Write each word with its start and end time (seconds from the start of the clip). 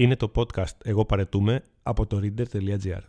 Είναι 0.00 0.16
το 0.16 0.32
podcast 0.34 0.76
«Εγώ 0.84 1.04
παρετούμε» 1.04 1.62
από 1.82 2.06
το 2.06 2.20
reader.gr. 2.22 3.00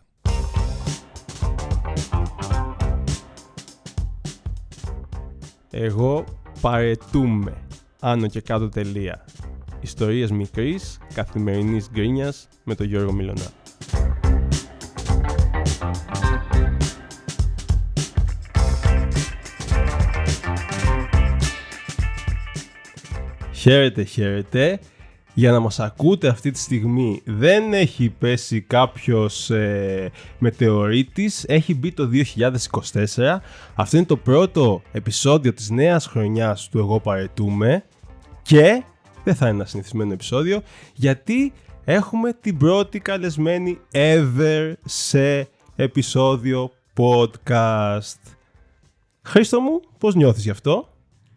Εγώ 5.70 6.24
παρετούμε. 6.60 7.56
Άνω 8.00 8.26
και 8.26 8.40
κάτω 8.40 8.68
τελεία. 8.68 9.24
Ιστορίες 9.80 10.30
μικρής, 10.30 10.98
καθημερινής 11.14 11.90
γκρίνιας 11.90 12.48
με 12.64 12.74
τον 12.74 12.86
Γιώργο 12.86 13.12
Μιλωνά. 13.12 13.50
Χαίρετε, 23.52 24.02
χαίρετε. 24.02 24.80
Για 25.34 25.50
να 25.50 25.60
μας 25.60 25.80
ακούτε 25.80 26.28
αυτή 26.28 26.50
τη 26.50 26.58
στιγμή 26.58 27.22
δεν 27.24 27.72
έχει 27.72 28.08
πέσει 28.08 28.60
κάποιος 28.60 29.50
ε, 29.50 30.10
μετεωρίτης, 30.38 31.44
έχει 31.48 31.74
μπει 31.74 31.92
το 31.92 32.08
2024. 33.16 33.38
Αυτό 33.74 33.96
είναι 33.96 34.06
το 34.06 34.16
πρώτο 34.16 34.82
επεισόδιο 34.92 35.52
της 35.52 35.70
νέας 35.70 36.06
χρονιάς 36.06 36.68
του 36.68 36.78
Εγώ 36.78 37.00
Παρετούμε 37.00 37.84
και 38.42 38.82
δεν 39.24 39.34
θα 39.34 39.46
είναι 39.46 39.56
ένα 39.56 39.64
συνηθισμένο 39.64 40.12
επεισόδιο 40.12 40.62
γιατί 40.94 41.52
έχουμε 41.84 42.32
την 42.32 42.56
πρώτη 42.56 43.00
καλεσμένη 43.00 43.78
ever 43.92 44.72
σε 44.84 45.48
επεισόδιο 45.76 46.70
podcast. 46.96 48.20
Χρήστο 49.22 49.60
μου, 49.60 49.80
πώς 49.98 50.14
νιώθεις 50.14 50.42
γι' 50.42 50.50
αυτό; 50.50 50.88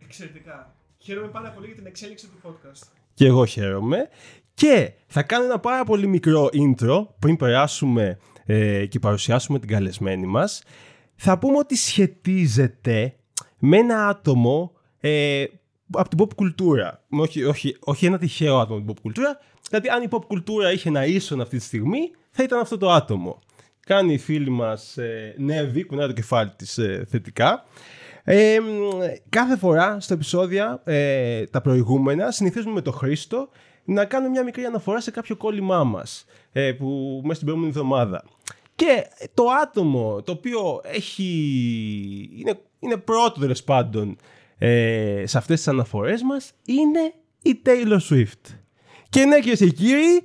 Εξαιρετικά. 0.04 0.74
Χαίρομαι 0.98 1.28
πάρα 1.28 1.50
πολύ 1.50 1.66
για 1.66 1.76
την 1.76 1.86
εξέλιξη 1.86 2.28
του 2.28 2.50
podcast. 2.50 3.05
Και 3.16 3.26
εγώ 3.26 3.46
χαίρομαι. 3.46 4.10
Και 4.54 4.92
θα 5.08 5.24
κάνω 5.24 5.44
ένα 5.44 5.60
πάρα 5.60 5.84
πολύ 5.84 6.08
μικρό 6.08 6.50
intro 6.54 7.06
πριν 7.20 7.38
περάσουμε 7.38 8.18
ε, 8.46 8.86
και 8.86 9.00
παρουσιάσουμε 9.00 9.60
την 9.60 9.70
καλεσμένη 9.70 10.26
μας. 10.26 10.64
Θα 11.16 11.40
πούμε 11.40 11.58
ότι 11.58 11.76
σχετίζεται 11.76 13.16
με 13.60 13.78
ένα 13.78 14.08
άτομο 14.08 14.72
ε, 15.00 15.44
από 15.92 16.10
την 16.10 16.20
pop 16.22 16.34
κουλτούρα. 16.36 17.04
Όχι, 17.10 17.44
όχι, 17.44 17.78
όχι 17.80 18.06
ένα 18.06 18.18
τυχαίο 18.18 18.60
άτομο 18.60 18.78
από 18.78 18.86
την 18.86 18.96
pop 18.96 19.02
κουλτούρα. 19.02 19.40
Δηλαδή 19.70 19.90
αν 19.90 20.04
η 20.04 20.08
pop 20.10 20.26
κουλτούρα 20.28 20.72
είχε 20.72 20.90
ένα 20.90 21.06
ίσον 21.06 21.42
αυτή 21.42 21.58
τη 21.58 21.64
στιγμή 21.64 22.12
θα 22.30 22.44
ήταν 22.44 22.60
αυτό 22.60 22.78
το 22.78 22.92
άτομο. 22.92 23.40
Κάνει 23.86 24.14
η 24.14 24.18
φίλη 24.18 24.50
μας 24.50 24.98
ε, 24.98 25.36
Νέβη, 25.38 25.84
κουνάει 25.84 26.08
το 26.08 26.14
κεφάλι 26.14 26.52
της 26.56 26.78
ε, 26.78 27.06
θετικά. 27.10 27.66
Ε, 28.28 28.58
κάθε 29.30 29.58
φορά 29.58 30.00
στο 30.00 30.14
επεισόδια 30.14 30.82
ε, 30.84 31.46
τα 31.46 31.62
προηγούμενα 31.62 32.32
συνηθίζουμε 32.32 32.74
με 32.74 32.82
τον 32.82 32.94
Χρήστο 32.94 33.50
να 33.86 34.06
κάνουμε 34.06 34.30
μια 34.30 34.44
μικρή 34.44 34.64
αναφορά 34.64 35.02
σε 35.02 35.12
κάποιο 35.12 35.36
κόλλημά 35.36 35.84
μας 35.84 36.26
ε, 36.52 36.72
που 36.72 37.20
μέσα 37.24 37.34
στην 37.34 37.46
προηγούμενη 37.46 37.74
εβδομάδα. 37.78 38.24
Και 38.76 39.08
το 39.34 39.44
άτομο 39.64 40.22
το 40.24 40.32
οποίο 40.32 40.82
έχει, 40.84 41.30
είναι, 42.38 42.60
είναι 42.80 42.98
πρώτο 42.98 43.40
τέλος 43.40 43.64
πάντων 43.64 44.18
ε, 44.58 45.24
σε 45.26 45.38
αυτές 45.38 45.58
τις 45.58 45.68
αναφορές 45.68 46.22
μας 46.22 46.52
είναι 46.66 47.14
η 47.42 47.62
Taylor 47.66 48.00
Swift. 48.10 48.56
Και 49.10 49.26
ναι 49.26 49.40
κυρίες 49.40 49.60
και 49.60 49.70
κύριοι, 49.70 50.24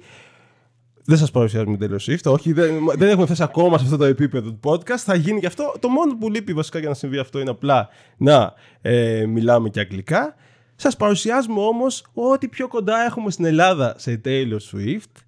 δεν 1.05 1.19
σας 1.19 1.31
παρουσιάζουμε 1.31 1.77
την 1.77 1.91
Taylor 1.91 2.11
Swift. 2.11 2.33
Όχι, 2.33 2.53
δεν, 2.53 2.75
δεν 2.97 3.09
έχουμε 3.09 3.25
φτάσει 3.25 3.43
ακόμα 3.43 3.79
σε 3.79 3.85
αυτό 3.85 3.97
το 3.97 4.05
επίπεδο 4.05 4.51
του 4.51 4.61
podcast. 4.65 4.97
Θα 4.97 5.15
γίνει 5.15 5.41
και 5.41 5.47
αυτό. 5.47 5.75
Το 5.81 5.89
μόνο 5.89 6.17
που 6.17 6.31
λείπει 6.31 6.53
βασικά 6.53 6.79
για 6.79 6.89
να 6.89 6.95
συμβεί 6.95 7.19
αυτό 7.19 7.41
είναι 7.41 7.51
απλά 7.51 7.89
να 8.17 8.53
ε, 8.81 9.27
μιλάμε 9.27 9.69
και 9.69 9.81
αγγλικά. 9.81 10.35
Σας 10.77 10.97
παρουσιάζουμε 10.97 11.61
όμως 11.61 12.07
ό,τι 12.15 12.49
πιο 12.49 12.69
κοντά 12.69 13.05
έχουμε 13.05 13.31
στην 13.31 13.45
Ελλάδα 13.45 13.95
σε 13.99 14.21
Taylor 14.25 14.59
Swift. 14.73 15.23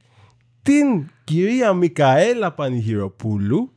Την 0.62 1.10
κυρία 1.24 1.72
Μικαέλα 1.72 2.52
Πανηγυροπούλου, 2.52 3.72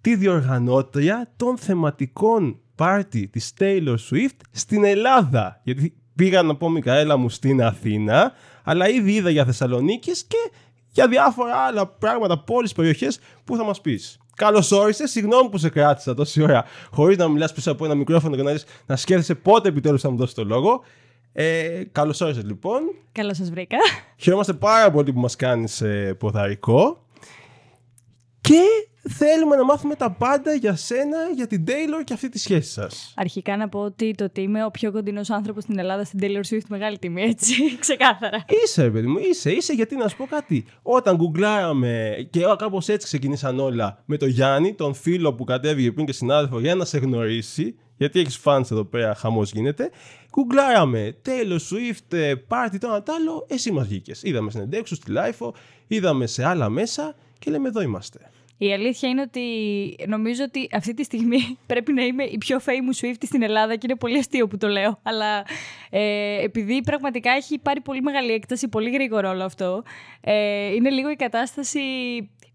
τη 0.00 0.16
διοργανώτρια 0.16 1.32
των 1.36 1.58
θεματικών 1.58 2.58
πάρτι 2.74 3.28
της 3.28 3.52
Taylor 3.58 3.96
Swift 4.10 4.38
στην 4.50 4.84
Ελλάδα. 4.84 5.60
Γιατί 5.64 5.94
πήγα 6.14 6.42
να 6.42 6.56
πω 6.56 6.68
Μικαέλα 6.68 7.16
μου 7.16 7.28
στην 7.28 7.62
Αθήνα, 7.62 8.32
αλλά 8.64 8.88
ήδη 8.88 9.12
είδα 9.12 9.30
για 9.30 9.44
Θεσσαλονίκης 9.44 10.24
και 10.24 10.50
για 10.94 11.08
διάφορα 11.08 11.56
άλλα 11.56 11.86
πράγματα 11.86 12.34
από 12.34 12.54
όλε 12.54 12.66
τι 12.66 12.74
περιοχές 12.74 13.18
που 13.44 13.56
θα 13.56 13.64
μας 13.64 13.80
πεις. 13.80 14.18
Καλώς 14.36 14.72
όρισες, 14.72 15.10
συγγνώμη 15.10 15.48
που 15.48 15.58
σε 15.58 15.68
κράτησα 15.68 16.14
τόση 16.14 16.42
ώρα 16.42 16.64
χωρίς 16.90 17.16
να 17.16 17.28
μιλάς 17.28 17.52
πίσω 17.52 17.72
από 17.72 17.84
ένα 17.84 17.94
μικρόφωνο 17.94 18.36
και 18.36 18.42
να, 18.42 18.58
να 18.86 18.96
σκέφτεσαι 18.96 19.34
πότε 19.34 19.68
επιτέλους 19.68 20.00
θα 20.00 20.10
μου 20.10 20.16
δώσεις 20.16 20.34
το 20.34 20.44
λόγο. 20.44 20.82
Ε, 21.32 21.82
Καλώς 21.92 22.20
όρισες 22.20 22.44
λοιπόν. 22.44 22.80
Καλώς 23.12 23.36
σας 23.36 23.50
βρήκα. 23.50 23.76
Χαιρόμαστε 24.16 24.52
πάρα 24.52 24.90
πολύ 24.90 25.12
που 25.12 25.20
μας 25.20 25.36
κάνεις 25.36 25.80
ε, 25.80 26.14
ποδαρικό. 26.18 27.06
Και 28.40 28.60
θέλουμε 29.08 29.56
να 29.56 29.64
μάθουμε 29.64 29.94
τα 29.94 30.10
πάντα 30.10 30.54
για 30.54 30.76
σένα, 30.76 31.16
για 31.34 31.46
την 31.46 31.64
Taylor 31.66 32.04
και 32.04 32.12
αυτή 32.12 32.28
τη 32.28 32.38
σχέση 32.38 32.70
σας. 32.70 33.12
Αρχικά 33.16 33.56
να 33.56 33.68
πω 33.68 33.78
ότι 33.78 34.14
το 34.14 34.24
ότι 34.24 34.40
είμαι 34.40 34.64
ο 34.64 34.70
πιο 34.70 34.92
κοντινός 34.92 35.30
άνθρωπος 35.30 35.62
στην 35.62 35.78
Ελλάδα 35.78 36.04
στην 36.04 36.18
Taylor 36.22 36.54
Swift 36.54 36.66
μεγάλη 36.68 36.98
τιμή, 36.98 37.22
έτσι. 37.22 37.54
Ξεκάθαρα. 37.78 38.44
Είσαι, 38.64 38.90
παιδί 38.90 39.06
μου, 39.06 39.18
είσαι, 39.18 39.50
είσαι, 39.50 39.72
γιατί 39.72 39.96
να 39.96 40.08
σου 40.08 40.16
πω 40.16 40.26
κάτι. 40.26 40.64
Όταν 40.82 41.16
γκουγκλάραμε 41.16 42.16
και 42.30 42.40
κάπως 42.58 42.88
έτσι 42.88 43.06
ξεκινήσαν 43.06 43.58
όλα 43.58 44.02
με 44.04 44.16
το 44.16 44.26
Γιάννη, 44.26 44.74
τον 44.74 44.94
φίλο 44.94 45.34
που 45.34 45.44
κατέβηκε 45.44 45.92
πριν 45.92 46.06
και 46.06 46.12
συνάδελφο 46.12 46.60
για 46.60 46.74
να 46.74 46.84
σε 46.84 46.98
γνωρίσει, 46.98 47.74
γιατί 47.96 48.20
έχεις 48.20 48.36
φάνη 48.36 48.66
εδώ 48.70 48.84
πέρα, 48.84 49.14
χαμός 49.14 49.52
γίνεται. 49.52 49.90
Γκουγκλάραμε 50.30 51.16
Taylor 51.26 51.58
Swift, 51.58 52.34
party, 52.48 52.76
το 52.80 52.86
ένα 52.86 53.02
άλλο, 53.06 53.46
εσύ 53.48 53.72
μας 53.72 53.86
βγήκες. 53.86 54.22
Είδαμε 54.22 54.50
συνεντεύξου 54.50 54.94
στη 54.94 55.12
Life, 55.16 55.50
είδαμε 55.86 56.26
σε 56.26 56.44
άλλα 56.44 56.68
μέσα 56.68 57.14
και 57.38 57.50
λέμε 57.50 57.68
εδώ 57.68 57.80
είμαστε. 57.80 58.30
Η 58.58 58.72
αλήθεια 58.72 59.08
είναι 59.08 59.20
ότι 59.20 59.40
νομίζω 60.06 60.44
ότι 60.44 60.68
αυτή 60.72 60.94
τη 60.94 61.04
στιγμή 61.04 61.38
πρέπει 61.72 61.92
να 61.92 62.02
είμαι 62.02 62.24
η 62.24 62.38
πιο 62.38 62.60
famous 62.64 63.04
Swift 63.04 63.22
στην 63.22 63.42
Ελλάδα 63.42 63.74
και 63.76 63.86
είναι 63.88 63.96
πολύ 63.96 64.18
αστείο 64.18 64.46
που 64.46 64.56
το 64.56 64.68
λέω. 64.68 64.98
Αλλά 65.02 65.44
ε, 65.90 66.42
επειδή 66.42 66.82
πραγματικά 66.82 67.30
έχει 67.30 67.58
πάρει 67.58 67.80
πολύ 67.80 68.02
μεγάλη 68.02 68.32
έκταση, 68.32 68.68
πολύ 68.68 68.90
γρήγορο 68.90 69.28
όλο 69.28 69.44
αυτό, 69.44 69.82
ε, 70.20 70.74
είναι 70.74 70.90
λίγο 70.90 71.10
η 71.10 71.16
κατάσταση 71.16 71.80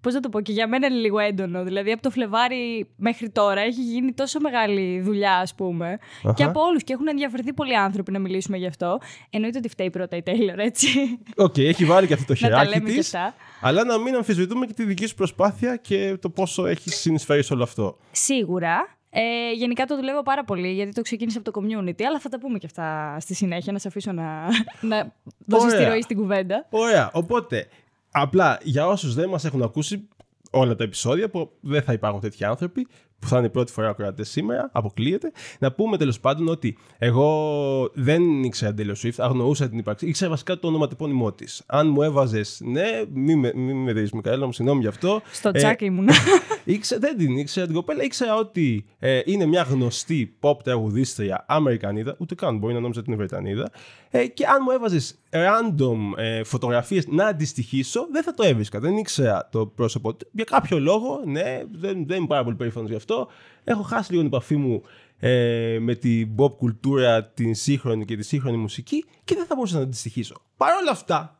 Πώς 0.01 0.13
να 0.13 0.19
το 0.19 0.29
πω, 0.29 0.41
και 0.41 0.51
για 0.51 0.67
μένα 0.67 0.87
είναι 0.87 0.95
λίγο 0.95 1.19
έντονο. 1.19 1.63
Δηλαδή, 1.63 1.91
από 1.91 2.01
το 2.01 2.09
Φλεβάρι 2.09 2.89
μέχρι 2.95 3.29
τώρα 3.29 3.61
έχει 3.61 3.81
γίνει 3.81 4.13
τόσο 4.13 4.39
μεγάλη 4.39 5.01
δουλειά, 5.01 5.37
ας 5.37 5.55
πούμε. 5.55 5.97
Και 6.35 6.43
από 6.43 6.61
όλους. 6.61 6.83
Και 6.83 6.93
έχουν 6.93 7.07
ενδιαφερθεί 7.07 7.53
πολλοί 7.53 7.75
άνθρωποι 7.75 8.11
να 8.11 8.19
μιλήσουμε 8.19 8.57
γι' 8.57 8.67
αυτό. 8.67 8.99
Εννοείται 9.29 9.57
ότι 9.57 9.69
φταίει 9.69 9.89
πρώτα 9.89 10.17
η 10.17 10.23
Taylor, 10.25 10.57
έτσι. 10.57 11.19
OK, 11.35 11.53
okay, 11.53 11.63
έχει 11.63 11.85
βάλει 11.85 12.07
και 12.07 12.13
αυτό 12.13 12.25
το 12.25 12.35
χεράκι 12.35 12.79
της. 12.79 13.15
Αλλά 13.61 13.83
να 13.83 13.97
μην 13.97 14.15
αμφισβητούμε 14.15 14.65
και 14.65 14.73
τη 14.73 14.83
δική 14.83 15.05
σου 15.05 15.15
προσπάθεια 15.15 15.75
και 15.75 16.17
το 16.21 16.29
πόσο 16.29 16.65
έχει 16.65 16.89
συνεισφέρει 16.89 17.43
σε 17.43 17.53
όλο 17.53 17.63
αυτό. 17.63 17.97
Σίγουρα. 18.11 18.97
Ε, 19.11 19.51
γενικά 19.51 19.85
το 19.85 19.95
δουλεύω 19.95 20.23
πάρα 20.23 20.43
πολύ 20.43 20.71
γιατί 20.71 20.91
το 20.91 21.01
ξεκίνησα 21.01 21.39
από 21.39 21.51
το 21.51 21.61
community, 21.61 22.03
αλλά 22.07 22.19
θα 22.19 22.29
τα 22.29 22.39
πούμε 22.39 22.57
και 22.57 22.65
αυτά 22.65 23.17
στη 23.19 23.33
συνέχεια. 23.33 23.71
Να 23.71 23.79
σε 23.79 23.87
αφήσω 23.87 24.11
να, 24.11 24.47
να 24.81 25.13
δώσεις 25.45 25.73
τη 25.73 25.83
ροή 25.83 26.01
στην 26.01 26.17
κουβέντα. 26.17 26.67
Ωραία. 26.69 27.09
Οπότε, 27.13 27.67
Απλά 28.11 28.59
για 28.61 28.87
όσους 28.87 29.13
δεν 29.13 29.29
μας 29.29 29.45
έχουν 29.45 29.63
ακούσει 29.63 30.07
όλα 30.51 30.75
τα 30.75 30.83
επεισόδια 30.83 31.29
που 31.29 31.51
δεν 31.59 31.81
θα 31.81 31.93
υπάρχουν 31.93 32.21
τέτοιοι 32.21 32.45
άνθρωποι, 32.45 32.87
που 33.19 33.27
θα 33.27 33.37
είναι 33.37 33.45
η 33.45 33.49
πρώτη 33.49 33.71
φορά 33.71 33.89
ακροατέ 33.89 34.23
σήμερα, 34.23 34.69
αποκλείεται. 34.71 35.31
Να 35.59 35.71
πούμε 35.71 35.97
τέλος 35.97 36.19
πάντων 36.19 36.47
ότι 36.47 36.77
εγώ 36.97 37.91
δεν 37.93 38.43
ήξερα 38.43 38.73
Taylor 38.77 39.05
Swift, 39.05 39.13
αγνοούσα 39.17 39.69
την 39.69 39.77
ύπαρξη. 39.77 40.07
Ήξερα 40.07 40.29
βασικά 40.29 40.59
το 40.59 40.67
ονοματεπώνυμό 40.67 41.31
της. 41.31 41.63
Αν 41.65 41.89
μου 41.89 42.01
έβαζες, 42.01 42.61
ναι, 42.63 42.87
μη 43.13 43.35
με, 43.35 43.51
μη 43.55 43.73
με 43.73 43.93
δεις, 43.93 44.11
Μικαέλα, 44.11 44.45
μου 44.45 44.53
συγγνώμη 44.53 44.81
γι' 44.81 44.87
αυτό. 44.87 45.21
Στο 45.31 45.49
ε, 45.49 45.51
τσάκι 45.51 45.85
ήμουν. 45.85 46.09
ήξερα, 46.63 46.99
δεν 46.99 47.17
την 47.17 47.37
ήξερα 47.37 47.65
την 47.65 47.75
κοπέλα. 47.75 48.03
Ήξερα 48.03 48.35
ότι 48.35 48.85
ε, 48.99 49.21
είναι 49.25 49.45
μια 49.45 49.61
γνωστή 49.61 50.35
pop 50.39 50.63
τραγουδίστρια 50.63 51.45
Αμερικανίδα, 51.47 52.15
ούτε 52.17 52.35
καν 52.35 52.57
μπορεί 52.57 52.73
να 52.73 52.79
νόμιζα 52.79 52.99
ότι 52.99 53.09
είναι 53.09 53.17
Βρετανίδα. 53.19 53.71
Ε, 54.09 54.27
και 54.27 54.45
αν 54.45 54.57
μου 54.65 54.71
έβαζες 54.71 55.15
random 55.29 55.97
ε, 56.17 56.43
φωτογραφίες 56.43 57.07
να 57.07 57.25
αντιστοιχίσω, 57.25 58.07
δεν 58.11 58.23
θα 58.23 58.33
το 58.33 58.43
έβρισκα. 58.43 58.79
Δεν 58.79 58.97
ήξερα 58.97 59.49
το 59.51 59.65
πρόσωπο. 59.65 60.15
Για 60.31 60.43
κάποιο 60.43 60.79
λόγο, 60.79 61.21
ναι, 61.25 61.61
δεν, 61.71 62.07
δεν 62.07 62.17
είμαι 62.17 62.27
πάρα 62.27 62.43
πολύ 62.43 62.55
περήφανος 62.55 62.89
γι' 62.89 62.95
αυτό 62.95 63.09
αυτό. 63.09 63.27
Έχω 63.63 63.81
χάσει 63.81 64.11
λίγο 64.11 64.23
την 64.23 64.33
επαφή 64.33 64.55
μου 64.55 64.81
ε, 65.19 65.77
με 65.81 65.95
την 65.95 66.29
pop 66.37 66.57
κουλτούρα, 66.57 67.25
την 67.25 67.55
σύγχρονη 67.55 68.05
και 68.05 68.15
τη 68.15 68.23
σύγχρονη 68.23 68.57
μουσική 68.57 69.05
και 69.23 69.35
δεν 69.35 69.45
θα 69.45 69.55
μπορούσα 69.55 69.77
να 69.77 69.81
αντιστοιχίσω. 69.81 70.35
Παρ' 70.57 70.75
όλα 70.81 70.91
αυτά, 70.91 71.39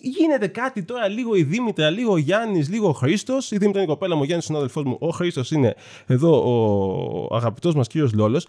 γίνεται 0.00 0.46
κάτι 0.46 0.82
τώρα 0.82 1.08
λίγο 1.08 1.34
η 1.34 1.42
Δήμητρα, 1.42 1.90
λίγο 1.90 2.12
ο 2.12 2.16
Γιάννης, 2.16 2.68
λίγο 2.68 2.88
ο 2.88 2.92
Χρήστος. 2.92 3.50
Η 3.50 3.56
Δήμητρα 3.56 3.82
είναι 3.82 3.90
η 3.90 3.94
κοπέλα 3.94 4.14
μου, 4.14 4.20
ο 4.20 4.24
Γιάννης 4.24 4.46
είναι 4.46 4.56
ο 4.56 4.60
αδελφός 4.60 4.84
μου. 4.84 4.96
Ο 5.00 5.08
Χρήστος 5.08 5.50
είναι 5.50 5.74
εδώ 6.06 6.42
ο 7.30 7.34
αγαπητός 7.36 7.74
μας 7.74 7.86
κύριος 7.86 8.12
Λόλος. 8.12 8.46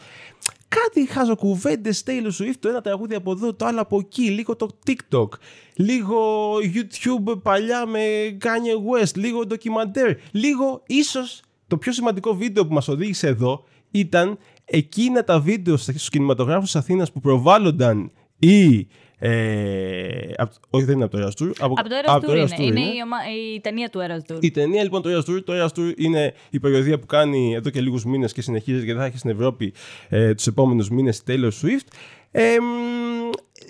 Κάτι 0.76 1.06
χαζοκουβέντε 1.06 1.90
Taylor 2.06 2.42
Swift, 2.42 2.56
το 2.60 2.70
ένα 2.70 2.82
τραγούδι 2.82 3.16
από 3.16 3.32
εδώ, 3.32 3.54
το 3.54 3.66
άλλο 3.66 3.82
από 3.82 3.98
εκεί, 4.00 4.30
λίγο 4.30 4.56
το 4.56 4.70
TikTok, 4.86 5.28
λίγο 5.76 6.20
YouTube 6.58 7.42
παλιά 7.42 7.86
με 7.86 8.00
Kanye 8.42 9.02
West, 9.04 9.16
λίγο 9.16 9.46
ντοκιμαντέρ, 9.46 10.16
λίγο 10.32 10.84
ίσως 10.88 11.42
το 11.68 11.78
πιο 11.78 11.92
σημαντικό 11.92 12.36
βίντεο 12.36 12.68
που 12.68 12.74
μας 12.74 12.88
οδήγησε 12.88 13.28
εδώ 13.28 13.64
ήταν 13.92 14.38
εκείνα 14.66 15.24
τα 15.24 15.40
βίντεο 15.40 15.78
στους 15.78 16.10
κινηματογράφους 16.10 16.72
της 16.72 16.76
Αθήνας 16.76 17.12
που 17.12 17.20
προβάλλονταν 17.20 18.12
οι 18.40 18.88
Ε, 19.24 20.32
απ- 20.38 20.52
όχι, 20.70 20.86
δεν 20.86 20.96
είναι 20.96 21.04
από 21.04 21.18
το 21.18 21.24
Eras 21.24 21.44
Tour. 21.44 21.52
Από 21.60 21.90
το 21.90 21.96
Eras 22.06 22.16
Tour 22.16 22.36
είναι. 22.36 22.56
Είναι 22.60 22.80
η, 22.80 23.02
ομα... 23.04 23.18
η 23.56 23.60
ταινία 23.60 23.90
του 23.90 24.00
Eras 24.00 24.32
Tour. 24.32 24.38
Η 24.40 24.52
ταινία 24.52 24.84
λοιπόν 24.84 25.02
το 25.02 25.10
Eras 25.10 25.30
Tour, 25.30 25.44
το 25.44 25.54
Eras 25.54 25.80
Tour 25.80 25.94
είναι 25.98 26.34
η 26.50 26.60
περιοδία 26.60 27.00
που 27.00 27.06
κάνει 27.06 27.54
εδώ 27.56 27.70
και 27.70 27.82
λίγους 27.82 28.06
μήνες 28.06 28.34
και 28.34 28.42
συνεχίζεται 28.42 28.86
και 28.86 28.94
θα 28.94 29.06
έχει 29.06 29.18
στην 29.18 29.30
Ευρώπη 29.30 29.74
ε, 30.10 30.34
τους 30.34 30.48
επόμενους 30.48 30.90
μήνες 30.90 31.18
η 31.18 31.22
Taylor 31.28 31.50
Swift. 31.62 31.88
Ε, 32.32 32.56
μ, 32.60 32.64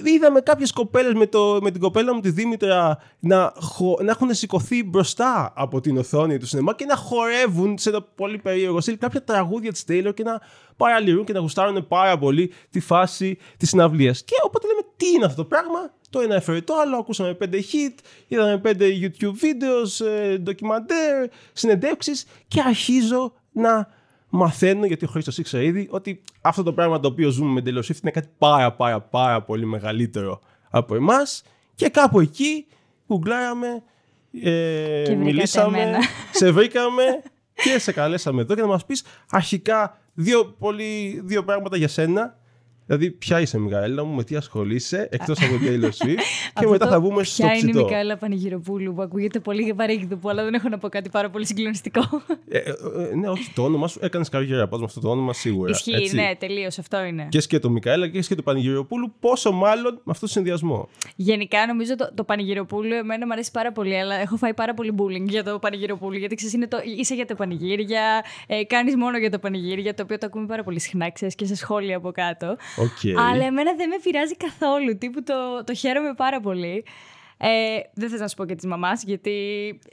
είδαμε 0.04 0.42
κάποιες 0.42 0.72
κοπέλες 0.72 1.14
με, 1.14 1.28
το, 1.28 1.60
με 1.62 1.72
την 1.72 1.82
κοπέλα 1.82 2.14
μου 2.14 2.20
τη 2.20 2.30
Δήμητρα 2.30 2.98
να, 3.20 3.54
χω- 3.60 4.02
να 4.02 4.12
έχουν 4.12 4.34
σηκωθεί 4.34 4.84
μπροστά 4.84 5.54
από 5.56 5.82
την 5.82 5.98
οθόνη 5.98 6.38
του 6.38 6.46
σινεμά 6.46 6.76
και 6.76 6.86
να 6.86 6.96
χορεύουν 6.96 7.78
σε 7.78 7.90
ένα 7.90 8.02
πολύ 8.02 8.38
περίεργο 8.38 8.82
στυλ 8.82 8.98
κάποια 8.98 9.24
τραγούδια 9.24 9.72
της 9.72 9.86
Taylor 9.88 10.12
και 10.14 10.24
να 10.24 10.42
παραλυρούν 10.78 11.26
και 11.26 11.34
να 11.34 11.40
γουστάρουν 11.40 11.88
πάρα 11.88 12.18
πολύ 12.18 12.54
τη 12.70 12.80
φάση 12.80 13.38
της 13.58 13.70
συναυλίας. 13.70 14.24
Και 14.24 14.36
οπότε 14.46 14.68
λέμε 14.68 14.82
τι 14.98 15.08
είναι 15.08 15.26
αυτό 15.26 15.42
το 15.42 15.48
πράγμα, 15.48 15.94
το 16.10 16.20
ένα 16.20 16.36
έφερε 16.36 16.62
το 16.62 16.74
άλλο, 16.76 16.98
ακούσαμε 16.98 17.38
5 17.42 17.54
hit, 17.54 17.96
είδαμε 18.28 18.62
5 18.64 18.70
YouTube 18.80 19.26
videos, 19.26 20.06
ε, 20.06 20.38
ντοκιμαντέρ, 20.38 21.28
συνεντεύξεις 21.54 22.26
και 22.48 22.62
αρχίζω 22.62 23.34
να 23.52 23.88
μαθαίνω, 24.32 24.86
γιατί 24.86 25.06
ο 25.06 25.08
Χρήστος 25.08 25.38
ήξερε 25.38 25.66
ήδη, 25.66 25.88
ότι 25.92 26.22
αυτό 26.42 26.64
το 26.64 26.74
πράγμα 26.74 27.00
το 27.00 27.08
οποίο 27.08 27.30
ζούμε 27.30 27.52
με 27.52 27.62
Taylor 27.66 27.86
Swift 27.86 28.02
είναι 28.02 28.12
κάτι 28.12 28.28
πάρα 28.38 28.74
πάρα 28.74 29.02
πάρα 29.02 29.42
πολύ 29.42 29.66
μεγαλύτερο 29.66 30.42
από 30.70 30.96
εμάς 30.96 31.44
και 31.76 31.90
κάπου 31.90 32.20
εκεί 32.20 32.66
γκουγκλάραμε, 33.08 33.84
ε, 34.42 34.96
βρήκατε 34.96 35.16
μιλήσαμε, 35.16 35.82
εμένα. 35.82 36.00
σε 36.40 36.52
βρήκαμε 36.52 37.04
και 37.54 37.80
σε 37.80 37.92
καλέσαμε 37.92 38.42
εδώ 38.42 38.54
για 38.54 38.64
να 38.64 38.70
μας 38.70 38.86
πεις 38.86 39.04
αρχικά 39.30 40.02
δύο, 40.14 40.46
πολύ, 40.46 41.22
δύο 41.24 41.44
πράγματα 41.44 41.78
για 41.78 41.88
σένα. 41.88 42.40
Δηλαδή, 42.92 43.12
ποια 43.12 43.40
είσαι, 43.42 43.60
Μιγαέλα 43.60 44.04
μου, 44.04 44.16
με 44.16 44.24
τι 44.24 44.36
ασχολείσαι, 44.36 45.08
εκτός 45.12 45.42
από 45.42 45.58
την 45.58 45.68
Taylor 45.68 45.86
Swift. 46.06 46.16
και 46.16 46.52
Αυτό 46.54 46.70
μετά 46.70 46.88
θα 46.88 47.00
βγούμε 47.00 47.24
στο 47.24 47.44
Ποια 47.44 47.54
είναι 47.54 47.70
η 47.70 47.72
ψητό. 47.72 47.86
Μικαέλα 47.86 48.18
Πανηγυροπούλου 48.18 48.94
που 48.94 49.02
ακούγεται 49.02 49.40
πολύ 49.40 49.74
βαρύγδουπο, 49.74 50.30
αλλά 50.30 50.44
δεν 50.44 50.54
έχω 50.54 50.70
να 50.70 50.78
πω 50.78 50.90
κάτι 50.90 51.10
πάρα 51.10 51.30
πολύ 51.30 51.46
συγκλονιστικό. 51.46 52.02
Ε, 52.50 52.58
ε, 52.58 52.70
ε, 52.70 53.16
ναι, 53.16 53.30
όχι 53.30 53.52
το 53.54 53.64
όνομα 53.64 53.88
σου. 53.88 54.00
Έκανες 54.02 54.30
καριέρα 54.30 54.68
πάντως 54.68 54.78
με 54.78 54.86
αυτό 54.86 55.00
το 55.00 55.10
όνομα 55.10 55.34
σίγουρα. 55.34 55.72
Ισχύει, 55.72 55.94
έτσι. 55.94 56.16
ναι, 56.16 56.32
τελείως 56.40 56.80
αυτό 56.80 57.04
είναι. 57.04 57.28
Και 57.30 57.40
σκέτο 57.40 57.70
Μικαέλα 57.70 58.08
και 58.08 58.22
σκέτο 58.22 58.42
Πανηγυροπούλου, 58.42 59.14
πόσο 59.20 59.52
μάλλον 59.52 59.94
με 59.94 60.12
αυτό 60.12 60.26
το 60.26 60.32
συνδυασμό. 60.32 60.90
Γενικά 61.16 61.66
νομίζω 61.66 61.96
το, 61.96 62.12
το 62.16 62.24
Πανηγυροπούλου 62.24 62.94
εμένα 62.94 63.26
μου 63.26 63.32
αρέσει 63.32 63.52
πάρα 63.52 63.72
πολύ, 63.72 64.00
αλλά 64.00 64.16
έχω 64.16 64.38
φάει 64.38 64.54
πάρα 64.54 64.74
πολύ 64.74 64.94
bullying 64.98 65.28
για 65.28 65.44
το 65.44 65.60
Πανηγυροπούλου. 65.60 66.18
Γιατί 66.18 66.36
ξέρεις, 66.36 66.68
το, 66.68 66.78
είσαι 66.98 67.16
για 67.16 67.26
τα 67.26 67.36
πανηγύρια, 67.36 68.24
ε, 68.48 68.64
κάνεις 68.64 68.96
μόνο 68.96 69.18
για 69.18 69.30
τα 69.30 69.40
πανηγύρια, 69.40 69.94
το 69.94 70.04
οποίο 70.04 70.18
το 70.18 70.26
ακούμε 70.26 70.46
πάρα 70.46 70.64
πολύ 70.64 70.80
συχνά, 70.80 71.12
ξέρεις, 71.12 71.36
και 71.36 71.46
σε 71.46 71.56
σχόλια 71.56 71.98
από 71.98 72.12
κάτω. 72.12 72.58
Οκ. 72.82 73.20
Αλλά 73.30 73.46
εμένα 73.46 73.76
δεν 73.76 73.88
με 73.90 73.96
πειράζει 74.04 74.36
καθόλου. 74.36 74.98
Τύπου 74.98 75.24
το, 75.24 75.64
το 75.66 75.74
χαίρομαι 75.74 76.14
πάρα 76.14 76.40
πολύ. 76.40 76.84
Ε, 77.44 77.48
δεν 77.94 78.10
θες 78.10 78.20
να 78.20 78.28
σου 78.28 78.36
πω 78.36 78.46
και 78.46 78.56
της 78.56 78.66
μαμάς, 78.66 79.04
γιατί 79.04 79.34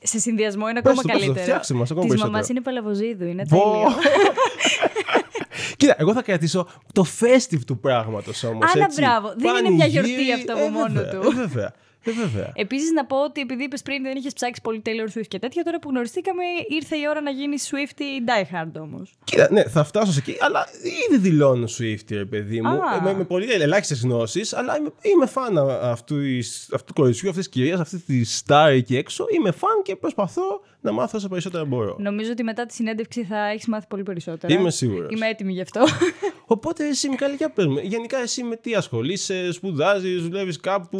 σε 0.02 0.18
συνδυασμό 0.18 0.68
είναι 0.68 0.82
Πες 0.82 0.90
ακόμα 0.92 1.02
το, 1.02 1.08
πες 1.08 1.18
το, 1.18 1.24
καλύτερο. 1.24 1.46
φτιάξε 1.46 1.74
μας 1.74 1.90
ακόμα 1.90 2.06
Της 2.06 2.08
περισσότερο. 2.14 2.32
μαμάς 2.32 2.48
είναι 2.48 2.60
Παλαβοζίδου, 2.60 3.24
είναι 3.26 3.46
Πω. 3.48 3.58
τέλειο. 3.60 3.88
Κοίτα, 5.76 5.94
εγώ 5.98 6.12
θα 6.12 6.22
κρατήσω 6.22 6.68
το 6.92 7.04
festive 7.20 7.60
του 7.66 7.78
πράγματος 7.78 8.44
όμως. 8.44 8.72
Άρα, 8.74 8.86
μπράβο. 8.96 9.32
Δεν 9.36 9.56
είναι 9.56 9.70
μια 9.70 9.86
γιορτή 9.86 10.32
αυτό 10.32 10.52
από 10.52 10.68
μόνο 10.68 11.00
του. 11.02 11.28
Ε, 11.30 11.34
βέβαια. 11.34 11.72
Ε, 12.08 12.12
βέβαια. 12.12 12.52
Επίσης, 12.54 12.90
να 12.92 13.04
πω 13.06 13.24
ότι 13.24 13.40
επειδή 13.40 13.64
είπες 13.64 13.82
πριν 13.82 14.02
δεν 14.02 14.16
είχες 14.16 14.32
ψάξει 14.32 14.60
πολύ 14.60 14.82
Taylor 14.84 15.18
Swift 15.18 15.26
και 15.28 15.38
τέτοια, 15.38 15.62
τώρα 15.64 15.78
που 15.78 15.88
γνωριστήκαμε 15.90 16.42
ήρθε 16.68 16.96
η 16.96 17.02
ώρα 17.10 17.20
να 17.20 17.30
γίνει 17.30 17.56
Swift 17.70 18.00
ή 18.00 18.04
Die 18.26 18.54
Hard 18.54 18.80
όμως. 18.82 19.14
Κοίτα, 19.24 19.48
ναι, 19.50 19.62
θα 19.62 19.84
φτάσω 19.84 20.12
σε 20.12 20.18
εκεί, 20.18 20.36
αλλά 20.40 20.66
ήδη 21.08 21.18
δηλώνω 21.28 21.66
Swift, 21.78 22.08
ρε 22.10 22.24
παιδί 22.24 22.60
μου. 22.60 22.68
Α. 22.68 22.96
Ε, 22.96 23.00
Με, 23.02 23.14
με 23.14 23.24
πολύ 23.24 23.52
ελάχιστες 23.52 24.00
γνώσεις, 24.02 24.52
αλλά 24.54 24.76
είμαι, 24.78 24.90
είμαι 25.14 25.26
φαν 25.26 25.58
αυτού, 25.82 26.20
εις- 26.20 26.68
αυτού 26.74 26.92
του 26.92 27.00
κοριτσιού, 27.00 27.28
αυτής 27.28 27.44
της 27.44 27.52
κυρίας, 27.54 27.80
αυτή 27.80 27.98
τη 27.98 28.22
star 28.46 28.68
εκεί 28.70 28.96
έξω. 28.96 29.24
Είμαι 29.36 29.50
φαν 29.50 29.82
και 29.82 29.96
προσπαθώ 29.96 30.60
να 30.80 30.92
μάθω 30.92 31.18
όσο 31.18 31.28
περισσότερα 31.28 31.64
μπορώ. 31.64 31.96
Νομίζω 31.98 32.30
ότι 32.30 32.42
μετά 32.42 32.66
τη 32.66 32.74
συνέντευξη 32.74 33.24
θα 33.24 33.48
έχεις 33.48 33.66
μάθει 33.66 33.86
πολύ 33.88 34.02
περισσότερα. 34.02 34.54
Είμαι 34.54 34.70
σίγουρος. 34.70 35.12
Είμαι 35.12 35.26
έτοιμη 35.28 35.52
γι' 35.52 35.60
αυτό. 35.60 35.84
Οπότε 36.46 36.88
εσύ, 36.88 37.08
Μικαέλα, 37.08 37.34
για 37.34 37.50
πες 37.50 37.66
μου. 37.66 37.78
Γενικά, 37.82 38.18
εσύ 38.18 38.42
με 38.42 38.56
τι 38.56 38.74
ασχολείσαι, 38.74 39.52
σπουδάζεις, 39.52 40.22
δουλεύεις 40.22 40.60
κάπου. 40.60 40.98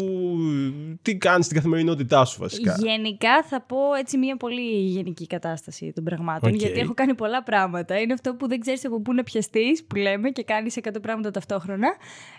Τι 1.03 1.17
κάνεις 1.17 1.45
στην 1.45 1.57
καθημερινότητά 1.57 2.25
σου, 2.25 2.41
βασικά. 2.41 2.77
Γενικά 2.79 3.43
θα 3.43 3.61
πω 3.61 3.77
έτσι 3.99 4.17
μια 4.19 4.37
πολύ 4.37 4.71
γενική 4.71 5.27
κατάσταση 5.27 5.93
των 5.95 6.05
πραγμάτων. 6.05 6.51
Οκ. 6.53 6.57
Γιατί 6.57 6.81
έχω 6.81 6.95
κάνει 6.95 7.15
πολλά 7.15 7.43
πράγματα. 7.43 8.01
Είναι 8.01 8.13
αυτό 8.13 8.35
που 8.35 8.49
δεν 8.49 8.61
ξέρεις 8.61 8.85
από 8.85 9.01
πού 9.01 9.13
να 9.15 9.23
πιαστείς, 9.23 9.85
που 9.85 9.97
λέμε 9.97 10.31
και 10.31 10.43
κάνεις 10.43 10.77
100 10.83 10.91
πράγματα 11.03 11.31
ταυτόχρονα. 11.31 11.89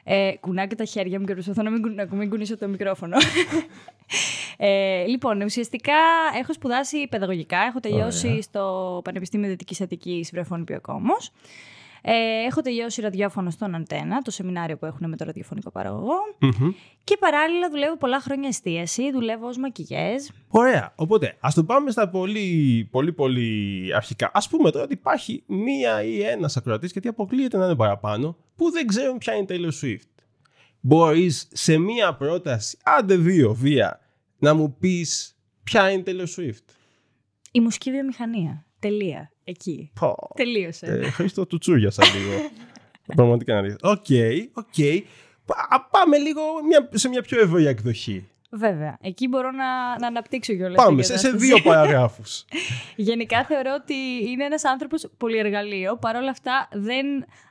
Ε, 0.03 0.31
κουνάω 0.39 0.67
και 0.67 0.75
τα 0.75 0.83
χέρια 0.85 1.19
μου 1.19 1.25
και 1.25 1.33
προσπαθώ 1.33 1.61
να 1.63 1.69
μην, 1.69 1.81
κου- 1.81 1.93
να 1.95 2.07
μην 2.15 2.29
κουνήσω 2.29 2.57
το 2.57 2.67
μικρόφωνο. 2.67 3.17
ε, 4.57 5.05
λοιπόν, 5.05 5.41
ουσιαστικά 5.41 5.93
έχω 6.39 6.53
σπουδάσει 6.53 7.07
παιδαγωγικά. 7.09 7.57
Έχω 7.59 7.79
τελειώσει 7.79 8.27
Ωραία. 8.27 8.41
στο 8.41 9.01
Πανεπιστήμιο 9.03 9.49
Δυτικής 9.49 9.81
Αττικής 9.81 10.29
Βρεφών 10.31 10.63
Πιακόμος. 10.63 11.31
Ε, 12.01 12.13
έχω 12.47 12.61
τελειώσει 12.61 13.01
ραδιόφωνο 13.01 13.49
στον 13.49 13.75
Αντένα, 13.75 14.21
το 14.21 14.31
σεμινάριο 14.31 14.77
που 14.77 14.85
έχουν 14.85 15.09
με 15.09 15.15
το 15.15 15.25
ραδιοφωνικό 15.25 15.71
παραγωγό. 15.71 16.15
Μμμ. 16.39 16.71
Και 17.03 17.17
παράλληλα 17.19 17.69
δουλεύω 17.69 17.97
πολλά 17.97 18.19
χρόνια 18.21 18.47
εστίαση, 18.47 19.11
δουλεύω 19.11 19.47
ως 19.47 19.57
μακιγιέζ. 19.57 20.27
Ωραία. 20.47 20.93
Οπότε, 20.95 21.37
ας 21.39 21.53
το 21.53 21.63
πάμε 21.63 21.91
στα 21.91 22.09
πολύ, 22.09 22.87
πολύ, 22.91 23.13
πολύ 23.13 23.89
αρχικά. 23.95 24.31
Α 24.33 24.39
πούμε 24.49 24.71
τώρα 24.71 24.83
ότι 24.83 24.93
υπάρχει 24.93 25.43
μία 25.45 26.03
ή 26.03 26.21
ένας 26.21 26.57
ακροατής, 26.57 26.91
γιατί 26.91 27.07
αποκλείεται 27.07 27.57
να 27.57 27.65
είναι 27.65 27.75
παραπάνω, 27.75 28.37
που 28.55 28.71
δεν 28.71 28.87
ξέρουν 28.87 29.17
ποια 29.17 29.33
είναι 29.35 29.45
η 29.53 29.59
Taylor 29.59 29.85
Swift. 29.85 30.23
Μπορείς 30.79 31.47
σε 31.51 31.77
μία 31.77 32.15
πρόταση, 32.15 32.77
άντε 32.83 33.15
δύο 33.15 33.53
βία, 33.53 33.99
να 34.37 34.53
μου 34.53 34.75
πεις 34.79 35.37
ποια 35.63 35.91
είναι 35.91 36.03
η 36.05 36.13
Taylor 36.15 36.39
Swift. 36.39 36.73
Η 37.51 37.59
μουσική 37.59 37.91
βιομηχανία. 37.91 38.65
Τελεία. 38.79 39.31
Εκεί. 39.49 39.91
Πω. 39.99 40.15
Τελείωσε. 40.35 40.85
Ε, 40.85 41.09
Χρήστο, 41.09 41.45
τουτ 41.45 41.57
σούριασα 41.57 42.03
λίγο. 42.15 42.49
Πραγματικά 43.15 43.53
να 43.53 43.61
δεις. 43.61 43.75
OK, 43.81 44.05
OK. 44.53 44.73
Πα- 45.45 45.87
Πάμε 45.91 46.17
λίγο 46.17 46.41
μια, 46.67 46.89
σε 46.93 47.09
μια 47.09 47.21
πιο 47.21 47.41
ευρεία 47.41 47.69
εκδοχή. 47.69 48.27
Βέβαια. 48.51 48.97
Εκεί 49.01 49.27
μπορώ 49.27 49.51
να, 49.51 49.99
να 49.99 50.07
αναπτύξω 50.07 50.53
κιόλας. 50.53 50.83
Πάμε 50.83 51.03
σε, 51.03 51.17
σε 51.17 51.31
δύο 51.31 51.61
παραγράφους. 51.69 52.45
Γενικά 52.95 53.45
θεωρώ 53.45 53.77
ότι 53.81 53.93
είναι 54.29 54.43
ένας 54.45 54.65
άνθρωπος 54.65 55.09
πολυεργαλείο. 55.17 55.97
Παρ' 55.97 56.15
όλα 56.15 56.29
αυτά 56.29 56.67
δεν 56.71 57.05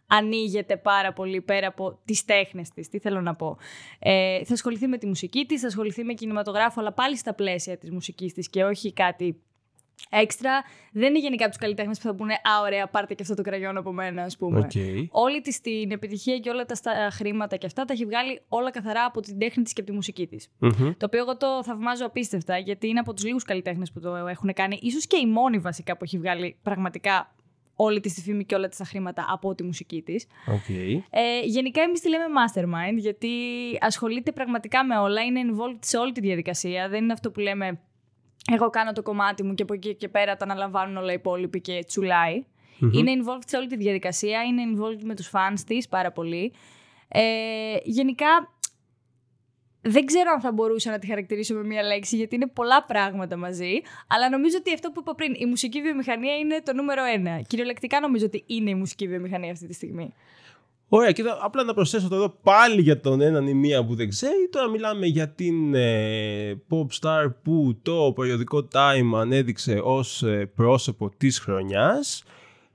ανοίγεται 0.06 0.76
πάρα 0.76 1.12
πολύ 1.12 1.40
πέρα 1.40 1.66
από 1.66 1.98
τις 2.04 2.24
τέχνες 2.24 2.68
της. 2.70 2.88
Τι 2.88 2.98
θέλω 2.98 3.20
να 3.20 3.34
πω. 3.34 3.56
Ε, 3.98 4.44
θα 4.44 4.52
ασχοληθεί 4.52 4.86
με 4.86 4.98
τη 4.98 5.06
μουσική 5.06 5.44
της, 5.46 5.60
θα 5.60 5.66
ασχοληθεί 5.66 6.04
με 6.04 6.12
κινηματογράφο, 6.12 6.80
αλλά 6.80 6.92
πάλι 6.92 7.16
στα 7.16 7.34
πλαίσια 7.34 7.78
της 7.78 7.90
μουσικής 7.90 8.32
της 8.32 8.48
και 8.50 8.64
όχι 8.64 8.92
κάτι 8.92 9.40
έξτρα. 10.10 10.62
Δεν 10.92 11.08
είναι 11.08 11.18
γενικά 11.18 11.42
από 11.44 11.52
τους 11.52 11.60
καλλιτέχνες 11.62 11.98
που 11.98 12.04
θα 12.04 12.14
πούνε 12.14 12.32
«Α, 12.32 12.60
ωραία, 12.62 12.86
πάρτε 12.88 13.14
και 13.14 13.22
αυτό 13.22 13.34
το 13.34 13.42
κραγιόν 13.42 13.76
από 13.76 13.92
μένα», 13.92 14.22
ας 14.22 14.36
πούμε. 14.36 14.58
Οκ. 14.58 14.70
Όλη 15.10 15.40
της 15.40 15.60
την 15.60 15.90
επιτυχία 15.90 16.38
και 16.38 16.50
όλα 16.50 16.64
τα 16.64 16.74
στα- 16.74 17.08
χρήματα 17.12 17.56
και 17.56 17.66
αυτά 17.66 17.84
τα 17.84 17.92
έχει 17.92 18.04
βγάλει 18.04 18.40
όλα 18.48 18.70
καθαρά 18.70 19.04
από 19.04 19.20
την 19.20 19.38
τέχνη 19.38 19.62
της 19.62 19.72
και 19.72 19.80
από 19.80 19.90
τη 19.90 19.96
μουσική 19.96 20.26
της. 20.26 20.48
Μμμ. 20.58 20.70
Το 20.96 21.06
οποίο 21.06 21.18
εγώ 21.18 21.36
το 21.36 21.46
θαυμάζω 21.64 22.06
απίστευτα, 22.06 22.58
γιατί 22.58 22.88
είναι 22.88 22.98
από 22.98 23.14
τους 23.14 23.24
λίγους 23.24 23.42
καλλιτέχνες 23.44 23.92
που 23.92 24.00
το 24.00 24.14
έχουν 24.16 24.52
κάνει. 24.52 24.78
ίσως 24.82 25.06
και 25.06 25.16
η 25.16 25.26
μόνη 25.26 25.58
βασικά 25.58 25.96
που 25.96 26.04
έχει 26.04 26.18
βγάλει 26.18 26.56
πραγματικά 26.62 27.32
όλη 27.80 28.00
τη 28.00 28.14
τη 28.14 28.20
φήμη 28.20 28.44
και 28.44 28.54
όλα 28.54 28.68
της 28.68 28.78
τα 28.78 28.84
χρήματα 28.84 29.26
από 29.28 29.54
τη 29.54 29.62
μουσική 29.62 30.02
της. 30.02 30.26
Οκ. 30.46 30.68
Ε, 30.68 31.40
γενικά 31.44 31.82
εμείς 31.82 32.00
τη 32.00 32.08
λέμε 32.08 32.24
mastermind, 32.24 32.96
γιατί 32.96 33.28
ασχολείται 33.80 34.32
πραγματικά 34.32 34.84
με 34.84 34.96
όλα, 34.98 35.22
είναι 35.22 35.40
involved 35.44 35.78
σε 35.80 35.96
όλη 35.96 36.12
τη 36.12 36.20
διαδικασία. 36.20 36.88
Δεν 36.88 37.02
είναι 37.02 37.12
αυτό 37.12 37.30
που 37.30 37.40
λέμε 37.40 37.80
εγώ 38.52 38.70
κάνω 38.70 38.92
το 38.92 39.02
κομμάτι 39.02 39.42
μου 39.42 39.54
και 39.54 39.62
από 39.62 39.74
εκεί 39.74 39.94
και 39.94 40.08
πέρα 40.08 40.36
τα 40.36 40.44
αναλαμβάνουν 40.44 40.96
όλα 40.96 41.10
οι 41.10 41.14
υπόλοιποι 41.14 41.60
και 41.60 41.84
τσουλάει. 41.86 42.44
Είναι 42.92 43.12
involved 43.14 43.42
σε 43.46 43.56
όλη 43.56 43.66
τη 43.66 43.76
διαδικασία, 43.76 44.42
είναι 44.44 44.62
involved 44.72 45.02
με 45.02 45.14
τους 45.14 45.30
fans 45.32 45.60
της 45.66 45.88
πάρα 45.88 46.12
πολύ. 46.12 46.52
Ε, 47.08 47.22
γενικά 47.82 48.52
δεν 49.80 50.04
ξέρω 50.06 50.30
αν 50.30 50.40
θα 50.40 50.52
μπορούσα 50.52 50.90
να 50.90 50.98
τη 50.98 51.06
χαρακτηρίσω 51.06 51.54
με 51.54 51.64
μία 51.64 51.82
λέξη, 51.82 52.16
γιατί 52.16 52.34
είναι 52.34 52.46
πολλά 52.46 52.84
πράγματα 52.84 53.36
μαζί. 53.36 53.80
Αλλά 54.06 54.30
νομίζω 54.30 54.56
ότι 54.60 54.72
αυτό 54.72 54.90
που 54.90 55.00
είπα 55.00 55.14
πριν, 55.14 55.34
η 55.36 55.46
μουσική 55.46 55.82
βιομηχανία 55.82 56.36
είναι 56.36 56.62
το 56.62 56.72
νούμερο 56.72 57.04
ένα. 57.04 57.40
Κυριολεκτικά 57.40 58.00
νομίζω 58.00 58.24
ότι 58.24 58.44
είναι 58.46 58.70
η 58.70 58.74
μουσική 58.74 59.08
βιομηχανία 59.08 59.52
αυτή 59.52 59.66
τη 59.66 59.74
στιγμή. 59.74 60.14
Ωραία, 60.90 61.12
και 61.12 61.22
τώρα 61.22 61.38
απλά 61.42 61.62
να 61.62 61.74
προσθέσω 61.74 62.08
εδώ 62.12 62.34
πάλι 62.42 62.80
για 62.80 63.00
τον 63.00 63.20
έναν 63.20 63.46
ή 63.46 63.54
μία 63.54 63.84
που 63.84 63.94
δεν 63.94 64.08
ξέρει. 64.08 64.48
Τώρα 64.50 64.68
μιλάμε 64.68 65.06
για 65.06 65.28
την 65.28 65.74
ε, 65.74 66.62
pop 66.68 66.86
star 67.00 67.32
που 67.42 67.78
το 67.82 68.12
περιοδικό 68.16 68.68
Time 68.72 69.18
ανέδειξε 69.20 69.80
ως 69.82 70.22
ε, 70.22 70.50
πρόσωπο 70.54 71.10
της 71.16 71.38
χρονιάς. 71.38 72.24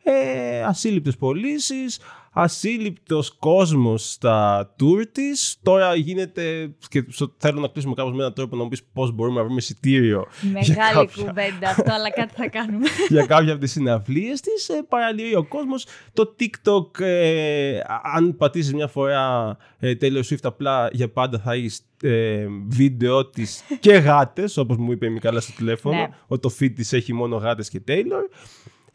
Ε, 0.03 0.63
ασύλληπτες 0.63 1.17
πωλήσεις, 1.17 1.99
ασύλληπτος 2.33 3.35
κόσμος 3.39 4.11
στα 4.11 4.69
tour 4.79 5.03
της. 5.11 5.57
Τώρα 5.63 5.95
γίνεται, 5.95 6.75
και 6.89 7.05
στο- 7.09 7.33
θέλω 7.37 7.59
να 7.59 7.67
κλείσουμε 7.67 7.93
κάπως 7.93 8.11
με 8.11 8.17
έναν 8.19 8.33
τρόπο 8.33 8.55
να 8.55 8.63
μου 8.63 8.69
πεις 8.69 8.83
πώς 8.93 9.11
μπορούμε 9.11 9.35
να 9.37 9.43
βρούμε 9.43 9.57
εισιτήριο 9.59 10.25
για 10.41 10.51
Μεγάλη 10.51 10.93
κάποια- 10.93 11.23
κουβέντα 11.23 11.69
αυτό, 11.69 11.93
αλλά 11.93 12.11
κάτι 12.11 12.33
θα 12.35 12.47
κάνουμε. 12.49 12.85
για 13.09 13.25
κάποια 13.25 13.51
από 13.51 13.61
τις 13.61 13.71
συναυλίες 13.71 14.41
της. 14.41 14.69
Ε, 14.69 14.83
παραλύει 14.89 15.33
ο 15.37 15.43
κόσμος. 15.43 15.85
Το 16.13 16.35
TikTok, 16.39 16.99
ε, 16.99 17.77
α- 17.79 18.01
αν 18.15 18.35
πατήσεις 18.37 18.73
μια 18.73 18.87
φορά 18.87 19.57
ε, 19.79 19.93
Taylor 20.01 20.21
Swift 20.29 20.37
απλά 20.41 20.89
για 20.91 21.09
πάντα 21.11 21.39
θα 21.39 21.53
έχεις 21.53 21.81
ε, 22.01 22.45
βίντεο 22.67 23.29
της 23.29 23.63
και 23.79 23.93
γάτες, 23.93 24.57
όπως 24.57 24.77
μου 24.77 24.91
είπε 24.91 25.05
η 25.05 25.09
Μικάλα 25.09 25.39
στο 25.39 25.51
τηλέφωνο, 25.57 25.95
Ναι. 25.97 26.07
ότι 26.27 26.41
το 26.41 26.55
feed 26.59 26.71
της 26.75 26.93
έχει 26.93 27.13
μόνο 27.13 27.35
γάτες 27.35 27.69
και 27.69 27.81
Taylor. 27.87 28.29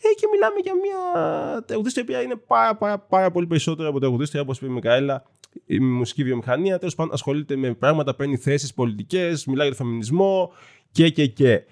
Ε, 0.02 0.08
και 0.16 0.26
μιλάμε 0.32 0.54
για 0.62 0.72
μια 0.74 1.62
τραγουδίστρια 1.66 2.04
η 2.06 2.10
οποία 2.10 2.22
είναι 2.22 2.36
πάρα, 2.46 2.76
πάρα, 2.76 2.98
πάρα 2.98 3.30
πολύ 3.30 3.46
περισσότερο 3.46 3.88
από 3.88 3.98
τραγουδίστρια, 3.98 4.42
όπως 4.42 4.56
είπε 4.56 4.66
η 4.66 4.70
Μικαέλα, 4.70 5.24
η 5.66 5.78
μουσική 5.78 6.24
βιομηχανία. 6.24 6.78
Τέλος 6.78 6.94
πάντων, 6.94 7.12
ασχολείται 7.12 7.56
με 7.56 7.74
πράγματα, 7.74 8.14
παίρνει 8.14 8.36
θέσεις 8.36 8.74
πολιτικές, 8.74 9.46
μιλάει 9.46 9.66
για 9.66 9.76
το 9.76 9.82
φεμινισμό 9.82 10.52
και 10.90 11.08
και 11.08 11.26
και. 11.26 11.62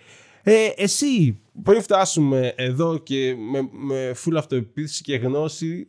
Ε, 0.43 0.69
εσύ, 0.77 1.41
πριν 1.63 1.83
φτάσουμε 1.83 2.53
εδώ 2.57 2.99
και 2.99 3.35
με, 3.51 3.69
με 3.73 4.15
full 4.25 4.35
αυτοεπίθεση 4.37 5.03
και 5.03 5.17
γνώση, 5.17 5.87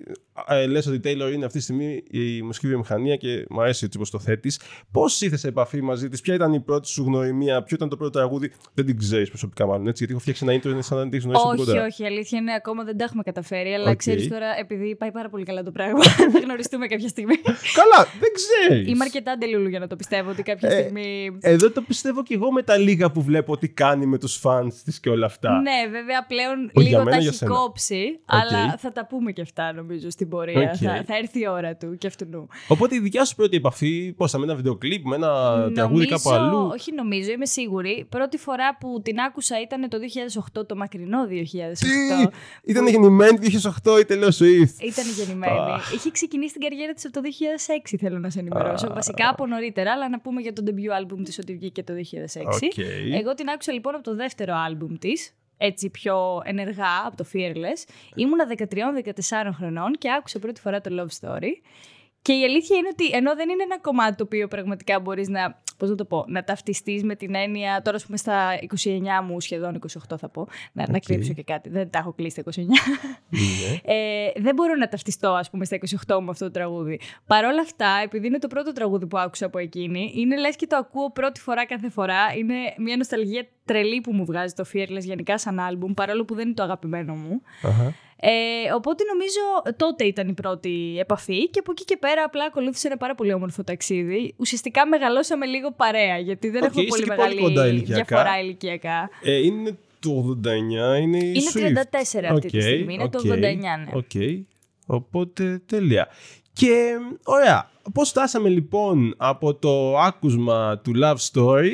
ε, 0.47 0.65
λες 0.67 0.86
ότι 0.88 0.95
η 0.95 1.01
Taylor 1.03 1.33
είναι 1.33 1.45
αυτή 1.45 1.57
τη 1.57 1.63
στιγμή 1.63 2.03
η 2.12 2.41
μουσική 2.41 2.67
βιομηχανία 2.67 3.15
και 3.15 3.45
μου 3.50 3.62
αρέσει 3.62 3.86
έτσι 3.86 3.97
όπως 3.97 4.09
το 4.09 4.19
θέτεις. 4.19 4.59
Πώς 4.91 5.21
ήρθες 5.21 5.39
σε 5.39 5.47
επαφή 5.47 5.81
μαζί 5.81 6.09
της, 6.09 6.21
ποια 6.21 6.33
ήταν 6.33 6.53
η 6.53 6.59
πρώτη 6.59 6.88
σου 6.88 7.03
γνωριμία, 7.03 7.63
ποιο 7.63 7.75
ήταν 7.75 7.89
το 7.89 7.97
πρώτο 7.97 8.12
τραγούδι, 8.12 8.51
δεν 8.74 8.86
την 8.86 8.97
ξέρεις 8.97 9.29
προσωπικά 9.29 9.65
μάλλον 9.65 9.81
έτσι, 9.88 9.97
γιατί 9.97 10.12
έχω 10.13 10.21
φτιάξει 10.21 10.45
ένα 10.47 10.59
intro, 10.62 10.71
είναι 10.71 10.81
σαν 10.81 10.97
να 10.97 11.09
την 11.09 11.19
γνωρίσει 11.19 11.45
όχι, 11.47 11.63
πρώτα. 11.63 11.86
όχι, 11.86 12.03
η 12.03 12.05
αλήθεια 12.05 12.39
είναι 12.39 12.53
ακόμα 12.53 12.83
δεν 12.83 12.97
τα 12.97 13.03
έχουμε 13.03 13.24
καταφέρει. 13.24 13.74
Αλλά 13.74 13.89
Οκ. 13.91 13.95
ξέρεις 13.97 14.27
τώρα, 14.27 14.45
επειδή 14.59 14.95
πάει 14.95 15.12
πάρα 15.12 15.29
πολύ 15.29 15.43
καλά 15.43 15.63
το 15.63 15.71
πράγμα, 15.71 16.03
θα 16.33 16.39
γνωριστούμε 16.43 16.88
κάποια 16.88 17.07
στιγμή. 17.07 17.36
Καλά, 17.74 18.07
δεν 18.19 18.29
ξέρεις. 18.33 18.88
Είμαι 18.88 19.03
αρκετά 19.03 19.38
delulu 19.38 19.70
για 19.69 19.79
να 19.79 19.88
το 19.88 19.95
πιστεύω 19.95 20.29
ότι 20.29 20.43
κάποια 20.43 20.69
Ε, 20.69 20.81
στιγμή. 20.81 21.38
Εδώ 21.41 21.71
το 21.71 21.81
πιστεύω 21.81 22.24
και 22.24 22.33
εγώ 22.33 22.51
με 22.51 22.62
τα 22.63 22.77
λίγα 22.77 23.12
που 23.12 23.21
βλέπω 23.21 23.57
τι 23.57 23.69
κάνει 23.69 24.05
με 24.05 24.17
τους 24.17 24.36
fans 24.36 24.84
της 24.83 25.00
και 25.00 25.09
όλα 25.09 25.25
αυτά. 25.25 25.57
Ναι, 25.62 25.88
βέβαια 25.92 26.26
πλέον 26.26 26.58
Όχι 26.64 26.72
για 26.74 26.84
λίγο 26.90 26.98
μένα, 27.04 27.12
τα 27.12 27.18
για 27.18 27.28
έχει 27.30 27.38
σένα. 27.38 27.56
κόψει, 27.56 28.20
Οκ. 28.22 28.40
αλλά 28.40 28.78
θα 28.78 28.92
τα 28.92 29.06
πούμε 29.08 29.32
και 29.32 29.42
αυτά 29.42 29.74
νομίζω 29.74 30.10
στην 30.10 30.30
πορεία. 30.30 30.72
Οκ. 30.72 30.78
Θα, 30.80 31.04
θα 31.06 31.16
έρθει 31.18 31.40
η 31.40 31.48
ώρα 31.48 31.76
του 31.76 31.98
και 31.98 32.08
αυτουνού. 32.08 32.48
Οπότε 32.68 32.96
η 32.96 33.00
δικιά 33.00 33.26
σου 33.26 33.36
πρώτη 33.36 33.56
επαφή, 33.58 34.14
πώς 34.18 34.32
θα 34.32 34.38
με 34.38 34.44
ένα 34.44 34.56
βίντεο 34.56 34.76
κλιπ, 34.76 35.06
με 35.06 35.16
ένα 35.16 35.32
τραγούδι 35.74 36.08
κάπου 36.08 36.30
αλλού; 36.32 36.70
όχι 36.74 36.94
νομίζω, 36.94 37.32
είμαι 37.32 37.46
σίγουρη. 37.46 38.06
Πρώτη 38.10 38.38
φορά 38.38 38.78
που 38.80 39.02
την 39.04 39.20
άκουσα 39.20 39.62
ήταν 39.62 39.90
το 39.90 39.98
2008, 40.60 40.68
το 40.68 40.76
μακρινό 40.76 41.20
2008. 41.26 41.28
Τι! 41.80 42.28
Ήταν 42.72 42.88
γεννημένη 42.88 43.38
2008 43.42 44.00
η 44.00 44.06
Taylor 44.10 44.32
Swift. 44.40 44.84
Ήταν 44.92 45.06
γεννημένη. 45.18 45.60
Αχ. 45.60 45.94
Είχε 45.94 46.12
ξεκινήσει 46.12 46.54
την 46.54 46.62
καριέρα 46.62 46.94
της 46.94 47.06
από 47.06 47.14
το 47.14 47.22
2006, 47.94 47.96
θέλω 48.00 48.20
να 48.20 48.30
σε 48.30 48.40
ενημερώσω. 48.40 48.88
Αχ. 48.88 48.94
Βασικά 48.94 49.30
από 49.30 49.46
νωρίτερα, 49.48 49.92
αλλά 49.92 50.10
να 50.10 50.20
πούμε 50.20 50.42
για 50.42 50.54
το 50.54 50.64
debut 50.66 51.02
album 51.02 51.20
της 51.24 51.38
ότι 51.38 51.54
βγήκε 51.56 51.84
το 51.84 51.94
2006. 51.94 52.42
Οκ. 52.46 52.78
Εγώ 53.20 53.34
την 53.34 53.50
άκουσα 53.50 53.72
λοιπόν 53.74 53.96
από 53.96 54.04
το 54.04 54.16
δεύτερο 54.16 54.54
album 54.70 54.96
της, 55.00 55.34
έτσι 55.58 55.90
πιο 55.90 56.42
ενεργά 56.44 57.06
από 57.06 57.18
το 57.18 57.26
Fearless. 57.34 57.90
Ήμουνα 58.16 58.48
13-14 58.58 59.50
χρονών 59.58 59.92
και 59.92 60.12
άκουσα 60.12 60.40
πρώτη 60.40 60.62
φορά 60.62 60.82
το 60.82 60.90
Love 61.00 61.28
Story. 61.28 61.52
Και 62.22 62.34
η 62.34 62.44
αλήθεια 62.44 62.78
είναι 62.78 62.88
ότι 62.92 63.10
ενώ 63.10 63.36
δεν 63.36 63.50
είναι 63.50 63.64
ένα 63.64 63.80
κομμάτι 63.80 64.16
το 64.16 64.24
οποίο 64.24 64.48
πραγματικά 64.48 65.00
μπορείς 65.00 65.28
να, 65.28 65.62
πώς 65.77 65.89
να 65.89 65.96
το 65.96 66.05
πω, 66.05 66.25
να 66.27 66.43
ταυτιστείς 66.43 67.03
με 67.03 67.15
την 67.15 67.36
έννοια, 67.36 67.81
τώρα 67.81 67.98
ας 67.98 68.05
πούμε 68.05 68.17
στα 68.17 68.50
29 68.84 69.24
μου, 69.24 69.39
σχεδόν 69.39 69.79
28 70.10 70.17
θα 70.17 70.29
πω, 70.29 70.48
να, 70.72 70.84
να 70.88 70.96
Οκ. 70.96 71.03
κρύψω 71.05 71.34
και 71.34 71.43
κάτι, 71.43 71.69
δεν 71.69 71.89
τα 71.89 72.00
έχω 72.00 72.13
κλείσει 72.13 72.43
τα 72.43 72.51
29. 72.51 72.63
Ναι. 73.29 73.36
Ε, 73.93 74.31
δεν 74.36 74.55
μπορώ 74.55 74.75
να 74.75 74.88
ταυτιστώ, 74.88 75.29
ας 75.29 75.50
πούμε, 75.50 75.65
στα 75.65 75.77
28 76.07 76.19
μου 76.22 76.29
αυτό 76.29 76.46
το 76.46 76.51
τραγούδι. 76.51 77.00
Παρ' 77.27 77.46
όλα 77.46 77.62
αυτά, 77.62 78.00
επειδή 78.03 78.27
είναι 78.27 78.39
το 78.39 78.48
πρώτο 78.48 78.72
τραγούδι 78.72 79.05
που 79.07 79.17
άκουσα 79.17 79.46
από 79.46 79.57
εκείνη, 79.57 80.12
είναι 80.15 80.38
λες 80.38 80.55
και 80.55 80.67
το 80.67 80.75
ακούω 80.75 81.12
πρώτη 81.12 81.39
φορά 81.39 81.65
κάθε 81.65 81.89
φορά. 81.89 82.34
Είναι 82.38 82.53
μια 82.77 82.98
νοσταλγία 82.98 83.48
τρελή 83.65 84.01
που 84.01 84.13
μου 84.13 84.25
βγάζει 84.25 84.53
το 84.53 84.65
Fearless 84.74 85.01
γενικά 85.01 85.38
σαν 85.38 85.60
άλμπουμ, 85.60 85.93
παρόλο 85.93 86.25
που 86.25 86.36
δεν 86.36 86.46
είναι 86.46 86.53
το 86.53 86.63
αγαπημένο 86.63 87.13
μου. 87.13 87.41
Αχα. 87.63 87.93
Ε, 88.19 88.74
οπότε 88.75 89.03
νομίζω 89.03 89.75
τότε 89.77 90.03
ήταν 90.03 90.27
η 90.27 90.34
πρώτη 90.34 90.98
επαφή 91.00 91.50
και 91.50 91.60
από 91.60 91.72
εκεί 91.72 91.84
και 91.84 91.98
πέρα 91.98 92.24
απλά 92.24 92.43
ακολούθησε 92.43 92.88
ένα 92.88 92.98
πάρα 92.98 93.15
πολύ 93.15 93.34
όμορφο 93.34 93.63
ταξίδι. 93.63 94.34
Ουσιαστικά 94.38 94.88
μεγαλώσαμε 94.88 95.46
λίγο 95.46 95.66
παρέα, 95.71 96.17
γιατί 96.17 96.50
δεν 96.50 96.63
Οκ, 96.63 96.69
έχουμε 96.69 96.83
είστε 96.83 96.95
πολύ 96.97 97.03
και 97.09 97.15
πολύ 97.15 97.36
μεγάλη 97.36 97.41
κοντά 97.41 97.67
ηλικιακά. 97.67 98.03
διαφορά 98.05 98.39
ηλικιακά. 98.41 99.09
Ε, 99.24 99.38
είναι 99.45 99.77
το 100.00 100.38
89, 100.45 101.01
είναι 101.01 101.17
η 101.17 101.33
Είναι 101.36 101.51
Swift. 101.53 101.95
34 102.21 102.24
αυτή 102.31 102.47
τη 102.50 102.57
Οκ, 102.57 102.63
στιγμή, 102.63 102.93
είναι 102.93 103.09
το 103.09 103.19
οκ, 103.19 103.25
89, 103.25 103.38
ναι. 103.39 103.57
Οκ, 103.93 104.45
οπότε 104.86 105.62
τέλεια. 105.65 106.07
Και 106.53 106.93
ωραία, 107.24 107.69
πώς 107.93 108.09
φτάσαμε 108.09 108.50
λοιπόν 108.50 109.13
από 109.17 109.55
το 109.55 109.97
άκουσμα 109.97 110.77
του 110.83 110.91
Love 111.03 111.15
Story 111.33 111.71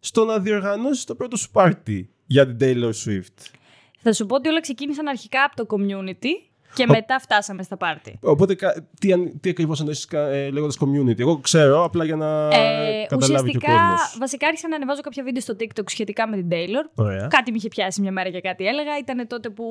στο 0.00 0.24
να 0.24 0.38
διοργανώσεις 0.38 1.04
το 1.04 1.14
πρώτο 1.14 1.36
σου 1.36 1.50
πάρτι 1.50 2.10
για 2.26 2.46
την 2.46 2.56
Taylor 2.60 2.90
Swift; 3.04 3.50
Θα 3.98 4.12
σου 4.12 4.26
πω 4.26 4.34
ότι 4.34 4.48
όλα 4.48 4.60
ξεκίνησαν 4.60 5.06
αρχικά 5.08 5.42
από 5.42 5.56
το 5.56 5.76
community 5.76 6.51
και 6.74 6.86
μετά 6.86 7.18
φτάσαμε 7.18 7.62
στα 7.62 7.76
πάρτι. 7.76 8.18
Οπότε 8.22 8.54
κα- 8.54 8.86
τι, 9.00 9.12
αν- 9.12 9.40
τι 9.40 9.50
ακριβώς 9.50 9.78
εννοείς 9.80 10.04
κα- 10.04 10.26
ε, 10.28 10.50
λέγοντας 10.50 10.76
community. 10.80 11.18
Εγώ 11.20 11.36
ξέρω 11.38 11.84
απλά 11.84 12.04
για 12.04 12.16
να 12.16 12.46
Ε, 12.48 12.48
καταλάβει 12.48 13.06
και 13.08 13.14
ο 13.14 13.16
ουσιαστικά, 13.16 13.72
κόσμος. 13.72 14.16
βασικά 14.18 14.46
άρχισα 14.46 14.68
να 14.68 14.76
ανεβάζω 14.76 15.00
κάποια 15.00 15.22
βίντεο 15.22 15.42
στο 15.42 15.56
TikTok 15.60 15.84
σχετικά 15.86 16.28
με 16.28 16.36
την 16.36 16.48
Taylor. 16.50 16.90
Ωραία. 16.94 17.26
Κάτι 17.26 17.50
με 17.50 17.56
είχε 17.56 17.68
πιάσει 17.68 18.00
μια 18.00 18.12
μέρα 18.12 18.30
και 18.30 18.40
κάτι 18.40 18.66
έλεγα. 18.66 18.98
Ήταν 18.98 19.26
τότε 19.26 19.48
που 19.48 19.64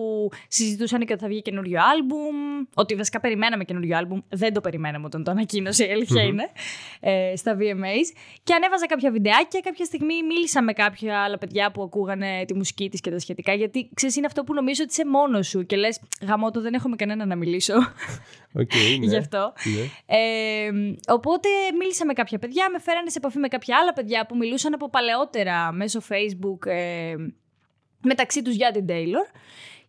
συζητούσαν 0.48 1.00
και 1.06 1.14
ότι 1.14 1.22
θα 1.22 1.28
βγει 1.28 1.42
καινούριο 1.42 1.80
άλμπουμ. 1.94 2.36
Ότι 2.74 2.96
βασικά 2.96 3.20
περιμέναμε 3.20 3.64
καινούριο 3.64 3.98
άλμπουμ. 3.98 4.20
Δεν 4.30 4.54
το 4.54 4.62
περιμέναμε 4.62 5.06
όταν 5.06 5.24
το 5.24 5.32
ανακοίνωσε, 5.32 5.84
η 5.86 5.92
αλήθεια 5.92 6.22
είναι. 6.24 6.44
Ε, 7.00 7.36
στα 7.36 7.56
VMAs. 7.60 8.08
Και 8.44 8.54
ανέβαζα 8.54 8.86
κάποια 8.88 9.12
βιντεάκια. 9.12 9.60
Κάποια 9.64 9.86
στιγμή 9.86 10.14
μίλησα 10.28 10.62
με 10.62 10.74
κάποια 10.74 11.20
άλλα 11.24 11.38
παιδιά 11.38 11.72
που 11.72 11.82
ακούγανε 11.84 12.44
τη 12.48 12.54
μουσική 12.54 12.90
της 12.90 13.02
και 13.02 13.10
τα 13.12 13.20
σχετικά. 13.20 13.54
Γιατί 13.54 13.90
ξέρεις, 13.94 14.16
είναι 14.16 14.26
αυτό 14.26 14.44
που 14.44 14.54
νομίζω 14.54 14.84
ότι 14.84 14.92
είσαι 14.92 15.06
μόνος 15.06 15.48
σου 15.48 15.66
και 15.66 15.76
λες: 15.76 16.00
Γαμώτο, 16.28 16.62
δεν 16.62 16.74
έχουμε 16.92 16.96
κανένα 16.96 17.26
να 17.26 17.36
μιλήσω. 17.36 17.74
Οκ, 18.62 18.74
ναι. 19.00 19.06
Γι' 19.06 19.18
αυτό. 19.18 19.54
Ναι. 19.76 20.16
Ε, 20.18 20.72
οπότε 21.08 21.50
μίλησα 21.80 22.06
με 22.06 22.14
κάποια 22.14 22.40
παιδιά, 22.40 22.70
με 22.72 22.80
φέρανε 22.80 23.10
σε 23.10 23.18
επαφή 23.18 23.38
με 23.38 23.48
κάποια 23.48 23.78
άλλα 23.78 23.94
παιδιά 23.94 24.26
που 24.26 24.38
μιλούσαν 24.38 24.74
από 24.74 24.90
παλαιότερα 24.90 25.72
μέσω 25.72 26.02
Facebook 26.10 26.66
ε, 26.66 27.16
μεταξύ 28.02 28.42
τους 28.42 28.56
για 28.56 28.72
την 28.72 28.86
Taylor. 28.90 29.28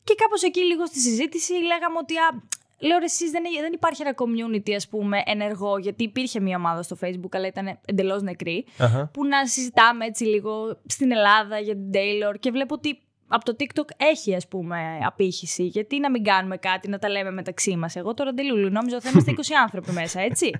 Και 0.05 0.15
κάπως 0.15 0.43
εκεί 0.43 0.61
λίγο 0.61 0.87
στη 0.87 0.99
συζήτηση 0.99 1.53
λέγαμε 1.53 1.99
ότι 1.99 2.17
α, 2.17 2.43
λέω 2.79 2.99
ρε 2.99 3.05
σεις 3.05 3.31
δεν, 3.31 3.43
δεν 3.61 3.73
υπάρχει 3.73 4.03
ένα 4.03 4.15
community 4.17 4.73
ας 4.73 4.89
πούμε 4.89 5.23
ενεργό 5.25 5.79
γιατί 5.79 6.05
υπήρχε 6.05 6.41
μια 6.41 6.57
ομάδα 6.57 6.83
στο 6.83 6.97
Facebook 7.01 7.31
αλλά 7.31 7.47
ήταν 7.47 7.79
εντελώς 7.85 8.23
νεκρή 8.23 8.67
Αχα. 8.79 9.11
που 9.13 9.27
να 9.27 9.47
συζητάμε 9.47 10.05
έτσι 10.05 10.25
λίγο 10.25 10.81
στην 10.87 11.13
Ελλάδα 11.13 11.59
για 11.59 11.75
την 11.75 11.91
Taylor 11.93 12.35
και 12.41 12.51
βλέπω 12.51 12.75
ότι 12.75 12.99
από 13.35 13.45
το 13.45 13.57
TikTok 13.59 13.89
έχει 13.97 14.35
ας 14.35 14.49
πούμε 14.49 14.99
απήχηση 15.07 15.65
γιατί 15.65 16.01
να 16.01 16.11
μην 16.11 16.25
κάνουμε 16.25 16.57
κάτι, 16.57 16.89
να 16.89 16.99
τα 16.99 17.09
λέμε 17.09 17.31
μεταξύ 17.31 17.77
μας. 17.77 17.97
Εγώ 17.97 18.15
τώρα 18.15 18.33
delulu 18.33 18.71
νόμιζα 18.71 18.97
ότι 18.97 19.05
θα 19.05 19.11
είμαστε 19.11 19.35
20 19.37 19.41
άνθρωποι 19.63 19.93
μέσα, 19.93 20.21
έτσι. 20.21 20.51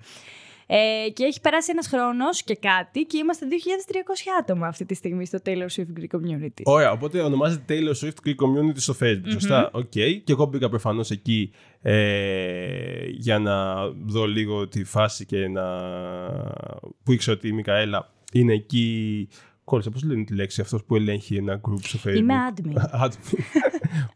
Ε, 0.67 1.11
και 1.11 1.25
έχει 1.25 1.41
περάσει 1.41 1.71
ένας 1.71 1.87
χρόνος 1.87 2.43
και 2.43 2.55
κάτι 2.55 3.01
και 3.01 3.19
είμαστε 3.19 3.47
2.300 3.51 3.55
άτομα 4.41 4.67
αυτή 4.67 4.85
τη 4.85 4.95
στιγμή 4.95 5.27
στο 5.27 5.39
Taylor 5.45 5.67
Swift 5.77 6.01
Greek 6.01 6.17
Community. 6.17 6.63
Ωραία, 6.65 6.91
οπότε 6.91 7.21
ονομάζεται 7.21 7.75
Taylor 7.75 8.05
Swift 8.05 8.29
Greek 8.29 8.35
Community 8.45 8.77
στο 8.77 8.95
Facebook, 9.01 9.31
σωστά; 9.31 9.71
Οκ. 9.73 9.91
Και 9.91 10.23
εγώ 10.27 10.45
μπήκα 10.45 10.69
προφανώς 10.69 11.11
εκεί 11.11 11.53
ε, 11.83 13.07
για 13.09 13.39
να 13.39 13.87
δω 13.89 14.27
λίγο 14.27 14.69
τη 14.69 14.85
φάση 14.85 15.27
και 15.27 15.49
να. 15.49 15.65
που 17.05 17.13
ήξερα 17.13 17.37
ότι 17.37 17.49
η 17.49 17.53
Μικαέλα 17.53 18.11
είναι 18.33 18.53
εκεί. 18.53 19.29
Κόλλησα, 19.65 19.91
πώς 19.91 20.03
λένε 20.03 20.25
τη 20.25 20.35
λέξη 20.35 20.61
αυτός 20.61 20.85
που 20.85 20.97
ελέγχει 20.97 21.37
ένα 21.37 21.61
group 21.69 21.81
στο 21.81 21.99
Facebook; 22.05 22.17
Είμαι 22.17 22.35
admin. 22.51 22.77
admin. 23.05 23.39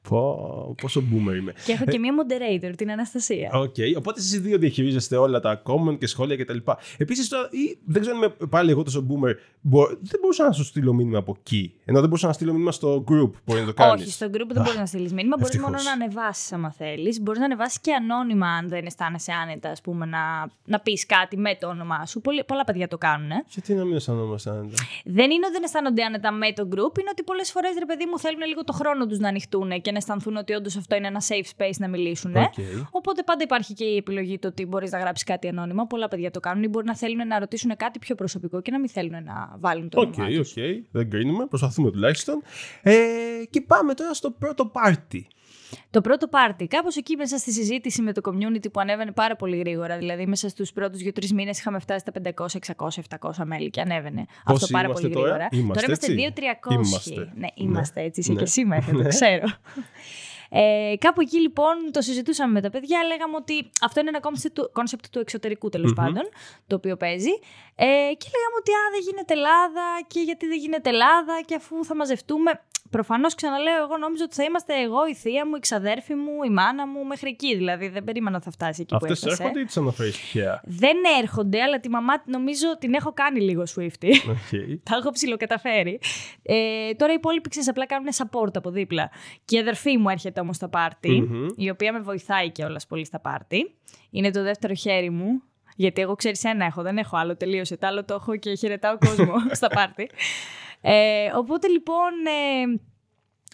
Πω, 0.09 0.75
πόσο 0.83 1.00
boomer 1.00 1.37
είμαι. 1.37 1.53
και 1.65 1.73
έχω 1.73 1.85
και 1.85 1.99
μία 1.99 2.12
moderator, 2.15 2.73
την 2.76 2.91
Αναστασία. 2.91 3.50
Οκ, 3.53 3.75
οπότε 3.97 4.21
εσείς 4.21 4.35
οι 4.35 4.38
δύο 4.38 4.59
διαχειρίζεστε 4.59 5.17
όλα 5.17 5.41
τα 5.41 5.62
comment 5.67 5.99
και 5.99 6.07
σχόλια 6.07 6.37
κτλ. 6.37 6.57
Επίσης, 6.97 7.29
τώρα, 7.29 7.49
ή, 7.50 7.79
δεν 7.85 8.00
ξέρω 8.00 8.17
αν 8.17 8.23
είμαι 8.23 8.47
πάλι 8.49 8.71
εγώ 8.71 8.83
τόσο 8.83 9.07
boomer, 9.09 9.33
μπο, 9.61 9.87
δεν 9.87 10.21
μπορούσα 10.21 10.45
να 10.45 10.53
σου 10.53 10.65
στείλω 10.65 10.93
μήνυμα 10.93 11.19
από 11.19 11.37
εκεί. 11.38 11.75
Ενώ 11.85 11.99
δεν 11.99 12.09
μπορούσα 12.09 12.26
να 12.26 12.33
στείλω 12.33 12.53
μήνυμα 12.53 12.73
στο 12.73 13.05
group. 13.09 13.31
Μπορεί 13.45 13.61
να 13.61 13.67
το 13.67 13.75
κάνεις. 13.75 14.03
Όχι, 14.03 14.11
στο 14.12 14.26
group 14.26 14.49
δεν 14.53 14.62
μπορείς 14.62 14.76
να 14.76 14.87
στείλεις 14.87 15.12
μήνυμα. 15.12 15.37
Μπορείς 15.38 15.55
ευτυχώς. 15.55 15.71
μόνο 15.71 15.83
να 15.83 16.05
ανεβάσεις 16.05 16.53
άμα 16.53 16.71
θέλεις. 16.73 17.21
Μπορείς 17.21 17.41
να 17.41 17.45
ανεβάσεις 17.47 17.81
και 17.81 17.93
ανώνυμα 17.95 18.49
αν 18.49 18.69
δεν 18.69 18.87
αισθάνεσαι 18.87 19.33
άνετα, 19.33 19.71
ας 19.71 19.81
πούμε, 19.81 20.07
να, 20.07 20.50
να 20.65 20.81
πεις 20.81 21.07
κάτι 21.07 21.37
με 21.37 21.57
το 21.61 21.69
όνομά 21.69 22.07
σου. 22.07 22.21
Πολλοί, 22.21 22.45
πολλά 22.45 22.65
παιδιά 22.65 22.88
το 22.88 22.99
κάνουν. 22.99 23.31
Ε. 23.31 23.45
Γιατί 23.49 23.75
να 23.75 23.85
μην 23.85 23.95
αισθανόμαστε 23.95 24.50
άνετα; 24.50 24.75
Δεν 25.05 25.31
είναι 25.37 25.45
ότι 25.47 25.55
δεν 25.55 25.62
αισθάνονται 25.62 26.02
άνετα 26.02 26.33
με 26.33 26.52
το 26.52 26.62
group, 26.73 26.99
είναι 27.00 27.11
ότι 27.11 27.23
πολλές 27.23 27.50
φορές 27.50 27.71
ρε 27.78 27.85
παιδί 27.85 28.07
μου 28.11 28.19
θέλουν 28.19 28.40
λίγο 28.47 28.64
το 28.64 28.73
χρόνο 28.73 29.07
τους 29.07 29.19
να 29.19 29.28
ανοιχτούν 29.28 29.81
και 29.81 29.90
να 29.90 29.97
αισθανθούν 29.97 30.37
ότι 30.37 30.52
όντως 30.52 30.76
αυτό 30.76 30.97
είναι 30.97 31.07
ένα 31.07 31.23
safe 31.28 31.49
space 31.57 31.76
να 31.78 31.88
μιλήσουν. 31.88 32.37
Οκ. 32.37 32.55
Οπότε 32.90 33.23
πάντα 33.23 33.43
υπάρχει 33.43 33.75
και 33.75 33.85
η 33.85 33.97
επιλογή 33.97 34.38
το 34.38 34.49
ότι 34.49 34.66
μπορείς 34.66 34.90
να 34.90 34.99
γράψεις 34.99 35.25
κάτι 35.25 35.49
ανώνυμα. 35.49 35.87
Πολλά 35.87 36.09
παιδιά 36.09 36.31
το 36.31 36.40
κάνουν 36.40 36.62
ή 36.62 36.69
μπορεί 36.69 36.87
να 36.87 36.97
θέλουν 36.97 37.26
να 37.26 37.38
ρωτήσουν 37.38 37.76
κάτι 37.76 37.99
πιο 37.99 38.14
προσωπικό 38.14 38.61
και 38.61 38.71
να 38.71 38.78
μην 38.78 38.88
θέλουν 38.88 39.25
να 39.25 39.57
βάλουν 39.59 39.88
το 39.88 40.00
Οκ, 40.00 40.14
όνομά 40.16 40.31
τους. 40.31 40.50
οκ. 40.57 40.62
Δεν 40.90 41.11
κρίνουμε. 41.11 41.47
Προσπαθούμε 41.47 41.90
τουλάχιστον. 41.90 42.43
Ε, 42.83 42.95
και 43.50 43.61
πάμε 43.61 43.95
τώρα 43.95 44.14
στο 44.14 44.31
πρώτο 44.31 44.66
πάρτι. 44.66 45.26
Το 45.90 46.00
πρώτο 46.00 46.28
πάρτι, 46.28 46.66
κάπως 46.66 46.96
εκεί 46.96 47.16
μέσα 47.16 47.38
στη 47.38 47.52
συζήτηση 47.52 48.02
με 48.02 48.12
το 48.12 48.20
community 48.25 48.73
που 48.73 48.80
ανέβαινε 48.80 49.12
πάρα 49.12 49.37
πολύ 49.37 49.56
γρήγορα. 49.56 49.99
Δηλαδή, 49.99 50.26
μέσα 50.26 50.49
στους 50.49 50.73
πρώτους 50.73 51.00
δύο-τρεις 51.00 51.32
μήνες 51.32 51.58
είχαμε 51.58 51.78
φτάσει 51.78 51.99
στα 52.00 52.12
500, 52.12 52.46
600, 52.76 52.88
700 53.20 53.44
μέλη 53.44 53.70
και 53.70 53.80
ανέβαινε. 53.80 54.25
Πόσοι 54.44 54.64
Αυτό 54.64 54.66
πάρα 54.66 54.87
είμαστε 54.87 55.08
πολύ 55.08 55.14
τώρα; 55.23 55.26
γρήγορα. 55.28 55.49
Είμαστε 55.52 55.75
τώρα 55.75 55.87
είμαστε 55.87 56.06
έτσι; 56.12 56.35
2-300. 56.68 56.73
Είμαστε. 56.73 57.32
Ναι, 57.37 57.46
είμαστε 57.54 58.00
έτσι. 58.02 58.20
Είσαι 58.20 58.32
Ναι. 58.32 58.38
και 58.38 58.44
εσύ 58.44 58.64
μέχρι, 58.64 58.96
Ναι. 58.96 59.02
το 59.02 59.08
ξέρω. 59.08 59.46
Ε, 60.50 60.94
κάπου 60.99 61.20
εκεί 61.20 61.40
λοιπόν 61.40 61.75
το 61.92 62.00
συζητούσαμε 62.00 62.52
με 62.52 62.61
τα 62.61 62.70
παιδιά. 62.70 62.99
Λέγαμε 63.06 63.37
ότι 63.37 63.70
αυτό 63.80 64.00
είναι 64.00 64.08
ένα 64.08 64.20
κόνσεπτ 64.73 65.06
του 65.11 65.18
εξωτερικού 65.18 65.68
τέλος 65.68 65.90
Μμμ. 65.92 66.04
πάντων, 66.04 66.23
το 66.66 66.76
οποίο 66.76 66.96
παίζει. 66.96 67.30
Ε, 67.75 67.85
και 68.20 68.28
λέγαμε 68.35 68.56
ότι 68.61 68.70
α, 68.70 68.82
δεν 68.90 69.00
γίνεται 69.06 69.32
Ελλάδα 69.35 69.85
και 70.06 70.20
γιατί 70.20 70.46
δεν 70.46 70.58
γίνεται 70.58 70.90
Ελλάδα 70.90 71.40
και 71.44 71.54
αφού 71.54 71.85
θα 71.85 71.94
μαζευτούμε. 71.96 72.50
Προφανώς 72.90 73.35
ξαναλέω, 73.35 73.83
εγώ 73.83 73.97
νόμιζα 73.97 74.25
ότι 74.25 74.35
θα 74.35 74.43
είμαστε 74.45 74.75
εγώ, 74.83 75.07
η 75.07 75.14
θεία 75.14 75.47
μου, 75.47 75.55
η 75.57 75.59
ξαδέρφη 75.59 76.14
μου, 76.14 76.43
η 76.47 76.50
μάνα 76.50 76.87
μου 76.87 77.05
μέχρι 77.05 77.28
εκεί. 77.28 77.57
Δηλαδή 77.57 77.88
δεν 77.88 78.05
περίμενα 78.05 78.37
ότι 78.37 78.45
θα 78.45 78.50
φτάσει 78.50 78.81
εκεί 78.81 78.90
που 78.90 78.99
Αυτές 79.02 79.23
έφτασε. 79.23 79.43
έρχονται 79.43 79.61
ή 79.61 79.64
τις 79.64 79.76
αναφέρεις 79.76 80.12
τυχαία. 80.16 80.61
Δεν 80.64 80.97
έρχονται, 81.23 81.62
αλλά 81.62 81.81
τη 81.81 81.88
μαμά 81.88 82.12
νομίζω 82.26 82.78
την 82.78 82.95
έχω 82.95 83.12
κάνει 83.12 83.40
λίγο 83.40 83.62
Swifty. 83.76 84.11
Οκ. 84.28 84.50
Τα 84.90 84.97
έχω 84.97 85.11
ψιλοκαταφέρει. 85.11 86.00
Ε, 86.43 86.93
τώρα 86.95 87.12
οι 87.12 87.14
υπόλοιποι 87.14 87.49
ξέρεις, 87.49 87.69
απλά 87.69 87.87
κάνουν 87.87 88.09
support 88.16 88.57
από 88.57 88.71
δίπλα. 88.71 89.11
Και 89.45 89.57
η 89.57 89.61
αδερφή 89.61 89.97
μου 89.99 90.09
έρχεται 90.09 90.40
όμως 90.40 90.57
στο 90.57 90.69
πάρτι, 90.69 91.21
Μμμ. 91.21 91.47
η 91.57 91.71
οποία 91.71 91.93
με 91.93 91.99
βοηθάει 91.99 92.50
και 92.50 92.64
όλα 92.64 92.81
πολύ 92.88 93.05
στα 93.05 93.21
πάρτι. 93.21 93.75
Είναι 94.11 94.31
το 94.31 94.43
δεύτερο 94.43 94.75
χέρι 94.75 95.11
μου. 95.11 95.43
Γιατί 95.78 96.00
εγώ 96.02 96.14
ξέρεις 96.14 96.45
ένα 96.45 96.64
έχω, 96.64 96.83
δεν 96.83 96.99
έχω 96.99 97.16
άλλο. 97.16 97.37
Τελείωσε. 97.37 97.76
Το 97.76 97.87
άλλο 97.87 98.05
το 98.05 98.14
έχω 98.14 98.37
και 98.37 98.55
χαιρετάω 98.55 98.99
κόσμο 98.99 99.35
στα 99.59 99.69
πάρτι. 99.69 100.11
Ε, 100.88 101.31
οπότε 101.35 101.69
λοιπόν 101.69 102.12
ε, 102.26 102.81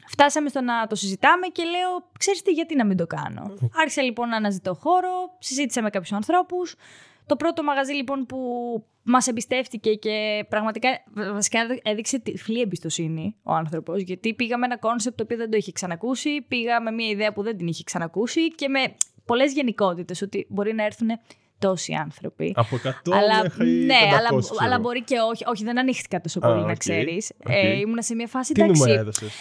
φτάσαμε 0.07 0.49
στο 0.49 0.61
να 0.61 0.87
το 0.87 0.95
συζητάμε 0.95 1.47
και 1.47 1.63
λέω, 1.63 2.11
ξέρεις 2.19 2.43
τι, 2.43 2.53
γιατί 2.53 2.77
να 2.77 2.85
μην 2.85 2.97
το 2.97 3.07
κάνω; 3.07 3.55
Άρχισα 3.75 4.03
λοιπόν 4.03 4.29
να 4.29 4.37
αναζητώ 4.37 4.75
χώρο, 4.75 5.37
συζήτησα 5.39 5.83
με 5.83 5.91
κάποιους 5.91 6.13
ανθρώπους. 6.13 6.75
Το 7.27 7.37
πρώτο 7.37 7.63
μαγαζί 7.63 7.93
λοιπόν 7.93 8.27
που 8.27 8.39
μας 9.03 9.27
εμπιστεύτηκε 9.27 9.95
και 9.95 10.47
πραγματικά 10.49 10.89
βασικά 11.33 11.61
έδειξε 11.83 12.19
τυφλή 12.19 12.61
εμπιστοσύνη 12.61 13.37
ο 13.43 13.53
άνθρωπος 13.53 14.03
γιατί 14.03 14.35
πήγαμε 14.35 14.67
ένα 14.67 14.79
κόνσεπτ 14.79 15.17
το 15.17 15.23
οποίο 15.23 15.37
δεν 15.37 15.51
το 15.51 15.57
είχε 15.57 15.73
ξανακούσει, 15.73 16.41
πήγα 16.49 16.81
με 16.81 16.91
μια 16.91 17.09
ιδέα 17.09 17.33
που 17.33 17.43
δεν 17.43 17.57
την 17.57 17.67
είχε 17.67 17.83
ξανακούσει 17.85 18.49
και 18.49 18.69
με 18.69 18.81
πολλές 19.25 19.53
γενικότητες 19.53 20.23
ότι 20.23 20.47
μπορεί 20.49 20.75
να 20.75 20.85
έρθουν 20.85 21.09
τόσοι 21.63 21.93
άνθρωποι. 21.93 22.53
Από 22.57 22.77
100 22.85 22.91
Αλλά, 23.13 23.43
μέχρι 23.43 23.71
ναι, 23.71 23.95
500, 24.13 24.17
αλλά, 24.19 24.41
ξέρω. 24.41 24.57
αλλά 24.61 24.79
μπορεί 24.79 25.03
και 25.03 25.17
όχι. 25.31 25.45
Όχι, 25.47 25.65
δεν 25.65 25.79
ανοίχτηκα 25.79 26.21
τόσο 26.21 26.39
Α, 26.43 26.49
πολύ, 26.49 26.61
να 26.65 26.71
οκ, 26.71 26.77
ξέρεις. 26.77 27.33
οκ. 27.47 27.53
Ε, 27.53 27.79
ήμουνα 27.79 28.03
σε 28.03 28.15
μια 28.15 28.27
φάση. 28.27 28.53
Τι 28.53 28.61
νούμερα 28.61 28.93
εντάξει, 28.93 29.25
έδωσες; 29.25 29.33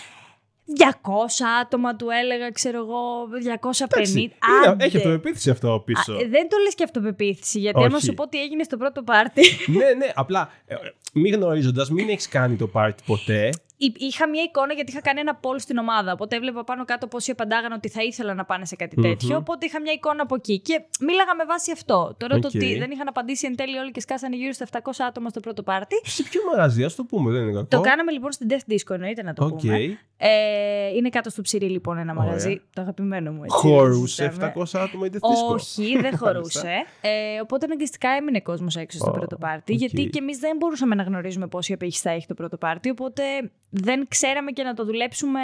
200 0.78 1.44
άτομα 1.62 1.96
του 1.96 2.08
έλεγα, 2.24 2.50
ξέρω 2.52 2.78
εγώ, 2.78 3.28
250. 3.44 3.98
Εντάξει, 3.98 4.32
άντε. 4.68 4.86
έχει 4.86 4.98
αυτοπεποίθηση 4.98 5.50
αυτό 5.50 5.82
πίσω. 5.86 6.14
Α, 6.14 6.16
ε, 6.20 6.28
δεν 6.28 6.50
το 6.50 6.58
λες 6.64 6.76
και 6.76 6.84
αυτοπεποίθηση, 6.84 7.60
γιατί 7.60 7.84
άμα 7.84 7.96
Όχι. 7.96 8.06
σου 8.06 8.14
πω 8.14 8.28
τι 8.28 8.42
έγινε 8.42 8.64
στο 8.64 8.78
πρώτο 8.78 9.04
πάρτι. 9.04 9.42
ναι, 9.68 9.86
ναι, 9.98 10.12
απλά 10.16 10.50
ε, 10.66 10.74
ε, 10.74 10.78
μη 11.14 11.30
γνωρίζοντας, 11.30 11.90
μην 11.90 12.10
έχεις 12.10 12.28
κάνει 12.28 12.56
το 12.56 12.68
πάρτι 12.68 13.04
ποτέ. 13.06 13.50
Εί- 13.86 14.02
Είχα 14.02 14.30
μια 14.30 14.44
εικόνα 14.44 14.74
γιατί 14.74 14.92
είχα 14.92 15.02
κάνει 15.02 15.20
ένα 15.20 15.40
poll 15.44 15.56
στην 15.58 15.78
ομάδα. 15.78 16.12
Οπότε 16.12 16.36
έβλεπα 16.36 16.64
πάνω 16.64 16.86
κάτω 16.86 17.08
πόσοι 17.08 17.32
απαντάγαν 17.32 17.72
ότι 17.72 17.90
θα 17.90 18.04
ήθελαν 18.04 18.36
να 18.36 18.46
πάνε 18.46 18.66
σε 18.66 18.76
κάτι 18.76 19.00
Μμμ. 19.00 19.04
τέτοιο. 19.08 19.38
Οπότε 19.38 19.66
είχα 19.66 19.82
μια 19.82 19.92
εικόνα 19.92 20.22
από 20.24 20.36
εκεί. 20.36 20.60
Και 20.60 20.82
μίλαγα 21.00 21.36
με 21.36 21.46
βάση 21.46 21.72
αυτό. 21.72 22.16
Τώρα 22.18 22.40
το 22.40 22.48
Οκ. 22.48 22.56
ότι 22.56 22.78
δεν 22.78 22.92
είχαν 22.92 23.08
απαντήσει 23.08 23.46
εν 23.48 23.56
τέλει 23.56 23.78
όλοι 23.78 23.92
και 23.92 24.02
σκάσανε 24.02 24.36
γύρω 24.36 24.52
στα 24.52 24.66
700 24.72 24.80
άτομα 25.08 25.30
στο 25.30 25.40
πρώτο 25.40 25.64
πάρτι. 25.64 25.96
Σε 26.04 26.24
ποιο 26.24 26.42
μαγαζί, 26.52 26.84
ας 26.84 26.96
το 26.96 27.04
πούμε, 27.04 27.32
δεν 27.32 27.42
είναι 27.42 27.52
κακό. 27.52 27.66
Το 27.68 27.82
κάναμε 27.82 28.12
λοιπόν 28.12 28.32
στην 28.32 28.48
Death 28.50 28.72
Disco, 28.74 28.90
εννοείται 28.94 29.24
να 29.24 29.34
το 29.34 29.46
Οκ. 29.46 29.60
πούμε. 29.60 29.98
Ε, 30.24 30.88
είναι 30.96 31.10
κάτω 31.10 31.30
στου 31.30 31.42
Ψυρρή 31.42 31.70
λοιπόν 31.70 31.98
ένα 31.98 32.12
Ωραία. 32.12 32.24
μαγαζί. 32.26 32.62
Το 32.74 32.82
αγαπημένο 32.82 33.32
μου. 33.32 33.44
Έτσι, 33.44 33.58
Χωρούσε 33.58 34.24
δεν 34.24 34.32
συζητάμε. 34.34 34.54
700 34.56 34.80
άτομα 34.88 35.06
η 35.06 35.10
Death 35.14 35.18
Disco; 35.18 35.54
Όχι, 35.54 35.98
δεν 36.02 36.18
χωρούσε. 36.18 36.70
ε, 37.02 37.10
οπότε 37.42 37.66
αναγκαστικά 37.66 38.10
έμεινε 38.10 38.40
κόσμος 38.42 38.76
έξω 38.76 38.98
στο 38.98 39.10
Ω, 39.10 39.14
πρώτο 39.14 39.38
πάρτι. 39.38 39.74
οκ. 39.74 39.80
Γιατί 39.80 40.06
και 40.06 40.20
εμείς 40.20 40.38
δεν 40.38 40.58
μπορούσαμε 40.58 40.96
να 40.96 41.04
γνωρίζουμε 41.04 41.48
πόση 41.48 41.74
απήχηση 41.74 42.02
θα 42.02 42.10
έχει 42.10 42.28
το 42.28 42.34
πρώτο 42.34 42.58
πάρτι. 42.58 42.90
Οπότε 42.90 43.24
δεν 43.72 44.08
ξέραμε 44.08 44.52
και 44.52 44.64
να 44.64 44.74
το 44.74 44.86
δουλέψουμε. 44.86 45.40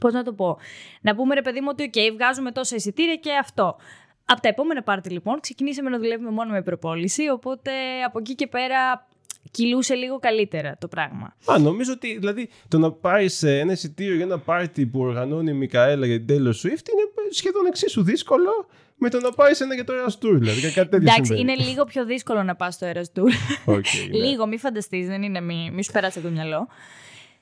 Πώς 0.00 0.12
να 0.12 0.22
το 0.22 0.32
πω. 0.32 0.58
Να 1.00 1.14
πούμε 1.14 1.34
ρε 1.34 1.42
παιδί 1.42 1.60
μου 1.60 1.66
ότι, 1.70 1.90
OK, 1.94 1.98
βγάζουμε 2.12 2.52
τόσα 2.52 2.76
εισιτήρια 2.76 3.14
και 3.16 3.30
αυτό. 3.40 3.76
Από 4.24 4.40
τα 4.40 4.48
επόμενα 4.48 4.82
πάρτι 4.82 5.10
λοιπόν 5.10 5.40
ξεκινήσαμε 5.40 5.90
να 5.90 5.98
δουλεύουμε 5.98 6.30
μόνο 6.30 6.50
με 6.52 6.62
προπόληση. 6.62 7.28
Οπότε 7.28 7.70
από 8.06 8.18
εκεί 8.18 8.34
και 8.34 8.46
πέρα 8.46 9.06
κυλούσε 9.50 9.94
λίγο 9.94 10.18
καλύτερα 10.18 10.76
το 10.80 10.88
πράγμα. 10.88 11.34
Α, 11.46 11.58
νομίζω 11.58 11.92
ότι 11.92 12.18
δηλαδή 12.18 12.48
το 12.68 12.78
να 12.78 12.92
πάρεις 12.92 13.42
ένα 13.42 13.72
εισιτήριο 13.72 14.14
για 14.14 14.24
ένα 14.24 14.38
πάρτι 14.38 14.86
που 14.86 15.00
οργανώνει 15.00 15.50
η 15.50 15.54
Μικαέλα 15.54 16.06
για 16.06 16.24
την 16.24 16.26
Taylor 16.36 16.48
Swift 16.48 16.64
είναι 16.92 17.04
σχεδόν 17.30 17.66
εξίσου 17.66 18.02
δύσκολο 18.02 18.66
με 18.96 19.10
το 19.10 19.20
να 19.20 19.32
πάρεις 19.32 19.60
ένα 19.60 19.74
για 19.74 19.84
το 19.84 19.92
Eras 19.92 20.24
Tour. 20.24 20.38
Δηλαδή 20.38 20.60
και 20.60 20.70
κάτι 20.70 20.88
τέτοιο 20.88 20.96
Εντάξει, 20.96 21.24
συμβαίνει. 21.24 21.40
είναι 21.40 21.64
λίγο 21.64 21.84
πιο 21.84 22.04
δύσκολο 22.04 22.42
να 22.42 22.56
πας 22.56 22.74
στο 22.74 22.86
Eras 22.92 23.20
Tour. 23.20 23.30
Οκ, 23.76 23.86
ναι. 24.10 24.18
λίγο, 24.18 24.46
μη 24.46 24.58
φανταστείς, 24.58 25.06
δεν 25.06 25.22
είναι, 25.22 25.40
μη, 25.40 25.70
μη 25.72 25.84
σου 25.84 25.92
περάσει 25.92 26.18
από 26.18 26.28
το 26.28 26.34
μυαλό. 26.34 26.68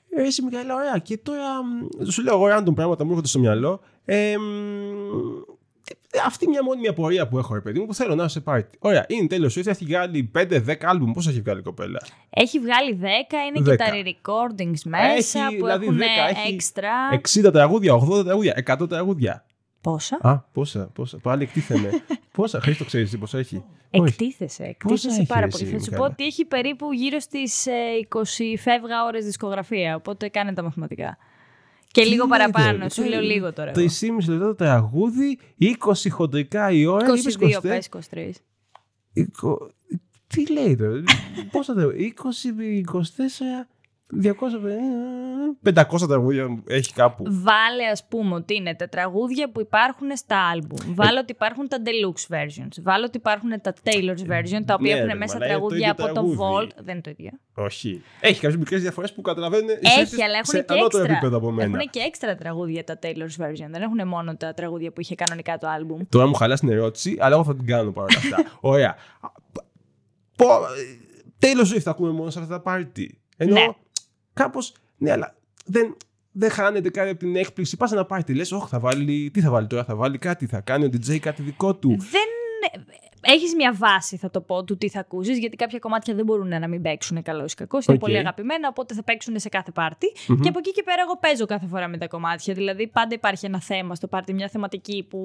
Ε, 0.09 0.21
Εσύ 0.21 0.43
Μικαέλα, 0.43 0.75
ωραία. 0.75 0.97
Και 0.97 1.17
τώρα 1.17 1.63
μ, 1.63 2.05
σου 2.09 2.23
λέω 2.23 2.33
εγώ 2.33 2.57
random 2.57 2.75
πράγματα 2.75 3.03
μου 3.03 3.09
έρχονται 3.09 3.27
στο 3.27 3.39
μυαλό. 3.39 3.79
Ε, 4.05 4.37
μ, 4.37 5.55
αυτή 6.25 6.47
μια 6.49 6.63
μόνη 6.63 6.79
μια 6.79 6.93
πορεία 6.93 7.27
που 7.27 7.37
έχω, 7.37 7.53
ρε 7.53 7.61
παιδί 7.61 7.79
μου, 7.79 7.85
που 7.85 7.93
θέλω 7.93 8.15
να 8.15 8.27
σε 8.27 8.39
πάρτι. 8.39 8.77
Ωραία, 8.81 9.05
είναι 9.07 9.21
η 9.21 9.27
Taylor 9.31 9.57
Swift, 9.57 9.67
έχει 9.67 9.85
βγάλει 9.85 10.31
5-10 10.35 10.75
άλμπουμ. 10.81 11.11
Πώς 11.11 11.27
έχει 11.27 11.41
βγάλει 11.41 11.59
η 11.59 11.63
κοπέλα; 11.63 12.01
Έχει 12.29 12.59
βγάλει 12.59 12.99
10, 13.01 13.05
είναι 13.57 13.59
10. 13.59 13.69
και 13.69 13.75
τα 13.75 13.85
re-recordings 13.91 14.81
μέσα 14.85 15.05
Έχει, 15.05 15.57
που 15.57 15.65
δηλαδή, 15.65 15.85
έχουν 15.85 15.97
10, 15.97 16.01
έχει 16.29 16.53
έξτρα. 16.53 16.91
60 17.47 17.51
τραγούδια, 17.53 17.93
80 17.93 18.23
τραγούδια, 18.25 18.63
100 18.81 18.89
τραγούδια. 18.89 19.45
Πόσα; 19.81 20.17
Α, 20.21 20.39
πόσα, 20.51 20.89
πόσα. 20.93 21.17
Πάλι 21.17 21.43
εκτίθεμε. 21.43 21.89
πόσα, 22.37 22.59
Χρήστο, 22.61 22.85
ξέρεις 22.85 23.09
τι 23.09 23.17
πόσα 23.17 23.37
έχει; 23.37 23.63
Όχι. 23.91 24.09
Εκτίθεσαι, 24.09 24.63
Πόσα 24.63 24.93
εκτίθεσαι 24.93 25.19
έχει, 25.19 25.27
πάρα 25.27 25.41
ρε, 25.41 25.47
πολύ. 25.47 25.63
εσύ, 25.63 25.73
Θα 25.73 25.79
σου 25.79 25.89
πω 25.89 25.95
Μιχάλη; 25.95 26.11
ότι 26.13 26.23
έχει 26.25 26.45
περίπου 26.45 26.93
γύρω 26.93 27.19
στις 27.19 27.65
ε, 27.67 27.71
20 28.09 28.21
φεύγα 28.57 29.03
ώρες 29.05 29.25
δισκογραφία, 29.25 29.95
οπότε 29.95 30.29
κάνε 30.29 30.53
τα 30.53 30.63
μαθηματικά. 30.63 31.17
Και 31.91 32.01
Τι 32.01 32.07
λίγο 32.09 32.25
λέτε, 32.25 32.37
παραπάνω, 32.37 32.77
ρε, 32.83 32.89
σου 32.89 33.01
τι- 33.01 33.09
λέω 33.09 33.21
λίγο 33.21 33.53
τώρα. 33.53 33.71
εγώ. 33.75 33.87
3,5 33.99 34.27
λεπτά 34.27 34.45
το 34.45 34.55
τραγούδι, 34.55 35.39
20 35.59 36.09
χοντρικά 36.09 36.71
η 36.71 36.85
ώρα. 36.85 37.05
22 37.07 37.15
είπες 37.39 37.59
πες, 37.61 37.89
23. 38.11 38.31
Εικο- 39.13 39.71
Τι 40.27 40.51
λέει 40.51 40.75
τώρα, 40.75 41.03
πόσα 41.51 41.73
τραγούδια, 41.73 42.05
20, 42.05 42.83
24, 42.83 43.67
200, 44.23 45.73
500 45.73 46.07
τραγούδια 46.07 46.63
έχει 46.67 46.93
κάπου. 46.93 47.23
Βάλε 47.27 47.85
ας 47.91 48.07
πούμε 48.07 48.35
ότι 48.35 48.55
είναι 48.55 48.75
τα 48.75 48.89
τραγούδια 48.89 49.51
που 49.51 49.59
υπάρχουν 49.59 50.17
στα 50.17 50.37
άλμπουμ. 50.49 50.93
Βάλε 50.95 51.19
ότι 51.19 51.31
υπάρχουν 51.31 51.67
τα 51.67 51.77
deluxe 51.85 52.35
versions. 52.35 52.81
Βάλε 52.83 53.05
ότι 53.05 53.17
υπάρχουν 53.17 53.49
τα 53.61 53.73
Taylor's 53.83 54.31
version, 54.31 54.61
τα 54.65 54.73
οποία 54.73 54.93
Ναι, 54.93 54.99
έχουν 54.99 55.07
ρε, 55.07 55.15
μέσα 55.15 55.37
μα, 55.37 55.45
αλλά 55.45 55.53
είναι 55.53 55.61
το 55.61 55.67
τραγούδια 55.67 55.77
ίδιο 55.77 55.91
από 55.91 56.05
το 56.07 56.11
τραγούδι. 56.13 56.37
Vault. 56.41 56.69
Δεν 56.83 56.93
είναι 56.93 57.01
το 57.01 57.09
ίδιο. 57.09 57.31
Όχι. 57.53 58.01
Έχει 58.21 58.39
κάποιες 58.39 58.57
μικρές 58.57 58.81
διαφορές 58.81 59.13
που 59.13 59.21
καταλαβαίνουν. 59.21 59.69
Έχει, 59.69 60.23
αλλά 60.23 60.45
σε 60.45 60.57
έχουν 60.57 60.65
και 60.65 60.73
ανώτερο 60.73 61.03
έξτρα. 61.03 61.17
επίπεδο 61.17 61.37
από 61.37 61.51
μένα. 61.51 61.77
Έχουν 61.77 61.89
και 61.89 61.99
έξτρα 61.99 62.35
τραγούδια 62.35 62.83
τα 62.83 62.99
Taylor's 63.01 63.43
version. 63.43 63.67
Δεν 63.69 63.81
έχουν 63.81 64.07
μόνο 64.07 64.35
τα 64.35 64.53
τραγούδια 64.53 64.91
που 64.91 65.01
είχε 65.01 65.15
κανονικά 65.15 65.57
το 65.57 65.67
άλμπουμ. 65.67 65.99
Τώρα 66.09 66.27
μου 66.27 66.33
χαλάς 66.33 66.59
την 66.59 66.69
ερώτηση, 66.69 67.17
αλλά 67.19 67.35
εγώ 67.35 67.43
θα 67.43 67.55
την 67.55 67.65
κάνω 67.65 67.91
παρόλα 67.91 68.17
αυτά. 68.17 68.51
Ωραία. 68.73 68.95
Πω, 70.35 70.45
Taylor 71.41 71.73
Swift 71.73 71.79
θα 71.79 71.91
ακούμε 71.91 72.11
μόνο 72.11 72.29
σε 72.29 72.39
αυτά 72.39 72.53
τα 72.53 72.61
πάρτι. 72.61 73.21
Ενώ 73.37 73.53
Ναι. 73.53 73.65
Κάπως. 74.37 74.73
Ναι, 74.97 75.11
αλλά 75.11 75.35
δεν, 75.65 75.95
δεν 76.31 76.49
χάνεται 76.49 76.89
κάτι 76.89 77.09
από 77.09 77.19
την 77.19 77.35
έκπληξη. 77.35 77.77
Πας 77.77 77.89
σε 77.89 77.95
ένα 77.95 78.05
πάρτι, 78.05 78.33
λες, 78.33 78.51
Όχι, 78.51 78.67
θα 78.67 78.79
βάλει. 78.79 79.31
Τι 79.33 79.41
θα 79.41 79.49
βάλει 79.49 79.67
τώρα, 79.67 79.83
θα 79.83 79.95
βάλει 79.95 80.17
κάτι, 80.17 80.45
θα 80.45 80.59
κάνει 80.59 80.85
ο 80.85 80.89
DJ 80.91 81.17
κάτι 81.17 81.41
δικό 81.41 81.75
του. 81.75 81.89
Δεν. 81.89 82.27
Έχεις 83.21 83.55
μια 83.55 83.73
βάση, 83.73 84.17
θα 84.17 84.29
το 84.29 84.41
πω, 84.41 84.63
του 84.63 84.77
τι 84.77 84.89
θα 84.89 84.99
ακούσεις, 84.99 85.37
γιατί 85.37 85.55
κάποια 85.55 85.79
κομμάτια 85.79 86.15
δεν 86.15 86.25
μπορούν 86.25 86.47
να 86.47 86.67
μην 86.67 86.81
παίξουν 86.81 87.21
καλό 87.21 87.43
ή 87.43 87.53
κακό. 87.55 87.77
Είναι 87.77 87.95
Οκ. 87.95 87.99
πολύ 87.99 88.17
αγαπημένα, 88.17 88.67
οπότε 88.67 88.93
θα 88.93 89.03
παίξουν 89.03 89.39
σε 89.39 89.49
κάθε 89.49 89.71
πάρτι. 89.71 90.13
Μμμ. 90.27 90.39
Και 90.39 90.49
από 90.49 90.59
εκεί 90.59 90.71
και 90.71 90.83
πέρα, 90.83 91.01
εγώ 91.01 91.17
παίζω 91.17 91.45
κάθε 91.45 91.65
φορά 91.67 91.87
με 91.87 91.97
τα 91.97 92.07
κομμάτια. 92.07 92.53
Δηλαδή, 92.53 92.87
πάντα 92.87 93.15
υπάρχει 93.15 93.45
ένα 93.45 93.61
θέμα 93.61 93.95
στο 93.95 94.07
πάρτι, 94.07 94.33
μια 94.33 94.47
θεματική 94.47 95.05
που, 95.09 95.19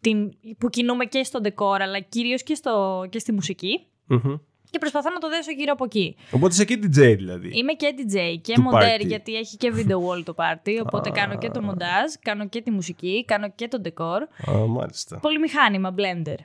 την, 0.00 0.32
που 0.58 0.68
κινούμε 0.68 1.04
και 1.04 1.24
στο 1.24 1.40
decor, 1.42 1.76
αλλά 1.80 2.00
κυρίως 2.00 2.42
και, 2.42 2.54
στο, 2.54 3.06
και 3.10 3.18
στη 3.18 3.32
μουσική. 3.32 3.86
Μμμ. 4.06 4.34
Και 4.72 4.78
προσπαθώ 4.78 5.10
να 5.10 5.18
το 5.18 5.28
δέσω 5.28 5.50
γύρω 5.50 5.72
από 5.72 5.84
εκεί. 5.84 6.16
Οπότε 6.30 6.52
είσαι 6.52 6.64
και 6.64 6.78
DJ 6.82 7.16
δηλαδή. 7.16 7.50
Είμαι 7.52 7.72
και 7.72 7.94
DJ 7.98 8.38
και 8.42 8.52
Του 8.54 8.60
μοντέρ 8.62 8.88
πάρτι. 8.88 9.06
γιατί 9.06 9.34
έχει 9.34 9.56
και 9.56 9.72
video 9.76 9.96
wall 10.08 10.22
το 10.24 10.34
πάρτι. 10.34 10.80
Οπότε 10.80 11.08
Α. 11.08 11.12
κάνω 11.12 11.38
και 11.38 11.50
το 11.50 11.62
μοντάζ, 11.62 12.12
κάνω 12.22 12.48
και 12.48 12.60
τη 12.62 12.70
μουσική, 12.70 13.24
κάνω 13.24 13.50
και 13.54 13.68
το 13.68 13.80
decor. 13.84 14.50
Α, 14.50 14.66
μάλιστα. 14.66 15.18
Πολύ 15.18 15.38
μηχάνημα, 15.38 15.94
blender. 15.98 16.36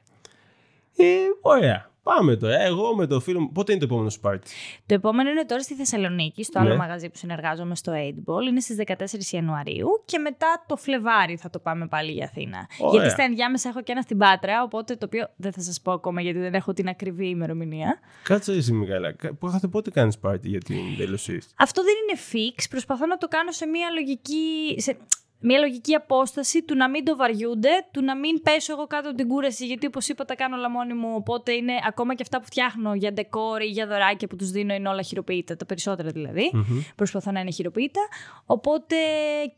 Ε, 0.98 1.06
ωραία. 1.42 1.92
Πάμε 2.15 2.36
τώρα. 2.36 2.62
Εγώ 2.62 2.96
με 2.96 3.08
το 3.08 3.20
φίλο 3.20 3.39
μου. 3.39 3.52
Πότε 3.52 3.72
είναι 3.72 3.82
το 3.82 3.88
επόμενο 3.89 4.10
σου 4.10 4.20
πάρτι; 4.20 4.52
Το 4.86 4.93
επόμενο 4.93 5.30
είναι 5.30 5.46
τώρα 5.46 5.62
στη 5.62 5.74
Θεσσαλονίκη, 5.74 6.43
στο 6.43 6.60
άλλο 6.60 6.70
Ναι. 6.70 6.76
μαγαζί 6.76 7.10
που 7.10 7.17
συνεργάζομαι 7.17 7.76
στο 7.76 7.91
8ball. 7.96 8.48
Είναι 8.50 8.60
στις 8.60 8.76
14 8.86 8.93
Ιανουαρίου 9.32 9.88
και 10.06 10.17
μετά 10.17 10.63
το 10.67 10.76
Φλεβάρι 10.76 11.36
θα 11.38 11.50
το 11.50 11.60
πάμε 11.60 11.88
πάλι 11.88 12.12
για 12.12 12.26
Αθήνα. 12.26 12.67
Ωραία. 12.80 12.91
Γιατί 12.93 13.10
στα 13.10 13.24
ενδιάμεσα 13.24 13.70
έχω 13.70 13.82
και 13.84 13.91
ένα 13.91 14.02
στην 14.02 14.17
Πάτρα, 14.17 14.63
οπότε 14.63 14.96
το 14.96 15.06
οποίο 15.06 15.30
δεν 15.36 15.52
θα 15.52 15.62
σας 15.62 15.82
πω 15.82 15.91
ακόμα 15.91 16.22
γιατί 16.22 16.39
δεν 16.39 16.54
έχω 16.54 16.74
την 16.74 16.88
ακριβή 16.88 17.28
ημερομηνία. 17.28 18.00
Κάτσε 18.24 18.52
εσύ, 18.54 18.74
Μικαέλα. 18.74 19.12
Κα- 19.12 19.34
Πότε, 19.34 19.67
πότε 19.67 19.89
κάνει 19.89 20.13
πάρτι 20.22 20.50
για 20.50 20.60
την 20.60 20.78
Taylor 21.00 21.30
Swift. 21.32 21.48
Αυτό 21.56 21.82
δεν 21.84 21.93
είναι 22.04 22.20
fix, 22.32 22.63
προσπαθώ 22.70 23.06
να 23.06 23.17
το 23.17 23.28
κάνω 23.28 23.52
σε 23.52 23.65
μια 23.65 23.88
λογική... 23.93 24.76
Σε... 24.82 24.98
μια 25.39 25.60
λογική 25.60 25.93
απόσταση 25.93 26.63
του 26.63 26.76
να 26.76 26.89
μην 26.89 27.06
το 27.06 27.15
βαριούνται, 27.15 27.69
του 27.91 28.04
να 28.04 28.17
μην 28.17 28.41
πέσω 28.41 28.73
εγώ 28.73 28.88
κάτω 28.88 29.08
από 29.08 29.17
την 29.17 29.28
κούραση, 29.28 29.65
γιατί 29.65 29.86
όπως 29.86 30.08
είπα 30.08 30.26
τα 30.26 30.36
κάνω 30.36 30.56
όλα 30.56 30.69
μόνη 30.69 30.93
μου. 30.93 31.13
Οπότε 31.15 31.52
είναι 31.52 31.73
ακόμα 31.88 32.15
και 32.15 32.21
αυτά 32.21 32.39
που 32.39 32.45
φτιάχνω 32.45 32.93
για 32.93 33.13
ντεκόρ 33.13 33.62
ή 33.62 33.65
για 33.65 33.88
δωράκια 33.88 34.28
που 34.28 34.36
τους 34.36 34.52
δίνω 34.52 34.73
είναι 34.73 34.89
όλα 34.89 35.02
χειροποίητα, 35.02 35.56
τα 35.56 35.65
περισσότερα 35.65 36.10
δηλαδή. 36.10 36.52
Προσπαθώ 36.95 37.32
να 37.32 37.39
είναι 37.39 37.52
χειροποίητα. 37.52 38.02
Οπότε 38.45 38.95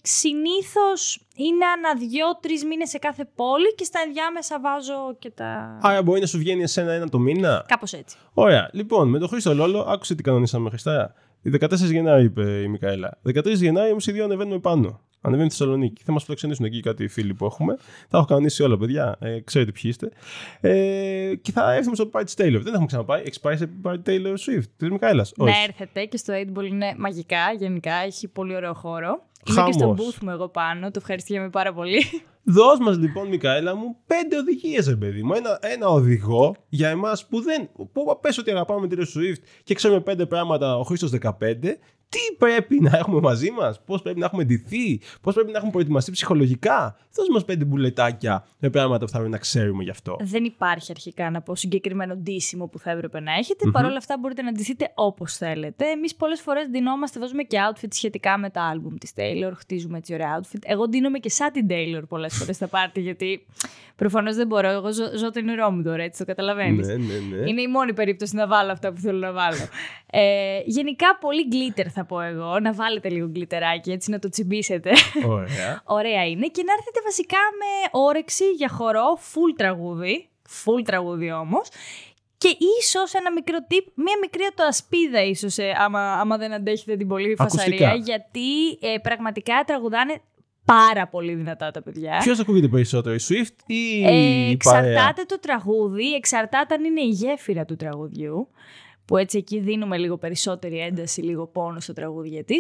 συνήθως 0.04 1.22
είναι 1.36 1.66
ανά 1.66 2.00
δύο-τρει 2.00 2.68
μήνες 2.70 2.90
σε 2.90 2.98
κάθε 2.98 3.30
πόλη 3.36 3.76
και 3.76 3.84
στα 3.84 4.00
ενδιάμεσα 4.06 4.60
βάζω 4.60 5.16
και 5.20 5.30
τα. 5.30 5.80
Άρα 5.82 6.04
μπορεί 6.04 6.20
να 6.20 6.26
σου 6.26 6.38
βγαίνει 6.38 6.64
εσένα 6.64 6.92
ένα 6.92 7.10
το 7.10 7.20
μήνα; 7.20 7.66
Κάπως 7.68 7.94
έτσι. 7.94 8.18
Ωραία. 8.34 8.70
Λοιπόν, 8.74 9.10
με 9.10 9.20
τον 9.20 9.28
Χρήστο 9.28 9.54
Λόλο, 9.54 9.80
άκουσε 9.80 10.16
τι 10.16 10.24
κανονίσαμε 10.24 10.70
Χριστά. 10.70 11.14
Η 11.42 11.52
14 11.60 11.74
Γενάρη 11.74 12.24
είπε 12.24 12.62
η 12.62 12.68
Μικαέλα. 12.68 13.18
13 13.26 13.54
Γενάρη 13.54 13.90
εμεί 13.90 14.00
οι 14.06 14.12
δύο 14.12 14.24
ανεβαίνουμε 14.24 14.60
πάνω. 14.60 15.02
Ανεβαίνουμε 15.22 15.54
στη 15.54 15.64
Θεσσαλονίκη. 15.64 16.04
Θα 16.06 16.12
μας 16.12 16.24
φιλοξενήσουν 16.24 16.66
εκεί 16.66 16.80
κάτι 16.80 17.08
φίλοι 17.08 17.34
που 17.34 17.46
έχουμε. 17.46 17.78
Θα 18.10 18.18
έχω 18.18 18.26
κανονίσει 18.26 18.64
όλα, 18.64 18.78
παιδιά. 18.78 19.18
Ε, 19.20 19.40
ξέρετε 19.40 19.72
ποιοι 19.72 19.82
είστε. 19.86 20.10
Ε, 20.62 21.36
και 21.42 21.52
θα 21.52 21.74
έρθουμε 21.74 21.96
στο 21.96 22.10
Party 22.14 22.42
Taylor. 22.42 22.60
Δεν 22.62 22.74
έχουμε 22.74 22.86
ξαναπάει. 22.86 23.22
Έχει 23.26 23.40
πάει 23.40 23.58
σε 23.58 23.70
Party 23.84 24.04
Taylor 24.06 24.34
Swift 24.34 24.64
της 24.78 24.90
Μικαέλα. 24.90 25.28
Να 25.36 25.64
έρθετε 25.68 26.06
και 26.06 26.18
στο 26.18 26.34
8 26.34 26.66
είναι 26.66 26.96
μαγικά 26.98 27.54
γενικά. 27.58 27.94
Έχει 27.94 28.28
πολύ 28.28 28.56
ωραίο 28.56 28.74
χώρο. 28.74 29.24
Είμαι 29.50 29.64
και 29.66 29.72
στο 29.72 29.96
booth 29.98 30.18
μου 30.22 30.30
εγώ 30.30 30.48
πάνω. 30.48 30.86
Το 30.92 30.98
ευχαριστούμε 30.98 31.50
πάρα 31.50 31.74
πολύ. 31.74 32.06
Δώσ' 32.44 32.80
μας 32.80 32.98
λοιπόν 32.98 33.28
Μικαέλα 33.28 33.76
μου 33.76 33.96
πέντε 34.08 34.38
οδηγίες 34.38 34.88
ρε 34.88 34.96
παιδί 34.96 35.24
μου. 35.24 35.34
Ένα, 35.34 35.58
ένα 35.62 35.88
οδηγό 35.88 36.56
για 36.70 36.90
εμάς 36.90 37.28
που 37.28 37.42
δεν... 37.42 37.70
Που 37.92 38.20
πες 38.22 38.38
ότι 38.38 38.52
αγαπάμε 38.52 38.88
τη 38.88 38.96
Swift 39.00 39.44
και 39.64 39.74
ξέρουμε 39.74 40.02
πέντε 40.02 40.26
πράγματα 40.26 40.78
ο 40.78 40.84
Χρήστος 40.84 41.12
15 41.22 41.32
τι 42.10 42.36
πρέπει 42.38 42.80
να 42.82 42.98
έχουμε 42.98 43.20
μαζί 43.20 43.52
μας, 43.52 43.82
πώς 43.86 44.02
πρέπει 44.02 44.20
να 44.20 44.26
έχουμε 44.26 44.44
ντυθεί, 44.44 45.02
πώς 45.22 45.34
πρέπει 45.34 45.52
να 45.52 45.58
έχουμε 45.58 45.72
προετοιμαστεί 45.72 46.12
ψυχολογικά; 46.12 46.98
Δώσε 47.14 47.32
μας 47.32 47.46
πέντε 47.46 47.66
μπουλετάκια 47.66 48.46
με 48.60 48.70
πράγματα 48.70 49.06
που 49.06 49.12
θα 49.12 49.18
πρέπει 49.18 49.32
να 49.32 49.38
ξέρουμε 49.38 49.84
γι' 49.84 49.90
αυτό. 49.90 50.18
Δεν 50.20 50.44
υπάρχει 50.44 50.92
αρχικά 50.92 51.30
να 51.30 51.42
πω 51.42 51.56
συγκεκριμένο 51.56 52.16
ντύσιμο 52.16 52.68
που 52.68 52.80
θα 52.80 52.92
έπρεπε 52.92 53.20
να 53.20 53.34
έχετε. 53.34 53.66
Mm-hmm. 53.68 53.72
Παρ' 53.72 53.86
όλα 53.86 53.98
αυτά 53.98 54.18
μπορείτε 54.20 54.42
να 54.42 54.52
ντυθείτε 54.52 54.92
όπως 54.96 55.38
θέλετε. 55.38 55.86
Εμείς 55.86 56.16
πολλές 56.16 56.42
φορές 56.42 56.68
ντυνόμαστε, 56.68 57.20
βάζουμε 57.20 57.44
και 57.44 57.58
outfit 57.70 57.88
σχετικά 57.90 58.38
με 58.38 58.50
τα 58.50 58.74
album 58.76 58.94
της 59.00 59.12
Taylor. 59.16 59.52
Χτίζουμε 59.56 59.98
έτσι 59.98 60.14
ωραία 60.14 60.42
outfit. 60.42 60.60
Εγώ 60.64 60.88
ντύνομαι 60.88 61.20
και 61.20 61.30
σαν 61.30 61.52
την 61.52 61.68
Taylor 61.70 62.02
πολλές 62.08 62.36
φορές 62.36 62.56
στα 62.56 62.68
πάρτι, 62.68 63.02
γιατί 63.02 63.46
προφανώς 63.96 64.36
δεν 64.36 64.48
μπορώ. 64.48 64.70
Εγώ 64.70 64.94
ζω, 64.94 65.04
ζω 65.18 65.32
το 65.32 65.40
όνειρό 65.40 65.72
μου 65.72 65.84
τώρα, 65.84 66.04
έτσι 66.04 66.20
το 66.20 66.26
καταλαβαίνεις. 66.26 66.88
Ναι, 66.88 66.94
ναι, 66.94 67.36
ναι. 67.36 67.50
Είναι 67.50 67.62
η 67.62 67.68
μόνη 67.68 67.94
περίπτωση 67.94 68.36
να 68.36 68.48
βάλω 68.48 68.72
αυτά 68.72 68.94
που 68.94 69.00
θέλω 69.00 69.20
να 69.20 69.32
βάλω. 69.32 69.68
Ε, 70.12 70.62
γενικά 70.66 71.18
πολύ 71.18 71.48
glitter 71.52 71.86
θα 71.94 72.06
πω 72.06 72.22
εγώ, 72.22 72.60
να 72.60 72.74
βάλετε 72.74 73.10
λίγο 73.10 73.28
γκλιτεράκι 73.28 73.92
έτσι 73.92 74.12
να 74.12 74.20
το 74.20 74.30
τσιμπήσετε. 74.30 74.92
Ωραία. 75.28 75.82
Ωραία 76.00 76.26
είναι 76.26 76.48
και 76.48 76.64
να 76.66 76.74
έρθετε 76.74 77.00
βασικά 77.04 77.38
με 77.60 78.00
όρεξη 78.00 78.52
για 78.52 78.70
χορό, 78.70 79.18
full 79.34 79.54
τραγούδι, 79.58 80.30
full 80.64 80.84
τραγούδι 80.86 81.32
όμως 81.32 81.70
και 82.38 82.58
ίσως 82.80 83.14
ένα 83.14 83.32
μικρό 83.32 83.58
tip, 83.70 83.86
μία 83.94 84.18
μικρή 84.22 84.42
ασπίδα 84.68 85.24
ίσως, 85.24 85.58
ε, 85.58 85.74
άμα, 85.78 86.14
άμα 86.14 86.38
δεν 86.38 86.54
αντέχετε 86.54 86.98
την 86.98 87.08
πολύ 87.08 87.36
φασαρία. 87.36 87.94
Γιατί 87.94 88.70
ε, 88.82 88.98
πραγματικά 89.02 89.64
τραγουδάνε 89.66 90.22
πάρα 90.66 91.08
πολύ 91.08 91.34
δυνατά 91.34 91.72
τα 91.72 91.82
παιδιά. 91.82 92.18
Ποιος 92.24 92.40
ακούγεται 92.40 92.68
περισσότερο, 92.68 93.16
η 93.16 93.20
Swift 93.30 93.56
ή 93.66 94.06
ε, 94.06 94.12
η 94.12 94.52
Εξαρτάται 94.52 95.24
το 95.28 95.40
τραγούδι, 95.40 96.14
εξαρτάται 96.14 96.74
αν 96.74 96.84
είναι 96.84 97.02
η 97.02 97.10
γέφυρα 97.10 97.66
του 97.66 97.76
τραγουδιού 97.76 98.48
που 99.10 99.18
έτσι 99.18 99.38
εκεί 99.38 99.60
δίνουμε 99.60 99.98
λίγο 99.98 100.18
περισσότερη 100.18 100.80
ένταση, 100.80 101.22
λίγο 101.22 101.48
πόνο 101.48 101.80
στο 101.80 101.94
τραγούδια 101.94 102.44
τη. 102.44 102.56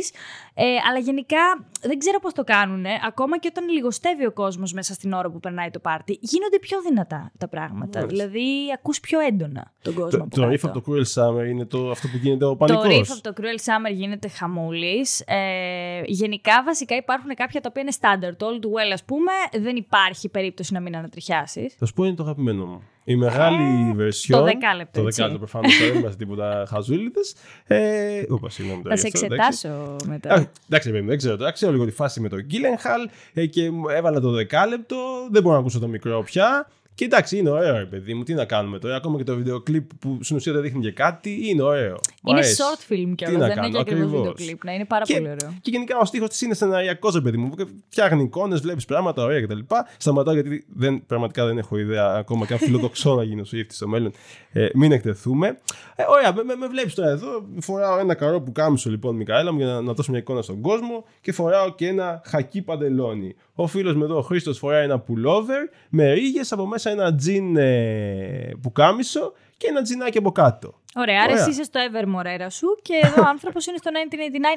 Ε, 0.54 0.64
αλλά 0.90 1.00
γενικά 1.00 1.68
δεν 1.82 1.98
ξέρω 1.98 2.20
πώς 2.20 2.34
το 2.34 2.44
κάνουν. 2.44 2.86
Ακόμα 3.08 3.40
και 3.40 3.48
όταν 3.52 3.70
λιγοστεύει 3.70 4.26
ο 4.26 4.32
κόσμος 4.32 4.74
μέσα 4.74 4.94
στην 4.94 5.14
ώρα 5.14 5.30
που 5.30 5.40
περνάει 5.40 5.70
το 5.70 5.80
πάρτι, 5.80 6.18
γίνονται 6.22 6.60
πιο 6.60 6.82
δυνατά 6.82 7.32
τα 7.38 7.48
πράγματα. 7.48 8.06
Δηλαδή 8.06 8.48
ακούς 8.74 9.00
πιο 9.00 9.20
έντονα 9.20 9.74
τον 9.82 9.94
κόσμο. 9.94 10.28
Το, 10.30 10.42
το 10.42 10.48
riff 10.48 10.60
από 10.62 10.82
το 10.82 10.84
Cruel 10.88 11.06
Summer 11.14 11.48
είναι 11.48 11.66
το, 11.66 11.92
αυτό 11.92 12.08
που 12.08 12.18
γίνεται 12.18 12.46
ο 12.46 12.56
πανικός. 12.56 12.84
Το 12.84 12.90
riff 12.90 13.18
από 13.24 13.34
το 13.34 13.42
Cruel 13.42 13.60
Summer 13.70 13.94
γίνεται 13.94 14.28
χαμούλης. 14.28 15.24
Ε, 15.28 16.02
γενικά 16.06 16.64
βασικά 16.64 16.96
υπάρχουν 16.96 17.36
κάποια 17.36 17.62
τα 17.62 17.70
οποία 17.70 17.82
είναι 17.82 17.94
standard. 18.02 18.36
Το 18.38 18.48
All 18.48 18.66
Too 18.66 18.68
Well, 18.68 18.92
ας 18.94 19.04
πούμε, 19.04 19.32
δεν 19.60 19.76
υπάρχει 19.76 20.30
περίπτωση 20.30 20.74
να 20.74 20.80
μην 20.80 20.96
ανατριχιάσεις. 20.96 21.76
Θα 21.78 21.86
σου 21.86 21.94
πω 21.94 22.04
είναι 22.04 22.16
το 22.16 22.24
αγαπημένο 22.24 22.66
μου. 22.66 22.84
Η 23.04 23.16
μεγάλη 23.16 23.96
ε, 24.00 24.08
version. 24.08 24.28
Το 24.30 24.44
δεκάλεπτο. 24.44 25.00
Το 25.00 25.06
δεκάλεπτο 25.06 25.38
προφανώς 25.38 25.78
δεν 25.78 25.96
είμαστε 25.96 26.16
τίποτα 26.24 26.66
χαζούλιδες. 26.70 27.36
Ε, 27.68 28.24
Όπα, 28.30 28.50
συγγνώμη 28.50 28.82
Θα 28.88 28.98
σε 28.98 29.08
εξετάσω 29.08 29.96
μετά. 30.06 30.34
Α, 30.34 30.46
εντάξει, 30.70 30.92
δεν 30.92 31.18
ξέρω 31.18 31.38
τώρα. 31.38 31.52
Ξέρω 31.52 31.72
λίγο 31.72 31.86
τη 31.86 31.92
φάση 31.92 32.20
με 32.20 32.30
τον 32.30 32.42
Γκίλενχαλ 32.42 33.10
ε, 33.34 33.46
και 33.46 33.72
έβαλα 33.96 34.20
το 34.20 34.32
δεκάλεπτο. 34.32 34.98
Δεν 35.32 35.42
μπορώ 35.42 35.54
να 35.56 35.62
ακούσω 35.62 35.80
το 35.80 35.88
μικρό 35.88 36.24
πια. 36.24 36.68
Και 37.00 37.06
εντάξει, 37.06 37.38
είναι 37.38 37.50
ωραίο, 37.50 37.78
ρε 37.78 37.86
παιδί 37.86 38.14
μου. 38.14 38.24
Τι 38.24 38.34
να 38.34 38.46
κάνουμε 38.46 38.80
τώρα. 38.80 38.96
Ακόμα 38.96 39.18
και 39.18 39.24
το 39.24 39.36
βίντεο 39.36 39.60
κλιπ 39.60 39.94
που 40.00 40.18
στην 40.22 40.36
ουσία 40.36 40.54
δεν 40.54 40.62
δείχνει 40.62 40.82
και 40.82 40.92
κάτι, 40.92 41.50
είναι 41.50 41.62
ωραίο. 41.62 42.00
Είναι 42.28 42.42
short 42.42 42.94
film 42.94 43.14
κιόλας. 43.16 43.48
Δεν 43.48 43.58
είναι 43.58 43.70
και 43.70 43.80
ακριβώς 43.80 44.12
βίντεο 44.12 44.34
κλιπ. 44.34 44.64
Να 44.64 44.74
είναι 44.74 44.86
πάρα 44.86 45.06
και, 45.06 45.14
πολύ 45.14 45.26
ωραίο. 45.26 45.58
Και 45.62 45.72
γενικά 45.72 45.98
ο 45.98 46.06
στίχος 46.06 46.30
της 46.30 46.42
είναι 46.42 46.54
σεναριακός, 46.54 47.14
ρε 47.14 47.22
παιδί 47.22 47.38
μου. 47.38 47.54
Φτιάχνει 47.90 48.24
εικόνες, 48.24 48.62
βλέπεις 48.62 48.86
πράγματα 48.86 49.24
ωραία 49.24 49.42
κτλ. 49.42 49.60
Σταματάω 49.98 50.34
γιατί 50.34 50.66
δεν, 50.76 51.06
πραγματικά 51.06 51.46
δεν 51.46 51.58
έχω 51.58 51.78
ιδέα 51.78 52.06
ακόμα 52.06 52.46
και 52.46 52.54
αν 52.54 52.60
φιλοδοξώ 52.60 53.16
να 53.16 53.24
γίνω 53.24 53.44
Swift 53.52 53.68
στο 53.70 53.88
μέλλον. 53.88 54.12
Ε, 54.52 54.68
μην 54.74 54.92
εκτεθούμε. 54.92 55.48
Ε, 55.96 56.04
ωραία, 56.10 56.34
με, 56.34 56.44
με, 56.44 56.56
με 56.56 56.68
βλέπεις 56.68 56.94
τώρα 56.94 57.10
εδώ. 57.10 57.46
Φοράω 57.60 58.00
ένα 58.00 58.14
καρό 58.14 58.42
που 58.42 58.52
κάμισο 58.52 58.90
λοιπόν, 58.90 59.16
Μικαέλα 59.16 59.52
μου, 59.52 59.58
για 59.58 59.68
να, 59.68 59.82
να 59.82 59.94
δώσω 59.94 60.12
μια 60.12 60.20
εικόνα 60.20 60.42
στον 60.42 60.62
κόσμο 60.62 61.06
και 61.22 61.32
φοράω 61.32 61.76
και 61.76 61.88
ένα 61.88 62.22
χακί 62.26 62.62
παντελόνι. 62.62 63.36
Ο 63.56 63.68
φίλος 63.68 63.96
με 63.96 64.04
εδώ, 64.04 64.18
ο 64.18 64.22
Χρήστος, 64.22 64.58
φοράει 64.58 64.84
ένα 64.84 65.04
pullover 65.08 65.74
με 65.90 66.14
ρίγες 66.14 66.52
από 66.52 66.66
μέσα 66.66 66.89
ένα 66.90 67.16
τζιν 67.16 67.58
ε, 67.58 68.52
πουκάμισο 68.62 69.34
και 69.58 69.68
ένα 69.70 69.82
τζινάκι 69.82 70.18
από 70.18 70.32
κάτω. 70.32 70.74
Ωραία, 70.96 71.22
άρα 71.24 71.34
εσύ 71.34 71.50
είσαι 71.50 71.64
στο 71.64 71.80
Evermore 71.92 72.48
σου 72.50 72.68
και 72.82 72.94
εδώ 73.04 73.22
ο 73.22 73.28
άνθρωπος 73.34 73.66
είναι 73.66 73.78
στο 73.78 73.90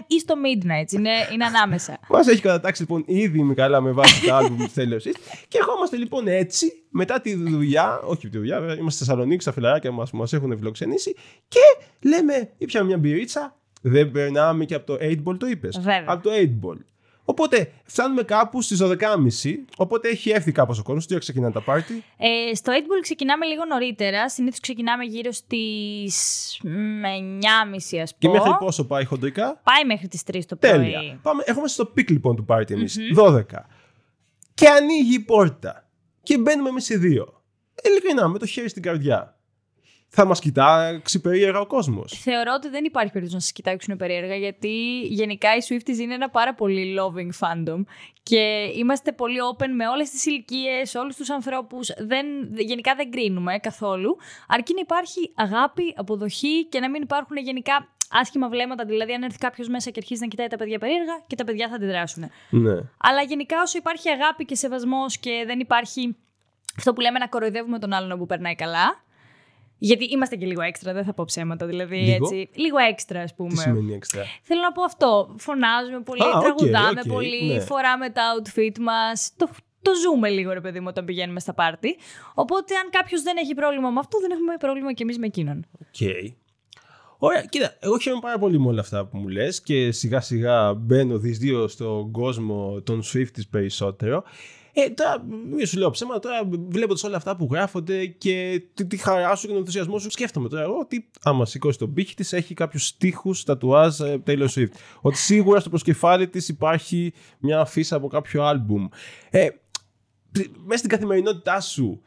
1989 0.01 0.05
ή 0.07 0.18
στο 0.18 0.35
Midnight. 0.35 0.92
Είναι, 0.92 1.11
είναι 1.33 1.45
ανάμεσα. 1.45 1.99
Μας 2.09 2.27
έχει 2.27 2.40
κατατάξει 2.40 2.81
λοιπόν 2.81 3.05
ήδη 3.07 3.42
με 3.42 3.55
καλά 3.55 3.81
με 3.81 3.90
βάση 3.90 4.27
τα 4.27 4.37
άλμπουμ 4.37 4.57
τη 4.57 4.68
θέλει 4.68 5.01
Και 5.49 5.59
ερχόμαστε 5.59 5.97
λοιπόν 5.97 6.29
έτσι 6.29 6.85
μετά 6.90 7.21
τη 7.21 7.35
δουλειά, 7.35 8.01
όχι 8.05 8.29
τη 8.29 8.38
δουλειά, 8.38 8.57
είμαστε 8.57 8.90
στη 8.90 9.05
Θεσσαλονίκη, 9.05 9.42
στα 9.42 9.53
φιλαράκια 9.53 9.90
μας 9.90 10.11
που 10.11 10.16
μας 10.16 10.33
έχουν 10.33 10.57
φιλοξενήσει 10.57 11.16
και 11.49 11.61
λέμε, 12.09 12.51
ήπιαμε 12.59 12.87
μια 12.87 12.99
μπυρίτσα. 12.99 13.57
Δεν 13.83 14.11
περνάμε 14.11 14.64
και 14.64 14.75
από 14.75 14.87
το 14.87 14.99
8 15.01 15.23
ball, 15.25 15.38
το 15.38 15.47
είπες. 15.47 15.81
Από 16.07 16.23
το 16.23 16.31
8 16.35 16.66
ball. 16.66 16.77
Οπότε 17.25 17.73
φτάνουμε 17.85 18.23
κάπου 18.23 18.63
στις 18.63 18.81
12.30. 18.83 18.95
Οπότε 19.77 20.09
έχει 20.09 20.31
έρθει 20.31 20.53
κάπως 20.53 20.79
ο 20.79 20.83
κόσμος. 20.83 21.07
Τι 21.07 21.13
ώρα 21.13 21.23
ξεκινάνε 21.23 21.53
τα 21.53 21.61
πάρτι; 21.61 22.05
Ε, 22.19 22.55
στο 22.55 22.73
8 22.73 22.77
Ball 22.77 23.01
ξεκινάμε 23.03 23.47
λίγο 23.47 23.65
νωρίτερα. 23.65 24.29
Συνήθως 24.29 24.61
ξεκινάμε 24.61 25.05
γύρω 25.05 25.33
στις 25.33 26.61
9.30 26.63 28.03
ας 28.03 28.17
πούμε. 28.17 28.19
Και 28.19 28.29
μέχρι 28.29 28.57
πόσο 28.59 28.85
πάει 28.87 29.05
χοντρικά; 29.05 29.61
Πάει 29.65 29.85
μέχρι 29.87 30.09
τις 30.09 30.23
3 30.33 30.45
το 30.47 30.57
πρωί. 30.57 30.71
Τέλεια. 30.71 31.19
Πάμε, 31.23 31.43
έχουμε 31.47 31.69
στο 31.69 31.87
peak 31.87 32.11
λοιπόν 32.11 32.37
του 32.37 32.45
πάρτι 32.45 32.75
εμείς. 32.75 32.97
12. 33.17 33.43
Και 34.55 34.69
ανοίγει 34.69 35.15
η 35.15 35.21
πόρτα. 35.21 35.89
Και 36.23 36.39
μπαίνουμε 36.39 36.69
εμείς 36.69 36.89
οι 36.89 36.97
δύο. 36.97 37.43
Ειλικρινά, 37.85 38.29
με 38.29 38.39
το 38.39 38.47
χέρι 38.47 38.69
στην 38.69 38.83
καρδιά 38.83 39.32
θα 40.14 40.25
μας 40.25 40.40
κοιτάξει 40.40 41.20
περίεργα 41.20 41.61
ο 41.61 41.66
κόσμος. 41.66 42.20
Θεωρώ 42.22 42.53
ότι 42.57 42.68
δεν 42.68 42.85
υπάρχει 42.85 43.12
περίπτωση 43.12 43.35
να 43.35 43.40
σας 43.40 43.53
κοιτάξουν 43.53 43.96
περίεργα, 43.96 44.35
γιατί 44.35 45.01
γενικά 45.01 45.48
οι 45.57 45.59
Swifties 45.68 45.98
είναι 45.98 46.14
ένα 46.14 46.31
πάρα 46.31 46.55
πολύ 46.55 46.96
loving 47.01 47.31
fandom 47.40 47.83
και 48.22 48.70
είμαστε 48.77 49.12
πολύ 49.12 49.38
open 49.53 49.68
με 49.77 49.88
όλες 49.88 50.11
τις 50.11 50.27
ηλικίες, 50.27 50.94
όλους 50.94 51.16
τους 51.16 51.31
ανθρώπους. 51.31 51.90
Γενικά 52.57 52.94
δεν 52.94 53.11
κρίνουμε 53.11 53.59
καθόλου. 53.59 54.16
Αρκεί 54.48 54.75
να 54.75 54.81
υπάρχει 54.81 55.33
αγάπη, 55.35 55.94
αποδοχή 55.96 56.64
και 56.64 56.81
να 56.81 56.90
μην 56.90 57.03
υπάρχουν 57.03 57.37
γενικά 57.37 57.88
άσχημα 58.11 58.48
βλέμματα. 58.48 58.85
Δηλαδή, 58.85 59.12
αν 59.12 59.22
έρθει 59.22 59.38
κάποιος 59.38 59.68
μέσα 59.68 59.90
και 59.90 59.98
αρχίζει 60.03 60.20
να 60.20 60.27
κοιτάει 60.27 60.46
τα 60.46 60.57
παιδιά 60.57 60.79
περίεργα 60.79 61.22
και 61.27 61.35
τα 61.37 61.44
παιδιά 61.44 61.68
θα 61.68 61.75
αντιδράσουν. 61.75 62.31
Ναι. 62.51 62.75
Αλλά 62.98 63.22
γενικά 63.29 63.62
όσο 63.62 63.79
υπάρχει 63.79 64.09
αγάπη 64.09 64.44
και 64.44 64.55
σεβασμός 64.55 65.18
και 65.18 65.42
δεν 65.46 65.61
υπάρχει 65.61 66.16
αυτό 66.77 66.92
που 66.92 67.01
λέμε 67.01 67.18
να 67.18 67.27
κοροϊδεύουμε 67.27 67.79
τον 67.79 67.92
άλλον 67.92 68.18
που 68.18 68.27
περνάει 68.27 68.55
καλά. 68.55 69.03
Γιατί 69.85 70.05
είμαστε 70.05 70.37
και 70.37 70.47
λίγο 70.47 70.62
έξτρα, 70.62 70.92
δεν 70.92 71.05
θα 71.05 71.14
πω 71.14 71.25
ψέματα. 71.25 71.66
Δηλαδή, 71.66 71.97
λίγο, 71.97 72.12
έτσι, 72.12 72.49
λίγο 72.55 72.79
έξτρα, 72.79 73.21
ας 73.21 73.35
πούμε. 73.35 73.49
Τι 73.49 73.57
σημαίνει 73.57 73.95
έξτρα; 73.95 74.23
Θέλω 74.42 74.61
να 74.61 74.73
πω 74.73 74.83
αυτό. 74.83 75.35
Φωνάζουμε 75.38 76.01
πολύ, 76.01 76.23
ah, 76.35 76.40
τραγουδάμε 76.40 77.01
okay, 77.05 77.09
πολύ, 77.09 77.45
ναι. 77.45 77.61
φοράμε 77.61 78.11
τα 78.11 78.23
outfit 78.35 78.79
μας. 78.81 79.33
Το, 79.37 79.49
το 79.83 79.90
ζούμε 80.03 80.29
λίγο, 80.29 80.53
ρε 80.53 80.61
παιδί 80.61 80.81
μου, 80.81 80.87
όταν 80.88 81.05
πηγαίνουμε 81.05 81.40
στα 81.40 81.55
πάρτι. 81.55 81.97
Οπότε, 82.35 82.75
αν 82.75 82.90
κάποιος 82.90 83.23
δεν 83.23 83.37
έχει 83.37 83.55
πρόβλημα 83.55 83.90
με 83.90 83.99
αυτό, 83.99 84.18
δεν 84.21 84.31
έχουμε 84.31 84.57
πρόβλημα 84.57 84.92
κι 84.92 85.03
εμείς 85.03 85.18
με 85.18 85.27
εκείνον. 85.27 85.66
Οκ. 85.81 85.95
Okay. 85.99 86.35
Ωραία, 87.18 87.45
κοίτα, 87.45 87.77
εγώ 87.81 87.99
χαίρομαι 87.99 88.23
πάρα 88.23 88.38
πολύ 88.38 88.61
με 88.61 88.66
όλα 88.66 88.81
αυτά 88.81 89.07
που 89.07 89.16
μου 89.18 89.29
λες 89.29 89.62
και 89.62 89.92
σιγά 89.92 90.21
σιγά 90.21 90.75
μπαίνω 90.75 91.18
δύο 91.18 91.68
στον 91.68 92.11
κόσμο 92.11 92.81
των 92.81 93.03
Swifties 93.03 93.49
περισσότερο. 93.51 94.25
Ε, 94.75 94.91
τώρα, 94.91 95.23
μην 95.51 95.67
σου 95.67 95.79
λέω 95.79 95.91
ψέματα, 95.91 96.19
τώρα 96.19 96.49
βλέποντας 96.69 97.05
όλα 97.05 97.17
αυτά 97.17 97.37
που 97.37 97.49
γράφονται 97.51 98.07
και 98.07 98.63
τη, 98.75 98.87
τη 98.87 98.97
χαρά 98.97 99.35
σου 99.35 99.43
και 99.43 99.49
τον 99.49 99.57
ενθουσιασμό 99.57 99.99
σου, 99.99 100.11
σκέφτομαι 100.11 100.49
τώρα 100.49 100.63
εγώ 100.63 100.79
ότι 100.79 101.11
άμα 101.23 101.47
σηκώσει 101.47 101.79
τον 101.79 101.93
πήχη 101.92 102.14
της 102.15 102.33
έχει 102.33 102.55
κάποιους 102.55 102.87
στίχους 102.87 103.45
τατουάζ 103.45 104.01
ε, 104.01 104.23
Taylor 104.27 104.49
Swift. 104.55 104.71
Ότι 105.01 105.17
σίγουρα 105.17 105.61
στο 105.61 105.69
προσκεφάλι 105.69 106.29
της 106.29 106.49
υπάρχει 106.49 107.13
μια 107.39 107.61
αφίσα 107.61 107.97
από 107.97 108.09
κάποιο 108.09 108.43
άλμπουμ. 108.43 108.87
Ε, 109.31 109.49
μέσα 110.65 110.79
στην 110.79 110.89
καθημερινότητά 110.89 111.61
σου 111.61 112.03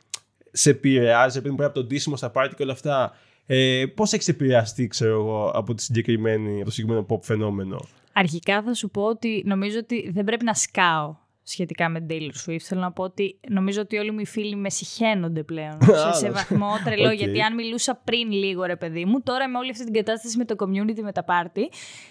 σε 0.52 0.70
επηρεάζει, 0.70 1.38
επειδή 1.38 1.56
πρέπει 1.56 1.70
από 1.70 1.80
τον 1.80 1.88
τίσιμο 1.88 2.16
στα 2.16 2.30
πάρτι 2.30 2.56
και 2.56 2.64
όλα 2.64 2.72
αυτά. 2.72 3.18
Ε, 3.46 3.86
Πώς 3.96 4.14
έχεις 4.14 4.28
επηρεαστεί, 4.28 4.88
ξέρω 4.88 5.12
εγώ, 5.12 5.50
από, 5.50 5.74
τη 5.74 5.84
συγκεκριμένη, 5.84 6.56
από 6.56 6.66
το 6.66 6.72
συγκεκριμένο 6.72 7.06
pop 7.10 7.22
φαινόμενο; 7.22 7.88
Αρχικά 8.14 8.64
θα 8.64 8.74
σου 8.74 8.90
πω 8.90 9.02
ότι 9.02 9.44
νομίζω 9.46 9.78
ότι 9.78 10.12
δεν 10.12 10.24
πρέπει 10.24 10.46
να 10.46 10.54
σκάω 10.54 11.16
σχετικά 11.48 11.90
με 11.90 12.06
Taylor 12.10 12.32
Swift. 12.46 12.60
Θέλω 12.60 12.82
να 12.82 12.92
πω 12.92 13.04
ότι 13.04 13.40
νομίζω 13.50 13.82
ότι 13.82 13.98
όλοι 13.98 14.12
μου 14.12 14.20
οι 14.20 14.26
φίλοι 14.26 14.56
με 14.56 14.70
συχαίνονται 14.70 15.44
πλέον. 15.44 15.78
σε, 16.12 16.18
σε 16.18 16.32
βαθμό 16.32 16.70
τρελό. 16.84 17.10
Okay. 17.10 17.16
Γιατί 17.16 17.42
αν 17.42 17.54
μιλούσα 17.54 17.96
πριν 18.04 18.32
λίγο, 18.32 18.64
ρε 18.64 18.76
παιδί 18.76 19.06
μου, 19.06 19.22
τώρα 19.22 19.50
με 19.50 19.58
όλη 19.58 19.70
αυτή 19.70 19.84
την 19.84 19.94
κατάσταση 19.94 20.38
με 20.38 20.46
το 20.46 20.56
community, 20.60 21.02
με 21.02 21.12
τα 21.12 21.26
party, 21.28 21.64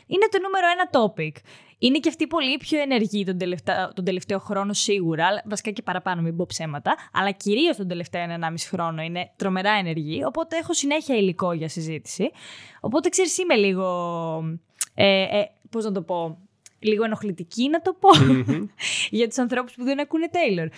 είναι 0.06 0.26
το 0.30 0.38
νούμερο 0.42 0.66
ένα 0.72 0.90
topic. 0.90 1.42
Είναι 1.78 1.98
και 1.98 2.08
αυτή 2.08 2.26
πολύ 2.26 2.56
πιο 2.56 2.80
ενεργή 2.80 3.24
τον 3.24 3.38
τελευταίο, 3.38 3.92
τον 3.92 4.04
τελευταίο 4.04 4.38
χρόνο 4.38 4.72
σίγουρα, 4.72 5.42
βασικά 5.44 5.70
και 5.70 5.82
παραπάνω, 5.82 6.22
μην 6.22 6.36
πω 6.36 6.46
ψέματα, 6.48 6.94
αλλά 7.12 7.30
κυρίως 7.30 7.76
τον 7.76 7.88
τελευταίο 7.88 8.24
1,5 8.40 8.54
χρόνο 8.68 9.02
είναι 9.02 9.30
τρομερά 9.36 9.70
ενεργή, 9.70 10.24
οπότε 10.24 10.56
έχω 10.56 10.72
συνέχεια 10.72 11.16
υλικό 11.16 11.52
για 11.52 11.68
συζήτηση. 11.68 12.30
Οπότε 12.80 13.08
ξέρεις, 13.08 13.38
είμαι 13.38 13.54
λίγο. 13.54 13.86
Ε, 14.94 15.22
ε, 15.22 15.48
Πώς 15.70 15.84
να 15.84 15.92
το 15.92 16.02
πω, 16.02 16.38
λίγο 16.84 17.04
ενοχλητική 17.04 17.68
να 17.68 17.80
το 17.80 17.96
πω 18.00 18.08
για 19.18 19.28
τους 19.28 19.38
ανθρώπους 19.38 19.74
που 19.74 19.84
δεν 19.84 20.00
ακούνε 20.00 20.28
Taylor. 20.32 20.68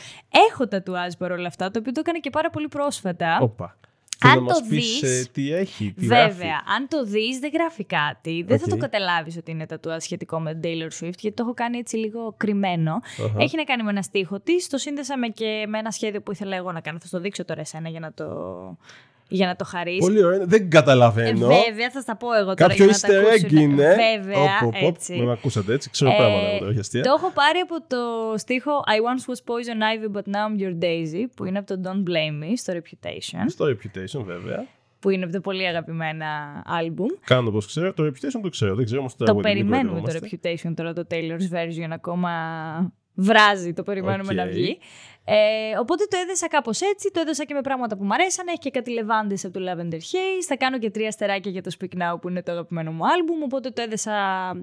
Έχω 0.50 0.68
τατουάζ 0.68 1.12
παρόλα 1.18 1.46
αυτά, 1.48 1.70
το 1.70 1.78
οποίο 1.78 1.92
το 1.92 2.00
έκανε 2.00 2.18
και 2.18 2.30
πάρα 2.30 2.50
πολύ 2.50 2.68
πρόσφατα. 2.68 3.38
Όπα. 3.40 3.76
Αν 4.20 4.34
να 4.34 4.40
μας 4.40 4.58
το 4.58 4.64
πεις, 4.68 5.00
δεις- 5.00 5.02
ε, 5.26 5.30
τι 5.32 5.52
έχει, 5.52 5.92
τι 5.96 6.06
Βέβαια, 6.06 6.26
γράφει. 6.26 6.44
αν 6.76 6.88
το 6.88 7.04
δεις 7.04 7.38
δεν 7.38 7.50
γράφει 7.54 7.84
κάτι. 7.84 8.44
Δεν 8.46 8.58
θα 8.58 8.64
Οκ. 8.64 8.70
το 8.70 8.76
καταλάβεις 8.76 9.36
ότι 9.36 9.50
είναι 9.50 9.66
τατουάζ 9.66 10.02
σχετικό 10.02 10.40
με 10.40 10.60
Taylor 10.62 11.04
Swift, 11.04 11.18
γιατί 11.18 11.32
το 11.32 11.42
έχω 11.42 11.54
κάνει 11.54 11.78
έτσι 11.78 11.96
λίγο 11.96 12.34
κρυμμένο. 12.36 12.92
Αχα. 12.92 13.34
Έχει 13.38 13.56
να 13.56 13.64
κάνει 13.64 13.82
με 13.82 13.90
ένα 13.90 14.02
στίχο 14.02 14.40
της. 14.40 14.68
Το 14.68 14.78
σύνδεσαμε 14.78 15.28
και 15.28 15.64
με 15.68 15.78
ένα 15.78 15.90
σχέδιο 15.90 16.20
που 16.22 16.32
ήθελα 16.32 16.56
εγώ 16.56 16.72
να 16.72 16.80
κάνω. 16.80 16.98
Θα 17.00 17.06
στο 17.06 17.20
δείξω 17.20 17.44
τώρα 17.44 17.60
εσένα 17.60 17.88
για 17.88 18.00
να 18.00 18.12
το, 18.12 18.24
για 19.28 19.46
να 19.46 19.56
το 19.56 19.64
χαρίσει. 19.64 19.98
Πολύ 19.98 20.24
ωραία, 20.24 20.44
δεν 20.46 20.70
καταλαβαίνω. 20.70 21.46
Βέβαια, 21.46 21.90
θα 21.92 22.00
στα 22.00 22.16
πω 22.16 22.32
εγώ 22.34 22.54
τώρα. 22.54 22.54
Κάποιο 22.54 22.84
για 22.84 22.94
να 22.94 22.98
τα 23.00 23.08
easter 23.08 23.32
egg 23.34 23.38
ακούσουν. 23.44 23.58
είναι. 23.58 23.94
Βέβαια, 23.96 24.58
Οπ, 24.62 24.66
οπ, 24.66 24.74
οπ. 24.74 24.94
έτσι. 24.94 25.14
Με 25.16 25.32
ακούσατε 25.32 25.72
έτσι, 25.72 25.90
ξέρω 25.90 26.10
Ε, 26.10 26.14
πράγματα 26.16 26.46
εγώ 26.48 26.58
τώρα, 26.58 26.70
όχι 26.70 26.78
αστεία. 26.78 27.02
Το 27.02 27.14
έχω 27.18 27.30
πάρει 27.30 27.58
από 27.58 27.74
το 27.86 27.98
στίχο 28.38 28.70
I 28.86 28.98
once 29.10 29.32
was 29.32 29.38
poison 29.52 29.78
ivy 29.92 30.16
but 30.16 30.22
now 30.34 30.46
I'm 30.48 30.62
your 30.62 30.82
daisy 30.84 31.24
που 31.36 31.44
είναι 31.44 31.58
από 31.58 31.66
το 31.76 31.80
Don't 31.84 32.08
Blame 32.10 32.44
Me 32.44 32.52
στο 32.56 32.72
Reputation 32.72 33.44
Στο 33.46 33.64
Reputation 33.66 34.24
βέβαια. 34.24 34.66
που 34.98 35.10
είναι 35.10 35.24
από 35.24 35.32
τα 35.32 35.40
πολύ 35.40 35.66
αγαπημένα 35.66 36.26
άλμπουμ. 36.66 37.06
Κάνω 37.24 37.48
όπως 37.48 37.66
ξέρω, 37.66 37.92
το 37.92 38.04
Reputation 38.06 38.40
το 38.42 38.48
ξέρω, 38.48 38.74
δεν 38.74 38.84
ξέρω 38.84 39.00
όμως 39.00 39.12
το 39.16 39.18
Το 39.18 39.24
τραγούδι, 39.24 39.46
μην 39.54 39.54
περιμένουμε 39.68 40.00
το 40.00 40.06
μπερδευόμαστε. 40.06 40.68
Reputation 40.70 40.72
τώρα 40.76 40.92
το 40.92 41.06
Taylor's 41.10 41.54
version 41.56 41.90
ακόμα 41.90 42.30
βράζει, 43.16 43.72
το 43.72 43.82
περιμένουμε 43.82 44.32
Οκ. 44.32 44.38
να 44.38 44.46
βγει. 44.46 44.78
Ε, 45.28 45.78
οπότε 45.78 46.04
το 46.10 46.16
έδεσα 46.22 46.48
κάπως 46.48 46.80
έτσι, 46.80 47.10
το 47.12 47.20
έδεσα 47.20 47.44
και 47.44 47.54
με 47.54 47.60
πράγματα 47.60 47.96
που 47.96 48.04
μου 48.04 48.12
αρέσαν, 48.12 48.46
έχει 48.48 48.58
και 48.58 48.70
κάτι 48.70 48.90
λεβάντες 48.90 49.44
από 49.44 49.58
το 49.58 49.64
Lavender 49.70 49.94
Haze, 49.94 50.44
θα 50.46 50.56
κάνω 50.56 50.78
και 50.78 50.90
τρία 50.90 51.08
αστεράκια 51.08 51.50
για 51.50 51.62
το 51.62 51.70
Speak 51.80 51.98
Now 52.02 52.20
που 52.20 52.28
είναι 52.28 52.42
το 52.42 52.52
αγαπημένο 52.52 52.92
μου 52.92 53.06
άλμπουμ, 53.06 53.42
οπότε 53.42 53.70
το 53.70 53.82
έδεσα 53.82 54.12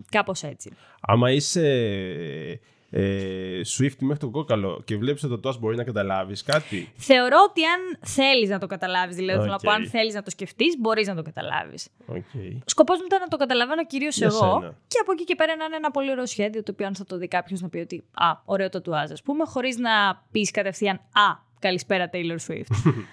κάπως 0.10 0.44
έτσι. 0.44 0.72
Άμα 1.02 1.32
είσαι 1.32 2.60
ε, 2.96 3.62
Swiftie 3.78 3.96
μέχρι 4.00 4.18
το 4.20 4.30
κόκαλο 4.30 4.82
και 4.86 4.98
βλέπεις 4.98 5.24
ότι 5.24 5.32
το 5.32 5.36
τατουάζ 5.40 5.56
μπορεί 5.56 5.76
να 5.76 5.84
καταλάβεις 5.84 6.44
κάτι. 6.44 6.92
Θεωρώ 6.96 7.38
ότι 7.50 7.62
αν 7.66 7.98
θέλεις 8.02 8.50
να 8.50 8.60
το 8.60 8.68
καταλάβεις, 8.68 9.16
δηλαδή 9.16 9.40
θέλω 9.40 9.52
να 9.52 9.58
πω 9.58 9.70
Οκ. 9.72 9.76
αν 9.76 9.88
θέλεις 9.88 10.14
να 10.14 10.24
το 10.24 10.30
σκεφτείς, 10.30 10.76
μπορείς 10.80 11.08
να 11.08 11.16
το 11.16 11.22
καταλάβεις. 11.22 11.88
Okay. 12.12 12.58
Σκοπός 12.66 12.98
μου 13.00 13.06
ήταν 13.06 13.20
να 13.20 13.28
το 13.28 13.38
καταλαβαίνω 13.38 13.86
κυρίως 13.86 14.18
Για 14.18 14.28
εγώ 14.28 14.38
σένα. 14.60 14.76
και 14.88 14.98
από 15.02 15.12
εκεί 15.12 15.24
και 15.24 15.36
πέρα 15.36 15.56
να 15.56 15.66
είναι 15.66 15.76
ένα 15.76 15.92
πολύ 15.92 16.12
ωραίο 16.12 16.26
σχέδιο 16.26 16.64
το 16.64 16.72
οποίο 16.72 16.86
αν 16.88 16.96
θα 16.96 17.06
το 17.06 17.18
δει 17.18 17.28
κάποιος 17.28 17.62
να 17.62 17.70
πει 17.70 17.78
ότι 17.78 18.04
α, 18.14 18.26
ωραίο 18.46 18.70
το 18.70 18.82
τατουάζ 18.82 19.12
ας 19.12 19.22
πούμε, 19.22 19.46
χωρίς 19.46 19.78
να 19.78 20.24
πεις 20.32 20.52
κατευθείαν 20.52 20.96
α, 20.96 21.52
καλησπέρα 21.60 22.10
Taylor 22.14 22.38
Swift. 22.52 22.94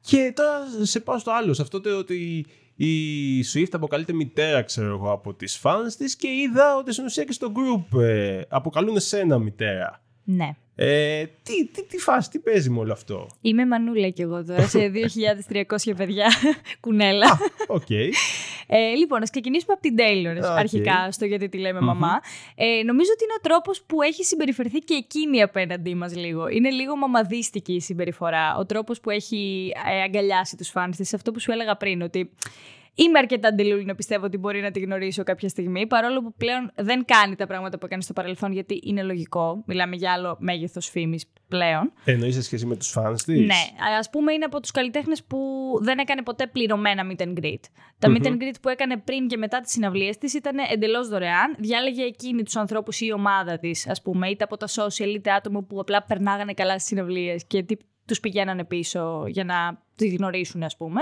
Και 0.00 0.32
τώρα 0.36 0.58
σε 0.82 1.00
πάω 1.00 1.18
στο 1.18 1.30
άλλο, 1.30 1.52
σε 1.54 1.62
αυτό 1.62 1.80
το 1.80 1.96
ότι 1.98 2.46
η 2.80 3.40
Swift 3.52 3.68
αποκαλείται 3.72 4.12
μητέρα, 4.12 4.62
ξέρω 4.62 4.88
εγώ, 4.94 5.12
από 5.12 5.34
τις 5.34 5.60
fans 5.62 5.92
της 5.98 6.16
και 6.16 6.28
είδα 6.28 6.76
ότι 6.76 6.92
στην 6.92 7.04
ουσία 7.04 7.24
και 7.24 7.32
στο 7.32 7.52
group 7.54 8.00
ε, 8.00 8.40
αποκαλούν 8.48 8.96
εσένα 8.96 9.38
μητέρα. 9.38 10.02
ναι. 10.24 10.56
Ε, 10.80 11.24
τι, 11.42 11.66
τι, 11.66 11.84
τι 11.84 11.98
φάση, 11.98 12.30
τι 12.30 12.38
παίζει 12.38 12.70
με 12.70 12.78
όλο 12.78 12.92
αυτό; 12.92 13.26
Είμαι 13.40 13.66
μανούλα 13.66 14.08
κι 14.08 14.22
εγώ 14.22 14.44
τώρα 14.44 14.66
σε 14.68 14.90
2.300 15.86 15.92
παιδιά 15.96 16.26
κουνέλα. 16.80 17.38
Οκ. 17.66 17.90
Ε, 18.70 18.94
λοιπόν, 18.96 19.22
ας 19.22 19.30
ξεκινήσουμε 19.30 19.72
από 19.72 19.82
την 19.82 19.96
Taylor 19.98 20.36
OK. 20.36 20.58
αρχικά 20.58 21.08
στο 21.10 21.24
γιατί 21.24 21.48
τη 21.48 21.58
λέμε 21.58 21.80
μαμά. 21.80 22.20
Ε, 22.54 22.82
νομίζω 22.84 23.10
ότι 23.14 23.24
είναι 23.24 23.32
ο 23.36 23.40
τρόπος 23.40 23.82
που 23.82 24.02
έχει 24.02 24.24
συμπεριφερθεί 24.24 24.78
και 24.78 24.94
εκείνη 24.94 25.42
απέναντί 25.42 25.94
μας 25.94 26.16
λίγο. 26.16 26.48
Είναι 26.48 26.70
λίγο 26.70 26.96
μαμαδίστικη 26.96 27.72
η 27.72 27.80
συμπεριφορά. 27.80 28.56
Ο 28.56 28.66
τρόπος 28.66 29.00
που 29.00 29.10
έχει 29.10 29.72
ε, 29.90 30.02
αγκαλιάσει 30.02 30.56
τους 30.56 30.68
φαν 30.68 30.90
της. 30.90 31.14
Αυτό 31.14 31.32
που 31.32 31.40
σου 31.40 31.52
έλεγα 31.52 31.76
πριν, 31.76 32.02
ότι 32.02 32.30
είμαι 32.98 33.18
αρκετά 33.18 33.54
delulu 33.54 33.84
να 33.84 33.94
πιστεύω 33.94 34.24
ότι 34.24 34.38
μπορεί 34.38 34.60
να 34.60 34.70
τη 34.70 34.80
γνωρίσω 34.80 35.22
κάποια 35.22 35.48
στιγμή. 35.48 35.86
Παρόλο 35.86 36.22
που 36.22 36.34
πλέον 36.34 36.72
δεν 36.74 37.04
κάνει 37.04 37.36
τα 37.36 37.46
πράγματα 37.46 37.78
που 37.78 37.86
έκανε 37.86 38.02
στο 38.02 38.12
παρελθόν, 38.12 38.52
γιατί 38.52 38.80
είναι 38.84 39.02
λογικό. 39.02 39.62
Μιλάμε 39.66 39.96
για 39.96 40.12
άλλο 40.12 40.36
μέγεθος 40.40 40.88
φήμης 40.88 41.24
πλέον. 41.48 41.92
Εννοείς 42.04 42.34
σε 42.34 42.42
σχέση 42.42 42.66
με 42.66 42.76
τους 42.76 42.96
fans 42.98 43.16
της; 43.24 43.40
Ναι, 43.40 43.62
ας 43.98 44.10
πούμε 44.10 44.32
είναι 44.32 44.44
από 44.44 44.60
τους 44.60 44.70
καλλιτέχνες 44.70 45.24
που 45.24 45.38
δεν 45.80 45.98
έκανε 45.98 46.22
ποτέ 46.22 46.46
πληρωμένα 46.46 47.02
meet 47.10 47.22
and 47.22 47.32
greet. 47.40 47.60
Τα 47.98 48.08
meet 48.12 48.26
and 48.26 48.36
greet 48.36 48.54
που 48.62 48.68
έκανε 48.68 48.96
πριν 48.96 49.28
και 49.28 49.36
μετά 49.36 49.60
τις 49.60 49.72
συναυλίες 49.72 50.18
της 50.18 50.34
ήταν 50.34 50.56
εντελώς 50.70 51.08
δωρεάν. 51.08 51.56
Διάλεγε 51.58 52.02
εκείνη 52.02 52.42
τους 52.42 52.56
ανθρώπους 52.56 53.00
ή 53.00 53.06
η 53.08 53.12
ομάδα 53.12 53.58
της, 53.58 53.88
ας 53.88 54.02
πούμε, 54.02 54.28
είτε 54.28 54.44
από 54.44 54.56
τα 54.56 54.66
social 54.66 55.14
είτε 55.14 55.30
άτομα 55.30 55.62
που 55.62 55.80
απλά 55.80 56.02
περνάγανε 56.02 56.52
καλά 56.52 56.72
στις 56.72 56.86
συναυλίες 56.86 57.44
και 57.46 57.62
τους 58.08 58.20
πηγαίνανε 58.20 58.64
πίσω 58.64 59.24
για 59.26 59.44
να 59.44 59.86
τη 59.96 60.08
γνωρίσουν, 60.08 60.62
ας 60.62 60.76
πούμε. 60.76 61.00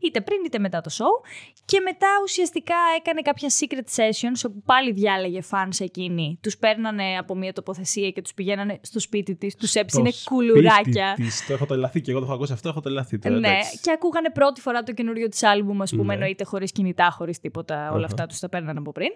Είτε 0.00 0.20
πριν 0.20 0.38
είτε 0.46 0.58
μετά 0.58 0.80
το 0.80 0.90
show. 0.92 1.28
Και 1.64 1.80
μετά 1.80 2.06
ουσιαστικά 2.22 2.74
έκανε 2.98 3.20
κάποια 3.22 3.48
secret 3.58 4.00
sessions 4.00 4.40
όπου 4.50 4.62
πάλι 4.64 4.92
διάλεγε 4.92 5.40
fans 5.50 5.76
εκείνη. 5.78 6.38
Τους 6.42 6.56
παίρνανε 6.58 7.16
από 7.18 7.34
μια 7.34 7.52
τοποθεσία 7.52 8.10
και 8.10 8.22
τους 8.22 8.34
πηγαίνανε 8.34 8.78
στο 8.82 9.00
σπίτι 9.00 9.34
της, 9.36 9.54
τους 9.56 9.74
έψινε 9.74 10.10
Το 10.10 10.16
κουλουράκια. 10.24 11.12
σπίτι 11.12 11.28
της, 11.28 11.46
το 11.46 11.52
έχω 11.52 11.66
τελαθεί 11.66 12.00
και 12.00 12.10
εγώ 12.10 12.20
το 12.20 12.26
έχω 12.26 12.34
ακούσει 12.34 12.52
αυτό, 12.52 12.68
έχω 12.68 12.80
τελαθεί 12.80 13.18
τώρα. 13.18 13.38
Ναι, 13.38 13.48
εντάξει. 13.48 13.78
και 13.80 13.90
ακούγανε 13.90 14.30
πρώτη 14.30 14.60
φορά 14.60 14.82
το 14.82 14.92
καινούριο 14.92 15.28
της 15.28 15.42
άλμπουμ, 15.42 15.82
ας 15.82 15.90
πούμε, 15.90 16.04
Ναι. 16.04 16.12
εννοείται 16.12 16.44
χωρίς 16.44 16.72
κινητά, 16.72 17.10
χωρίς 17.10 17.40
τίποτα. 17.40 17.90
Όλα 17.92 18.04
αυτά 18.04 18.26
τους 18.26 18.38
τα 18.38 18.48
παίρνανε 18.48 18.78
από 18.78 18.92
πριν. 18.92 19.10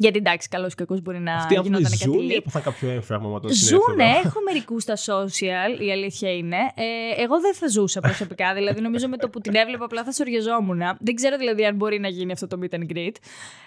Γιατί 0.00 0.18
εντάξει, 0.18 0.48
καλό 0.48 0.66
ή 0.66 0.74
κακό 0.74 0.98
μπορεί 1.02 1.18
να 1.18 1.34
Αυτοί 1.34 1.54
οι 1.54 1.56
άνθρωποι 1.56 1.78
γινόταν 1.78 1.98
κάτι 1.98 2.10
ζουν 2.10 2.28
ή 2.28 2.32
leak. 2.32 2.36
έπαθαν 2.36 2.62
κάποιο 2.62 2.90
έμφραγμα 2.90 3.28
με 3.28 3.40
τον 3.40 3.50
Ζούνε, 3.52 3.80
συνέφερα. 3.80 4.20
έχω 4.24 4.40
μερικούς 4.44 4.82
στα 4.82 4.96
social, 4.96 5.80
η 5.80 5.90
αλήθεια 5.92 6.34
είναι. 6.34 6.56
Ε, 6.74 7.22
εγώ 7.22 7.40
δεν 7.40 7.54
θα 7.54 7.68
ζούσα 7.68 8.00
προσωπικά. 8.00 8.54
δηλαδή, 8.58 8.80
νομίζω 8.80 9.08
με 9.08 9.16
το 9.16 9.28
που 9.28 9.40
την 9.40 9.54
έβλεπα 9.54 9.84
απλά 9.84 10.04
θα 10.04 10.12
σοριαζόμουν. 10.12 10.80
Δεν 11.00 11.14
ξέρω 11.14 11.36
δηλαδή 11.36 11.64
αν 11.64 11.76
μπορεί 11.76 11.98
να 12.00 12.08
γίνει 12.08 12.32
αυτό 12.32 12.46
το 12.46 12.58
meet 12.62 12.74
and 12.74 12.96
greet. 12.96 13.14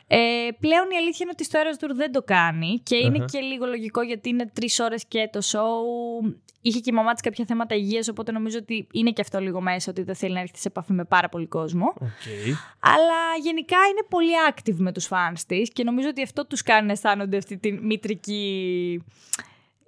Ε, 0.08 0.18
πλέον 0.60 0.86
η 0.92 0.96
αλήθεια 0.98 1.20
είναι 1.22 1.32
ότι 1.32 1.44
στο 1.44 1.60
Eras 1.60 1.84
Tour 1.84 1.92
δεν 1.96 2.12
το 2.12 2.22
κάνει 2.22 2.80
και 2.84 2.96
είναι 2.96 3.18
Αχα. 3.18 3.26
και 3.26 3.40
λίγο 3.40 3.66
λογικό 3.66 4.02
γιατί 4.02 4.30
είναι 4.30 4.50
τρεις 4.54 4.80
ώρες 4.80 5.06
και 5.08 5.30
το 5.32 5.40
show. 5.44 6.34
Είχε 6.66 6.80
και 6.80 6.90
η 6.92 6.94
μαμά 6.94 7.14
της 7.14 7.22
κάποια 7.22 7.46
θέματα 7.48 7.76
υγείας, 7.76 8.08
οπότε 8.08 8.32
νομίζω 8.32 8.58
ότι 8.62 8.88
είναι 8.92 9.12
και 9.12 9.22
αυτό 9.22 9.40
λίγο 9.40 9.62
μέσα 9.62 9.92
ότι 9.92 10.04
δεν 10.04 10.16
θέλει 10.16 10.34
να 10.34 10.40
έρχεται 10.40 10.60
σε 10.60 10.68
επαφή 10.68 10.94
με 10.94 11.04
πάρα 11.04 11.30
πολύ 11.30 11.48
κόσμο. 11.48 11.94
Οκ. 11.96 12.26
Αλλά 12.80 13.20
γενικά 13.42 13.78
είναι 13.92 14.04
πολύ 14.10 14.32
active 14.52 14.76
με 14.78 14.92
τους 14.92 15.08
fans 15.10 15.40
της 15.48 15.72
και 15.74 15.84
νομίζω 15.84 16.08
ότι 16.08 16.22
αυτό 16.24 16.46
τους 16.46 16.62
κάνει 16.62 16.86
να 16.86 16.92
αισθάνονται 16.92 17.38
αυτή 17.38 17.58
τη 17.58 17.72
μητρική 17.72 19.04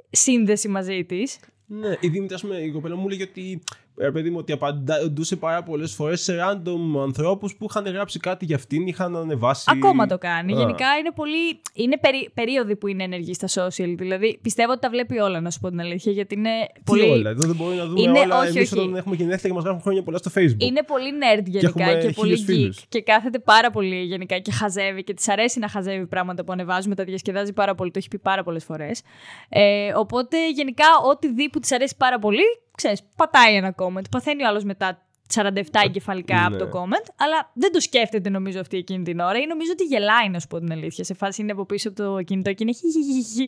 σύνδεση 0.09 0.67
μαζί 0.67 1.03
της. 1.03 1.39
Ναι, 1.65 1.95
η 1.99 2.07
Δήμητρα, 2.07 2.35
ας 2.35 2.41
πούμε, 2.41 2.57
η 2.57 2.71
κοπέλα 2.71 2.95
μου 2.95 3.09
λέγε 3.09 3.23
ότι 3.23 3.61
ρε 3.97 4.11
παιδί 4.11 4.29
μου, 4.29 4.37
ότι 4.39 4.51
απαντούσε 4.51 5.35
πάρα 5.35 5.63
πολλές 5.63 5.93
φορές 5.93 6.21
σε 6.21 6.33
random 6.41 7.01
ανθρώπους 7.01 7.55
που 7.55 7.65
είχαν 7.69 7.85
γράψει 7.85 8.19
κάτι 8.19 8.45
για 8.45 8.55
αυτήν, 8.55 8.87
είχαν 8.87 9.15
ανεβάσει. 9.15 9.65
Ακόμα 9.71 10.05
το 10.07 10.17
κάνει. 10.17 10.53
Α. 10.53 10.57
Γενικά 10.57 10.85
είναι 10.99 11.11
πολύ. 11.15 11.61
Είναι 11.73 11.97
περί... 11.97 12.29
περίοδοι 12.33 12.75
που 12.75 12.87
είναι 12.87 13.03
ενεργή 13.03 13.33
στα 13.33 13.47
social. 13.47 13.93
Δηλαδή 13.97 14.39
πιστεύω 14.41 14.71
ότι 14.71 14.79
τα 14.81 14.89
βλέπει 14.89 15.19
όλα, 15.19 15.41
να 15.41 15.49
σου 15.51 15.59
πω 15.59 15.69
την 15.69 15.79
αλήθεια, 15.79 16.11
γιατί 16.11 16.35
είναι 16.35 16.49
Τι 16.73 16.81
πολύ. 16.85 17.01
όλα, 17.09 17.29
εδώ 17.29 17.47
δεν 17.47 17.55
μπορεί 17.55 17.75
να 17.75 17.85
δούμε 17.85 18.01
Είναι- 18.01 18.19
όλα. 18.19 18.39
όχι, 18.39 18.57
Εμείς 18.57 18.71
όχι. 18.71 18.81
όταν 18.81 18.95
έχουμε 18.95 19.15
γενέθλια 19.15 19.49
και 19.49 19.55
μας 19.55 19.63
γράφουν 19.63 19.81
χρόνια 19.81 20.03
πολλά 20.03 20.17
στο 20.17 20.31
Facebook. 20.35 20.55
Είναι 20.63 20.83
πολύ 20.83 21.09
nerd 21.21 21.43
γενικά 21.45 21.83
έχουμε 21.89 22.01
και, 22.01 22.09
πολύ 22.09 22.37
χίλιους 22.37 22.41
geek. 22.41 22.45
φίλους. 22.45 22.85
Και 22.89 23.01
κάθεται 23.01 23.39
πάρα 23.39 23.71
πολύ 23.71 23.95
γενικά 24.03 24.39
και 24.39 24.51
χαζεύει 24.51 25.03
και 25.03 25.13
της 25.13 25.29
αρέσει 25.29 25.59
να 25.59 25.67
χαζεύει 25.69 26.07
πράγματα 26.07 26.43
που 26.43 26.51
ανεβάζουμε. 26.51 26.95
Τα 26.95 27.03
διασκεδάζει 27.03 27.53
πάρα 27.53 27.75
πολύ. 27.75 27.91
Το 27.91 27.97
έχει 27.99 28.07
πει 28.07 28.17
πάρα 28.19 28.43
πολλές 28.43 28.63
φορές. 28.63 29.01
Ε, 29.49 29.91
οπότε 29.95 30.49
γενικά 30.51 30.85
ό,τι 31.11 31.33
δει 31.33 31.49
που 31.49 31.59
της 31.59 31.71
αρέσει 31.71 31.95
πάρα 31.97 32.19
πολύ, 32.19 32.43
ξέρεις, 32.75 33.01
πατάει 33.15 33.55
ένα 33.55 33.75
comment. 33.77 34.09
Παθαίνει 34.11 34.43
ο 34.43 34.47
άλλος 34.47 34.63
μετά 34.63 35.05
47 35.33 35.49
εγκεφαλικά 35.85 36.45
από 36.45 36.49
ναι. 36.49 36.57
το 36.57 36.69
comment, 36.73 37.13
αλλά 37.15 37.51
δεν 37.53 37.71
το 37.71 37.79
σκέφτεται 37.79 38.29
νομίζω 38.29 38.59
αυτή 38.59 38.77
εκείνη 38.77 39.03
την 39.03 39.19
ώρα 39.19 39.37
ή 39.39 39.45
νομίζω 39.47 39.71
ότι 39.71 39.83
γελάει, 39.83 40.29
να 40.29 40.39
σου 40.39 40.47
πω 40.47 40.59
την 40.59 40.71
αλήθεια. 40.71 41.03
Σε 41.03 41.13
φάση 41.13 41.41
είναι 41.41 41.51
από 41.51 41.65
πίσω 41.65 41.89
από 41.89 42.03
το 42.03 42.21
κινητό 42.21 42.53
και 42.53 42.63
είναι 42.63 42.73
χι, 42.73 42.91
χι, 42.91 43.03
χι, 43.03 43.23
χι. 43.23 43.47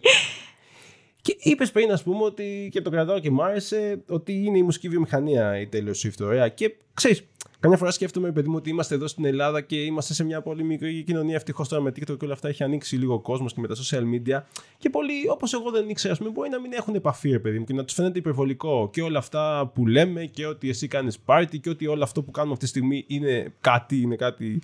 Και 1.22 1.36
είπες 1.40 1.72
πριν, 1.72 1.92
ας 1.92 2.04
πούμε, 2.04 2.24
ότι 2.24 2.70
και 2.72 2.82
το 2.82 2.90
κρατάω 2.90 3.20
και 3.20 3.32
μ' 3.32 3.42
άρεσε 3.42 4.04
ότι 4.10 4.34
είναι 4.34 4.58
η 4.58 4.64
μουσική 4.64 4.90
βιομηχανία 4.90 5.60
η 5.60 5.70
Taylor 5.74 6.06
Swift. 6.06 6.26
Ωραία. 6.26 6.48
Και 6.48 6.76
ξέρεις, 6.94 7.24
Καμιά 7.60 7.78
φορά 7.78 7.92
σκέφτομαι, 7.92 8.32
παιδί 8.32 8.50
μου, 8.50 8.56
ότι 8.56 8.70
είμαστε 8.70 8.96
εδώ 8.96 9.08
στην 9.08 9.26
Ελλάδα 9.26 9.62
και 9.62 9.76
είμαστε 9.76 10.14
σε 10.14 10.24
μια 10.24 10.42
πολύ 10.42 10.64
μικρή 10.64 11.04
κοινωνία. 11.04 11.36
Ευτυχώς 11.36 11.68
τώρα 11.68 11.82
με 11.82 11.90
TikTok 11.90 12.18
και 12.18 12.26
όλα 12.26 12.34
αυτά 12.34 12.48
έχει 12.48 12.64
ανοίξει 12.64 12.96
λίγο 12.96 13.14
ο 13.14 13.20
κόσμος 13.20 13.54
και 13.54 13.60
με 13.62 13.68
τα 13.68 13.76
social 13.76 14.02
media. 14.02 14.42
Και 14.78 14.90
πολλοί, 14.90 15.30
όπως 15.30 15.54
εγώ 15.54 15.72
δεν 15.72 15.90
ήξερα, 15.90 16.14
ας 16.14 16.20
πούμε, 16.20 16.32
μπορεί 16.32 16.50
να 16.50 16.60
μην 16.60 16.74
έχουν 16.74 16.96
επαφή, 16.96 17.30
ρε 17.30 17.40
παιδί 17.40 17.60
μου, 17.60 17.66
και 17.66 17.74
να 17.74 17.84
τους 17.84 17.94
φαίνεται 17.94 18.20
υπερβολικό. 18.20 18.90
Και 18.94 19.02
όλα 19.02 19.18
αυτά 19.18 19.72
που 19.74 19.88
λέμε 19.88 20.26
και 20.26 20.46
ότι 20.46 20.70
εσύ 20.70 20.88
κάνεις 20.88 21.18
party 21.26 21.60
και 21.62 21.70
ότι 21.70 21.88
όλο 21.88 22.04
αυτό 22.04 22.24
που 22.24 22.32
κάνουμε 22.32 22.54
αυτή 22.54 22.66
τη 22.66 22.72
στιγμή 22.72 23.06
είναι 23.08 23.54
κάτι, 23.62 24.02
είναι 24.02 24.16
κάτι 24.16 24.62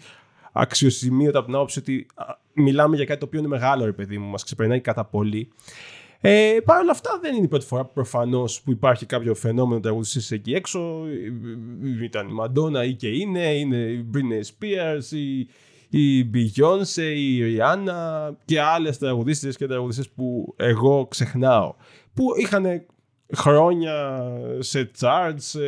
αξιοσημείωτα 0.52 1.38
από 1.38 1.48
την 1.48 1.56
άποψη 1.56 1.80
ότι 1.80 2.06
μιλάμε 2.54 2.96
για 2.96 3.06
κάτι 3.06 3.20
το 3.20 3.26
οποίο 3.26 3.40
είναι 3.40 3.48
μεγάλο, 3.48 3.86
ρε 3.86 3.92
παιδί 3.92 4.18
μου, 4.18 4.30
μας 4.30 4.44
ξεπερνάει 4.44 4.80
κατά 4.80 5.06
πολύ. 5.06 5.50
Ε, 6.26 6.58
Παρ' 6.66 6.80
όλα 6.80 6.92
αυτά 6.92 7.20
δεν 7.22 7.36
είναι 7.36 7.46
η 7.46 7.48
πρώτη 7.48 7.66
φορά 7.66 7.86
προφανώς 7.86 8.62
που 8.62 8.72
υπάρχει 8.72 9.06
κάποιο 9.06 9.36
φαινόμενο 9.36 9.80
τραγουδιστή 9.80 10.36
εκεί 10.36 10.54
έξω. 10.54 11.04
Ήταν 12.04 12.28
η 12.28 12.32
Μαντόνα 12.32 12.84
ή 12.84 12.94
και 12.94 13.08
είναι, 13.08 13.54
είναι 13.54 13.78
η 13.78 14.10
Britney 14.14 14.42
Spears, 14.42 15.12
η, 15.12 15.40
η 15.90 16.30
Beyoncé, 16.34 17.16
η 17.16 17.40
Rihanna 17.42 18.30
και 18.46 18.62
άλλες 18.62 18.98
τραγουδίστρε 18.98 19.52
και 19.52 19.68
τραγουδιστέ 19.68 20.04
που 20.16 20.54
εγώ 20.58 21.08
ξεχνάω. 21.10 21.76
Που 22.14 22.26
είχαν 22.38 22.86
χρόνια 23.36 24.22
σε 24.60 24.92
charts, 25.00 25.60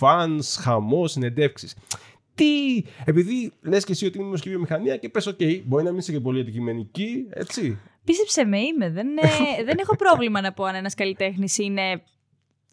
fans, 0.00 0.40
χαμός, 0.60 1.10
συνεντεύξεις. 1.12 1.76
Τι, 2.34 2.84
επειδή 3.04 3.52
λες 3.62 3.84
και 3.84 3.92
εσύ 3.92 4.06
ότι 4.06 4.18
είναι 4.18 4.26
η 4.26 4.30
μουσική 4.30 4.48
βιομηχανία 4.48 4.96
και 4.96 5.08
πες, 5.08 5.28
OK, 5.28 5.62
μπορεί 5.64 5.84
να 5.84 5.90
μην 5.90 5.98
είσαι 5.98 6.12
και 6.12 6.20
πολύ 6.20 6.40
αντικειμενική, 6.40 7.26
έτσι. 7.30 7.78
Πίστεψε 8.04 8.44
με, 8.44 8.58
είμαι. 8.58 8.90
Δεν, 8.90 9.08
ε, 9.08 9.62
δεν 9.68 9.78
έχω 9.78 9.96
πρόβλημα 9.96 10.40
να 10.40 10.52
πω 10.52 10.64
αν 10.64 10.74
ένας 10.74 10.94
καλλιτέχνης 10.94 11.58
είναι 11.58 12.02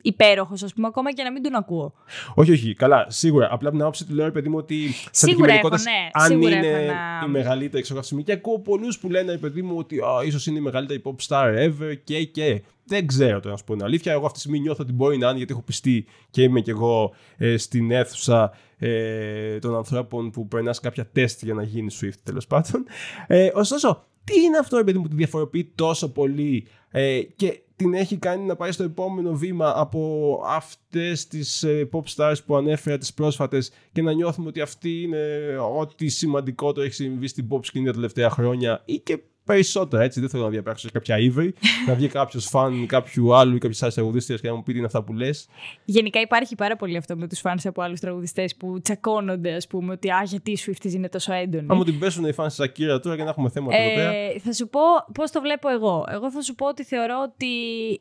υπέροχος, 0.02 0.64
ας 0.64 0.74
πούμε, 0.74 0.88
ακόμα 0.88 1.14
και 1.14 1.24
να 1.24 1.32
μην 1.32 1.44
τον 1.44 1.56
ακούω. 1.56 1.94
Όχι, 2.36 2.52
όχι, 2.52 2.74
καλά, 2.74 3.06
σίγουρα. 3.10 3.48
Απλά 3.52 3.68
από 3.68 3.78
την 3.78 3.82
άποψη 3.82 4.06
του 4.06 4.14
λέω, 4.14 4.32
παιδί 4.32 4.50
μου, 4.50 4.58
ότι. 4.58 4.94
Σίγουρα 5.12 5.54
έχω, 5.54 5.70
ναι. 5.70 6.10
Αν 6.12 6.28
σίγουρα 6.28 6.56
είναι 6.56 6.68
έχω 6.68 6.94
να... 6.94 7.26
η 7.26 7.30
μεγαλύτερη 7.30 7.78
εξωγραφισμή. 7.78 8.24
Και 8.24 8.32
ακούω 8.32 8.60
πολλούς 8.60 9.00
που 9.00 9.10
λένε, 9.10 9.38
παιδί 9.38 9.62
μου, 9.62 9.78
ότι 9.78 10.00
ίσως 10.26 10.46
είναι 10.46 10.58
η 10.58 10.62
μεγαλύτερη 10.62 11.02
pop 11.06 11.16
star 11.28 11.70
ever 11.70 11.94
και 12.04 12.24
και. 12.24 12.62
Δεν 12.90 13.08
ξέρω 13.08 13.40
το 13.40 13.50
να 13.50 13.58
σου 13.58 13.64
πω 13.64 13.74
την 13.74 13.84
αλήθεια. 13.84 14.12
Εγώ 14.12 14.22
αυτή 14.22 14.34
τη 14.34 14.40
στιγμή 14.40 14.60
νιώθω 14.60 14.84
ότι 14.84 14.94
μπορεί 14.94 15.18
να 15.18 15.28
είναι 15.28 15.38
γιατί 15.38 15.54
έχω 15.54 15.62
πιστεί 15.62 16.06
και 16.30 16.42
είμαι 16.42 16.62
κι 16.62 16.70
εγώ 16.70 17.14
ε, 17.38 17.58
στην 17.58 17.92
αίθουσα 17.92 18.52
ε, 18.78 19.60
των 19.60 19.76
ανθρώπων 19.76 20.32
που 20.32 20.48
περνάς 20.48 20.80
κάποια 20.80 21.10
τεστ 21.12 21.44
για 21.44 21.54
να 21.54 21.64
γίνεις 21.64 22.04
Swift 22.04 22.20
τέλος 22.24 22.48
πάντων. 22.48 22.86
Ε, 23.28 23.50
ωστόσο, 23.54 24.06
τι 24.28 24.42
είναι 24.42 24.58
αυτό, 24.58 24.84
παιδί 24.84 24.98
μου, 24.98 25.04
που 25.04 25.10
τη 25.10 25.16
διαφοροποιεί 25.16 25.72
τόσο 25.76 26.12
πολύ 26.12 26.68
ε, 26.92 27.22
και 27.36 27.62
την 27.76 27.94
έχει 27.94 28.18
κάνει 28.18 28.46
να 28.46 28.56
πάει 28.56 28.72
στο 28.72 28.84
επόμενο 28.84 29.34
βήμα 29.34 29.74
από 29.76 30.42
αυτές 30.46 31.28
τις 31.28 31.64
ε, 31.64 31.90
pop 31.92 32.02
stars 32.16 32.36
που 32.46 32.56
ανέφερα 32.56 32.98
τις 32.98 33.14
πρόσφατες 33.14 33.72
και 33.92 34.02
να 34.02 34.14
νιώθουμε 34.14 34.48
ότι 34.48 34.62
αυτή 34.62 35.02
είναι 35.02 35.56
ό,τι 35.78 36.08
σημαντικότερο 36.08 36.86
έχει 36.86 36.96
συμβεί 36.96 37.28
στην 37.28 37.48
pop 37.52 37.66
σκηνή 37.66 37.86
τα 37.86 37.92
τελευταία 37.92 38.30
χρόνια 38.30 38.82
ή 38.86 39.00
και 39.00 39.20
περισσότερα 39.48 40.04
έτσι. 40.04 40.20
Δεν 40.20 40.30
θέλω 40.30 40.44
να 40.44 40.50
διαπράξω 40.50 40.90
κάποια 40.94 41.20
ύβρι, 41.20 41.54
να 41.88 41.94
βγει 41.94 42.08
κάποιος 42.08 42.46
φαν 42.46 42.86
κάποιου 42.86 43.36
άλλου 43.36 43.56
ή 43.56 43.60
κάποια 43.60 43.78
άλλη 43.82 43.94
τραγουδίστριας 43.94 44.42
και 44.42 44.48
να 44.48 44.56
μου 44.56 44.64
πει 44.64 44.72
τι 44.72 44.78
είναι 44.78 44.88
αυτά 44.88 45.04
που 45.04 45.14
λες. 45.14 45.48
Γενικά 45.86 46.20
υπάρχει 46.20 46.56
πάρα 46.56 46.76
πολύ 46.76 46.98
αυτό 46.98 47.16
με 47.16 47.28
τους 47.28 47.40
φαν 47.40 47.60
από 47.64 47.82
άλλους 47.82 48.00
τραγουδιστές 48.00 48.56
που 48.56 48.82
τσακώνονται, 48.82 49.54
ας 49.54 49.68
πούμε, 49.68 49.92
ότι 49.92 50.10
Α, 50.10 50.24
γιατί 50.26 50.52
η 50.52 50.58
Swift 50.66 50.86
είναι 50.86 51.10
τόσο 51.10 51.34
έντονη. 51.34 51.68
Αν 51.70 51.78
μου 51.78 51.84
την 51.84 52.00
πέσουν 52.00 52.26
οι 52.26 52.34
φαν 52.34 52.48
της 52.48 52.60
Ακύρα 52.60 53.00
τώρα 53.00 53.16
και 53.16 53.24
να 53.24 53.30
έχουμε 53.30 53.50
θέματα 53.50 53.78
εδώ 53.78 53.96
πέρα. 53.96 54.12
Ε, 54.12 54.40
θα 54.40 54.54
σου 54.54 54.70
πω 54.70 54.82
πώς 55.14 55.32
το 55.32 55.42
βλέπω 55.42 55.70
εγώ. 55.70 56.06
Εγώ 56.10 56.32
θα 56.32 56.42
σου 56.42 56.56
πω 56.56 56.68
ότι 56.68 56.84
θεωρώ 56.84 57.16
ότι 57.32 57.48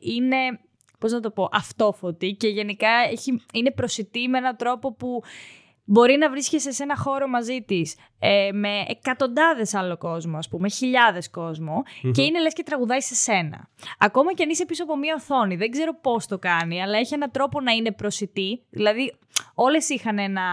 είναι 0.01 0.37
πώς 0.99 1.11
να 1.11 1.19
το 1.19 1.29
πω, 1.29 1.49
αυτόφωτη 1.51 2.31
και 2.31 2.47
γενικά 2.47 2.89
έχει, 3.11 3.41
είναι 3.53 3.71
προσιτή 3.71 4.27
με 4.27 4.37
έναν 4.37 4.55
τρόπο 4.55 4.93
που 4.93 5.21
μπορεί 5.89 6.17
να 6.17 6.29
βρίσκεσαι 6.29 6.71
σε 6.71 6.83
ένα 6.83 6.97
χώρο 6.97 7.27
μαζί 7.27 7.61
της 7.61 7.95
ε, 8.19 8.49
με 8.53 8.83
εκατοντάδες 8.87 9.73
άλλο 9.73 9.97
κόσμο, 9.97 10.37
ας 10.37 10.49
πούμε, 10.49 10.69
χιλιάδες 10.69 11.29
και 12.11 12.21
είναι 12.21 12.39
λες 12.39 12.53
και 12.53 12.63
τραγουδάει 12.63 13.01
σε 13.01 13.15
σένα. 13.15 13.69
Ακόμα 13.97 14.33
και 14.33 14.43
αν 14.43 14.49
είσαι 14.49 14.65
πίσω 14.65 14.83
από 14.83 14.97
μία 14.97 15.15
οθόνη, 15.15 15.55
δεν 15.55 15.71
ξέρω 15.71 15.99
πώς 16.01 16.27
το 16.27 16.39
κάνει, 16.39 16.81
αλλά 16.81 16.97
έχει 16.97 17.13
έναν 17.13 17.31
τρόπο 17.31 17.61
να 17.61 17.71
είναι 17.71 17.91
προσιτή. 17.91 18.63
Δηλαδή, 18.69 19.15
όλες 19.53 19.89
είχαν 19.89 20.19
ένα, 20.19 20.43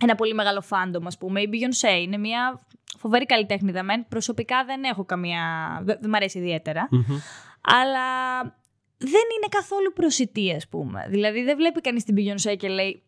ένα 0.00 0.14
πολύ 0.14 0.34
μεγάλο 0.34 0.60
fandom, 0.60 1.06
ας 1.06 1.18
πούμε. 1.18 1.40
Η 1.40 1.48
Beyoncé 1.52 2.00
είναι 2.02 2.16
μια 2.16 2.66
φοβερή 2.98 3.26
καλλιτέχνη 3.26 3.82
μεν. 3.82 4.06
Προσωπικά 4.08 4.64
δεν 4.64 4.84
έχω 4.84 5.04
καμία. 5.04 5.42
Δεν, 5.82 5.98
δεν 6.00 6.10
μ' 6.10 6.14
αρέσει 6.14 6.38
ιδιαίτερα. 6.38 6.88
Αλλά 7.60 8.40
δεν 8.98 9.26
είναι 9.36 9.48
καθόλου 9.48 9.92
προσιτή, 9.94 10.54
ας 10.54 10.68
πούμε. 10.68 11.06
Δηλαδή, 11.08 11.42
δεν 11.42 11.56
βλέπει 11.56 11.80
κανείς 11.80 12.04
την 12.04 12.14
Beyoncé 12.18 12.56
και 12.56 12.68
λέει 12.68 13.02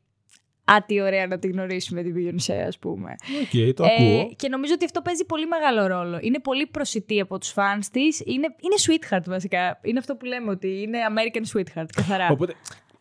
Α, 0.72 0.84
τι 0.86 1.00
ωραία 1.00 1.26
να 1.26 1.38
τη 1.38 1.48
γνωρίσουμε 1.48 2.02
την 2.02 2.14
Beyoncé, 2.16 2.54
ας 2.66 2.78
πούμε. 2.78 3.14
OK, 3.42 3.48
okay, 3.52 3.72
το 3.74 3.84
ακούω. 3.84 4.32
και 4.36 4.48
νομίζω 4.48 4.72
ότι 4.74 4.84
αυτό 4.84 5.02
παίζει 5.02 5.24
πολύ 5.24 5.46
μεγάλο 5.46 5.86
ρόλο. 5.86 6.18
Είναι 6.20 6.40
πολύ 6.40 6.66
προσιτή 6.66 7.20
από 7.20 7.38
τους 7.38 7.52
fans 7.56 7.84
της. 7.92 8.22
Είναι, 8.24 8.46
είναι 8.60 8.74
sweetheart 8.86 9.24
βασικά. 9.26 9.80
Είναι 9.82 9.98
αυτό 9.98 10.16
που 10.16 10.24
λέμε 10.24 10.50
ότι 10.50 10.82
είναι 10.82 10.98
American 11.10 11.56
sweetheart, 11.56 11.86
καθαρά. 11.96 12.28
Οπότε, 12.30 12.54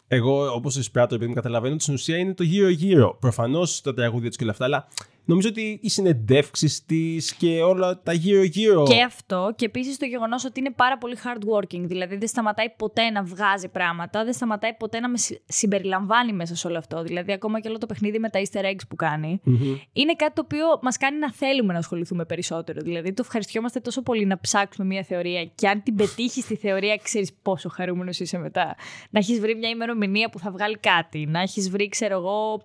εγώ, 0.07 0.53
όπως 0.53 0.75
εισπράττω, 0.75 1.15
επειδή 1.15 1.33
καταλαβαίνω 1.33 1.73
ότι 1.73 1.81
στην 1.83 1.93
ουσία 1.93 2.17
είναι 2.17 2.33
το 2.33 2.43
γύρω-γύρω. 2.43 3.17
Προφανώς 3.19 3.81
τα 3.81 3.93
τραγούδια 3.93 4.29
τη 4.29 4.37
και 4.37 4.43
όλα 4.43 4.51
αυτά, 4.51 4.65
αλλά 4.65 4.87
νομίζω 5.25 5.49
ότι 5.49 5.79
οι 5.81 5.89
συνεντεύξεις 5.89 6.85
της 6.85 7.33
και 7.33 7.61
όλα 7.61 8.01
τα 8.03 8.13
γύρω-γύρω. 8.13 8.83
Και 8.83 9.01
αυτό. 9.01 9.53
Και 9.55 9.65
επίσης 9.65 9.97
το 9.97 10.05
γεγονός 10.05 10.45
ότι 10.45 10.59
είναι 10.59 10.71
πάρα 10.71 10.97
πολύ 10.97 11.17
hard 11.23 11.55
working. 11.55 11.81
Δηλαδή 11.81 12.17
δεν 12.17 12.27
σταματάει 12.27 12.69
ποτέ 12.77 13.09
να 13.09 13.23
βγάζει 13.23 13.67
πράγματα, 13.67 14.23
δεν 14.23 14.33
σταματάει 14.33 14.73
ποτέ 14.73 14.99
να 14.99 15.09
με 15.09 15.17
συμπεριλαμβάνει 15.45 16.33
μέσα 16.33 16.55
σε 16.55 16.67
όλο 16.67 16.77
αυτό. 16.77 17.03
Δηλαδή 17.03 17.31
ακόμα 17.31 17.59
και 17.59 17.67
όλο 17.67 17.77
το 17.77 17.85
παιχνίδι 17.85 18.19
με 18.19 18.29
τα 18.29 18.39
easter 18.43 18.63
eggs 18.63 18.87
που 18.89 18.95
κάνει. 18.95 19.41
Mm-hmm. 19.45 19.79
Είναι 19.93 20.13
κάτι 20.13 20.33
το 20.33 20.41
οποίο 20.45 20.65
μας 20.81 20.97
κάνει 20.97 21.17
να 21.17 21.31
θέλουμε 21.33 21.73
να 21.73 21.79
ασχοληθούμε 21.79 22.25
περισσότερο. 22.25 22.81
Δηλαδή 22.81 23.13
το 23.13 23.21
ευχαριστιόμαστε 23.25 23.79
τόσο 23.79 24.01
πολύ 24.01 24.25
να 24.25 24.39
ψάξουμε 24.39 24.87
μια 24.87 25.03
θεωρία 25.03 25.45
και 25.45 25.67
αν 25.67 25.83
την 25.83 25.95
πετύχεις 25.95 26.43
στη 26.43 26.55
θεωρία, 26.55 26.99
ξέρεις 27.03 27.33
πόσο 27.41 27.69
χαρούμενος 27.69 28.19
είσαι 28.19 28.37
μετά. 28.37 28.75
Να 29.09 29.19
έχεις 29.19 29.39
βρει 29.39 29.55
μια 29.55 29.69
ημερομηνία 29.69 30.29
που 30.29 30.39
θα 30.39 30.51
βγάλει 30.51 30.77
κάτι. 30.77 31.25
Να 31.25 31.41
έχεις 31.41 31.69
βρει, 31.69 31.89
ξέρω 31.89 32.15
εγώ, 32.17 32.61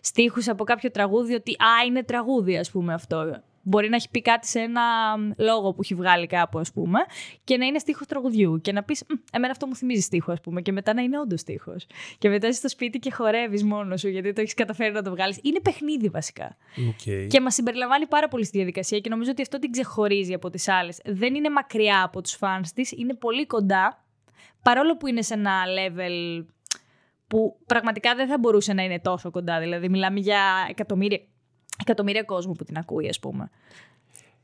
στίχους 0.00 0.48
από 0.48 0.64
κάποιο 0.64 0.90
τραγούδι 0.90 1.34
ότι 1.34 1.50
«Α, 1.50 1.84
είναι 1.86 2.02
τραγούδι» 2.04 2.56
ας 2.56 2.70
πούμε 2.70 2.94
αυτό. 2.94 3.42
Μπορεί 3.66 3.88
να 3.88 3.96
έχει 3.96 4.10
πει 4.10 4.22
κάτι 4.22 4.46
σε 4.46 4.60
ένα 4.60 4.82
λόγο 5.36 5.72
που 5.72 5.82
έχει 5.82 5.94
βγάλει 5.94 6.26
κάπου, 6.26 6.58
ας 6.58 6.72
πούμε, 6.72 6.98
και 7.44 7.56
να 7.56 7.66
είναι 7.66 7.78
στίχος 7.78 8.06
τραγουδιού. 8.06 8.60
Και 8.60 8.72
να 8.72 8.82
πεις, 8.82 9.04
Εμένα 9.32 9.52
αυτό 9.52 9.66
μου 9.66 9.76
θυμίζει 9.76 10.00
στίχο, 10.00 10.32
ας 10.32 10.40
πούμε, 10.40 10.60
και 10.62 10.72
μετά 10.72 10.94
να 10.94 11.02
είναι 11.02 11.18
όντως 11.18 11.40
στίχος. 11.40 11.86
Και 12.18 12.28
μετά 12.28 12.46
είσαι 12.46 12.58
στο 12.58 12.68
σπίτι 12.68 12.98
και 12.98 13.10
χορεύεις 13.10 13.64
μόνος 13.64 14.00
σου, 14.00 14.08
γιατί 14.08 14.32
το 14.32 14.40
έχεις 14.40 14.54
καταφέρει 14.54 14.92
να 14.92 15.02
το 15.02 15.10
βγάλεις. 15.10 15.38
Είναι 15.42 15.60
παιχνίδι 15.60 16.08
βασικά. 16.08 16.56
Okay. 16.76 17.26
Και 17.28 17.40
μας 17.40 17.54
συμπεριλαμβάνει 17.54 18.06
πάρα 18.06 18.28
πολύ 18.28 18.44
στη 18.44 18.56
διαδικασία 18.56 18.98
και 18.98 19.08
νομίζω 19.08 19.30
ότι 19.30 19.42
αυτό 19.42 19.58
την 19.58 19.70
ξεχωρίζει 19.70 20.34
από 20.34 20.50
τις 20.50 20.68
άλλες. 20.68 21.00
Δεν 21.04 21.34
είναι 21.34 21.50
μακριά 21.50 22.02
από 22.02 22.20
τους 22.20 22.32
φαν 22.32 22.64
της, 22.74 22.92
είναι 22.92 23.14
πολύ 23.14 23.46
κοντά, 23.46 24.04
παρόλο 24.62 24.96
που 24.96 25.06
είναι 25.06 25.22
σε 25.22 25.34
ένα 25.34 25.62
level 25.78 26.44
που 27.26 27.56
πραγματικά 27.66 28.14
δεν 28.14 28.28
θα 28.28 28.38
μπορούσε 28.38 28.72
να 28.72 28.82
είναι 28.82 29.00
τόσο 29.00 29.30
κοντά. 29.30 29.60
Δηλαδή, 29.60 29.88
μιλάμε 29.88 30.20
για 30.20 30.66
εκατομμύρια, 30.68 31.20
εκατομμύρια 31.80 32.22
κόσμου 32.22 32.52
που 32.52 32.64
την 32.64 32.76
ακούει, 32.76 33.08
ας 33.08 33.18
πούμε. 33.18 33.50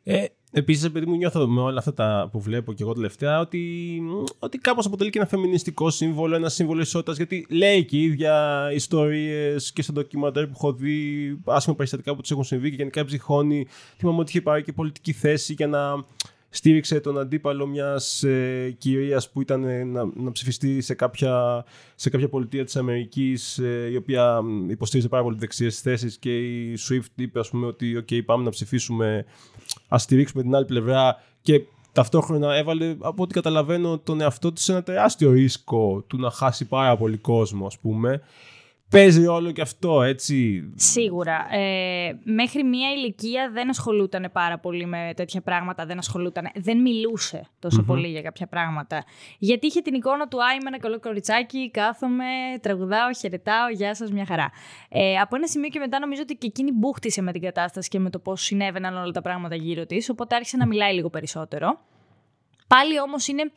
Ε, 0.03 0.25
Επίσης, 0.53 0.85
επειδή 0.85 1.07
μου 1.07 1.17
νιώθω 1.17 1.47
με 1.47 1.61
όλα 1.61 1.79
αυτά 1.79 1.95
τα 1.95 2.29
που 2.33 2.41
βλέπω 2.41 2.73
και 2.73 2.83
εγώ 2.83 2.93
τελευταία, 2.93 3.41
ότι, 3.41 4.03
ότι 4.39 4.59
κάπως 4.59 4.87
αποτελεί 4.87 5.11
και 5.11 5.19
ένα 5.19 5.29
φεμινιστικό 5.29 5.91
σύμβολο, 5.91 6.35
ένα 6.35 6.49
σύμβολο 6.49 6.81
ισότητας, 6.81 7.17
γιατί 7.17 7.47
λέει 7.51 7.85
και 7.85 7.97
η 7.97 8.03
ίδια 8.03 8.69
ιστορίες 8.75 9.73
και 9.73 9.83
στα 9.83 9.93
ντοκιμαντέρ 9.93 10.47
που 10.47 10.53
έχω 10.55 10.73
δει, 10.73 11.39
άσχημα 11.45 11.77
περιστατικά 11.77 12.15
που 12.15 12.21
τους 12.21 12.31
έχουν 12.31 12.45
συμβεί 12.45 12.71
και 12.71 12.77
γενικά 12.77 13.05
ψυχώνει. 13.05 13.67
Θυμάμαι 13.97 14.19
ότι 14.19 14.31
είχε 14.31 14.41
πάρει 14.41 14.63
και 14.63 14.73
πολιτική 14.73 15.13
θέση 15.13 15.53
για 15.53 15.67
να 15.67 16.05
στήριξε 16.51 17.01
τον 17.01 17.19
αντίπαλο 17.19 17.67
μιας 17.67 18.23
ε, 18.23 18.75
κυρίας 18.79 19.31
που 19.31 19.41
ήταν 19.41 19.65
ε, 19.65 19.85
να, 19.85 20.11
να 20.15 20.33
ψηφιστεί 20.33 20.81
σε 20.81 20.95
κάποια, 20.95 21.65
σε 21.95 22.11
κάποια 22.11 22.29
πολιτεία 22.29 22.65
της 22.65 22.77
Αμερικής 22.77 23.59
ε, 23.59 23.89
η 23.93 23.97
οποία 23.97 24.41
υποστήριζε 24.69 25.09
πάρα 25.09 25.23
πολύ 25.23 25.37
δεξιές 25.39 25.81
θέσεις 25.81 26.19
και 26.19 26.39
η 26.39 26.79
SWIFT 26.89 27.13
είπε 27.15 27.39
ας 27.39 27.51
πούμε 27.51 27.67
ότι 27.67 28.05
okay, 28.05 28.25
πάμε 28.25 28.45
να 28.45 28.51
ψηφίσουμε 28.51 29.25
ας 29.89 30.03
στηρίξουμε 30.03 30.43
την 30.43 30.55
άλλη 30.55 30.65
πλευρά 30.65 31.23
και 31.43 31.63
ταυτόχρονα 31.93 32.57
έβαλε 32.57 32.97
από 33.01 33.23
ό,τι 33.23 33.35
καταλαβαίνω 33.35 33.99
τον 33.99 34.21
εαυτό 34.21 34.53
της 34.53 34.65
σε 34.65 34.73
ένα 34.73 34.83
τεράστιο 34.83 35.31
ρίσκο 35.31 36.05
του 36.07 36.19
να 36.19 36.31
χάσει 36.31 36.65
πάρα 36.65 36.97
πολύ 36.97 37.17
κόσμο 37.17 37.67
ας 37.67 37.79
πούμε 37.79 38.21
Παίζει 38.91 39.27
όλο 39.27 39.51
και 39.51 39.61
αυτό, 39.61 40.03
έτσι. 40.03 40.65
Σίγουρα. 40.75 41.47
Ε, 41.57 42.19
μέχρι 42.25 42.65
μία 42.65 42.93
ηλικία 42.93 43.51
δεν 43.53 43.69
ασχολούταν 43.69 44.31
πάρα 44.33 44.59
πολύ 44.59 44.87
με 44.87 45.13
τέτοια 45.17 45.41
πράγματα. 45.41 45.87
Δεν 45.87 45.99
ασχολούταν. 45.99 46.51
Δεν 46.55 46.81
μιλούσε 46.81 47.49
πολύ 47.87 48.09
για 48.09 48.23
κάποια 48.23 48.47
πράγματα. 48.47 49.05
Γιατί 49.39 49.67
είχε 49.67 49.81
την 49.81 49.95
εικόνα 49.95 50.29
του 50.29 50.43
Α, 50.43 50.53
είμαι 50.53 50.69
ένα 50.69 50.79
καλό 50.79 51.01
κοριτσάκι, 51.01 51.71
κάθομαι, 51.71 52.25
τραγουδάω, 52.61 53.13
χαιρετάω, 53.21 53.69
γεια 53.69 53.95
σας, 53.95 54.11
μια 54.11 54.27
χαρά. 54.27 54.51
Ε, 54.89 55.17
από 55.17 55.37
ένα 55.37 55.47
σημείο 55.47 55.69
και 55.69 55.79
μετά 55.79 55.99
νομίζω 55.99 56.23
ότι 56.23 56.35
και 56.35 56.47
εκείνη 56.47 56.73
μπούχτησε 56.73 57.23
με 57.23 57.33
την 57.33 57.41
κατάσταση 57.41 57.89
και 57.89 57.99
με 57.99 58.11
το 58.11 58.19
πώς 58.19 58.43
συνέβαιναν 58.43 58.97
όλα 58.97 59.11
τα 59.11 59.23
πράγματα 59.23 59.55
γύρω 59.55 59.87
της. 59.87 60.09
Οπότε 60.09 60.35
άρχισε 60.35 60.57
να 60.57 60.67
μιλάει 60.67 60.95
λίγο 60.95 61.11
περισσότερο. 61.11 61.81
Πάλι 62.75 63.01
όμως 63.01 63.27
είναι, 63.27 63.53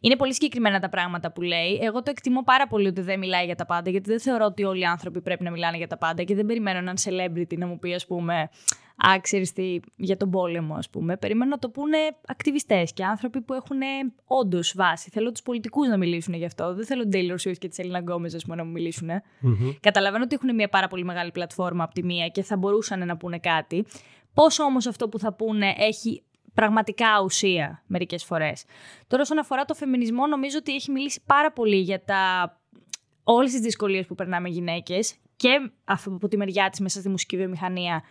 είναι 0.00 0.16
πολύ 0.16 0.34
συγκεκριμένα 0.34 0.80
τα 0.80 0.88
πράγματα 0.88 1.32
που 1.32 1.42
λέει. 1.42 1.78
Εγώ 1.82 2.02
το 2.02 2.10
εκτιμώ 2.10 2.42
πάρα 2.42 2.66
πολύ 2.66 2.86
ότι 2.86 3.00
δεν 3.00 3.18
μιλάει 3.18 3.44
για 3.44 3.54
τα 3.54 3.66
πάντα, 3.66 3.90
γιατί 3.90 4.10
δεν 4.10 4.20
θεωρώ 4.20 4.44
ότι 4.44 4.64
όλοι 4.64 4.80
οι 4.80 4.84
άνθρωποι 4.84 5.20
πρέπει 5.20 5.44
να 5.44 5.50
μιλάνε 5.50 5.76
για 5.76 5.86
τα 5.86 5.98
πάντα 5.98 6.22
και 6.22 6.34
δεν 6.34 6.46
περιμένω 6.46 6.78
έναν 6.78 6.96
celebrity 7.04 7.58
να 7.58 7.66
μου 7.66 7.78
πει, 7.78 7.94
ας 7.94 8.06
πούμε, 8.06 8.48
Α, 8.96 9.20
ξέρεις 9.20 9.52
τι, 9.52 9.80
για 9.96 10.16
τον 10.16 10.30
πόλεμο, 10.30 10.74
ας 10.74 10.90
πούμε. 10.90 11.16
Περιμένω 11.16 11.50
να 11.50 11.58
το 11.58 11.68
πούνε 11.68 11.98
ακτιβιστές 12.26 12.92
και 12.92 13.04
άνθρωποι 13.04 13.40
που 13.40 13.54
έχουν 13.54 13.78
όντως 14.24 14.72
βάση. 14.76 15.10
Θέλω 15.10 15.32
τους 15.32 15.42
πολιτικούς 15.42 15.88
να 15.88 15.96
μιλήσουν 15.96 16.34
γι' 16.34 16.44
αυτό. 16.44 16.74
Δεν 16.74 16.86
θέλω 16.86 17.08
την 17.08 17.20
Taylor 17.20 17.48
Swift 17.48 17.58
και 17.58 17.68
τη 17.68 17.82
Selena 17.82 18.12
Gomez, 18.12 18.42
πούμε, 18.42 18.56
να 18.56 18.64
μου 18.64 18.70
μιλήσουν. 18.70 19.08
Mm-hmm. 19.08 19.76
Καταλαβαίνω 19.80 20.24
ότι 20.24 20.34
έχουν 20.34 20.54
μια 20.54 20.68
πάρα 20.68 20.88
πολύ 20.88 21.04
μεγάλη 21.04 21.30
πλατφόρμα 21.30 21.84
από 21.84 21.94
τη 21.94 22.04
μία 22.04 22.28
και 22.28 22.42
θα 22.42 22.56
μπορούσαν 22.56 23.06
να 23.06 23.16
πούνε 23.16 23.38
κάτι. 23.38 23.86
Πόσο 24.34 24.64
όμως 24.64 24.86
αυτό 24.86 25.08
που 25.08 25.18
θα 25.18 25.32
πούνε 25.32 25.74
έχει 25.78 26.22
πραγματικά 26.54 27.20
ουσία 27.24 27.82
μερικές 27.86 28.24
φορές. 28.24 28.64
Τώρα, 29.06 29.22
όσον 29.22 29.38
αφορά 29.38 29.64
το 29.64 29.74
φεμινισμό, 29.74 30.26
νομίζω 30.26 30.58
ότι 30.58 30.74
έχει 30.74 30.90
μιλήσει 30.90 31.22
πάρα 31.26 31.52
πολύ 31.52 31.76
για 31.76 32.04
τα... 32.04 32.52
όλες 33.24 33.50
τις 33.50 33.60
δυσκολίες 33.60 34.06
που 34.06 34.14
περνάμε 34.14 34.48
γυναίκες 34.48 35.14
και 35.36 35.70
από 35.84 36.28
τη 36.28 36.36
μεριά 36.36 36.70
της 36.70 36.80
μέσα 36.80 37.00
στη 37.00 37.08
μουσική 37.08 37.36
βιομηχανία 37.36 38.02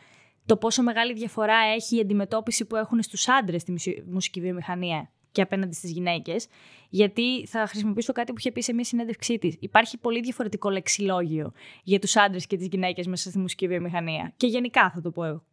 το 0.45 0.57
πόσο 0.57 0.83
μεγάλη 0.83 1.13
διαφορά 1.13 1.57
έχει 1.75 1.97
η 1.97 1.99
αντιμετώπιση 1.99 2.65
που 2.65 2.75
έχουν 2.75 3.01
στους 3.01 3.27
άντρες 3.27 3.61
στη 3.61 4.03
μουσική 4.09 4.41
βιομηχανία 4.41 5.09
και 5.31 5.41
απέναντι 5.41 5.75
στις 5.75 5.91
γυναίκες, 5.91 6.47
γιατί 6.89 7.45
θα 7.47 7.67
χρησιμοποιήσω 7.67 8.13
κάτι 8.13 8.31
που 8.31 8.39
είχε 8.39 8.51
πει 8.51 8.61
σε 8.61 8.73
μια 8.73 8.83
συνέντευξή 8.83 9.37
της. 9.37 9.57
Υπάρχει 9.59 9.97
πολύ 9.97 10.19
διαφορετικό 10.19 10.69
λεξιλόγιο 10.69 11.51
για 11.83 11.99
τους 11.99 12.15
άντρες 12.15 12.47
και 12.47 12.57
τις 12.57 12.67
γυναίκες 12.67 13.07
μέσα 13.07 13.29
στη 13.29 13.39
μουσική 13.39 13.67
βιομηχανία. 13.67 14.33
Και 14.37 14.47
γενικά 14.47 14.91
θα 14.91 15.01
το 15.01 15.11
πω 15.11 15.23
εγώ. 15.23 15.43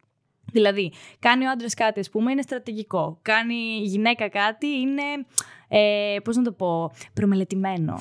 Δηλαδή, 0.51 0.91
κάνει 1.19 1.45
ο 1.45 1.49
άντρας 1.49 1.73
κάτι, 1.73 1.99
ας 1.99 2.09
πούμε, 2.09 2.31
είναι 2.31 2.41
στρατηγικό. 2.41 3.19
Κάνει 3.21 3.55
η 3.55 3.85
γυναίκα 3.85 4.29
κάτι, 4.29 4.67
είναι. 4.67 5.03
Ε, 5.73 6.17
πώς 6.23 6.35
να 6.35 6.43
το 6.43 6.51
πω, 6.51 6.91
προμελετημένο, 7.13 7.97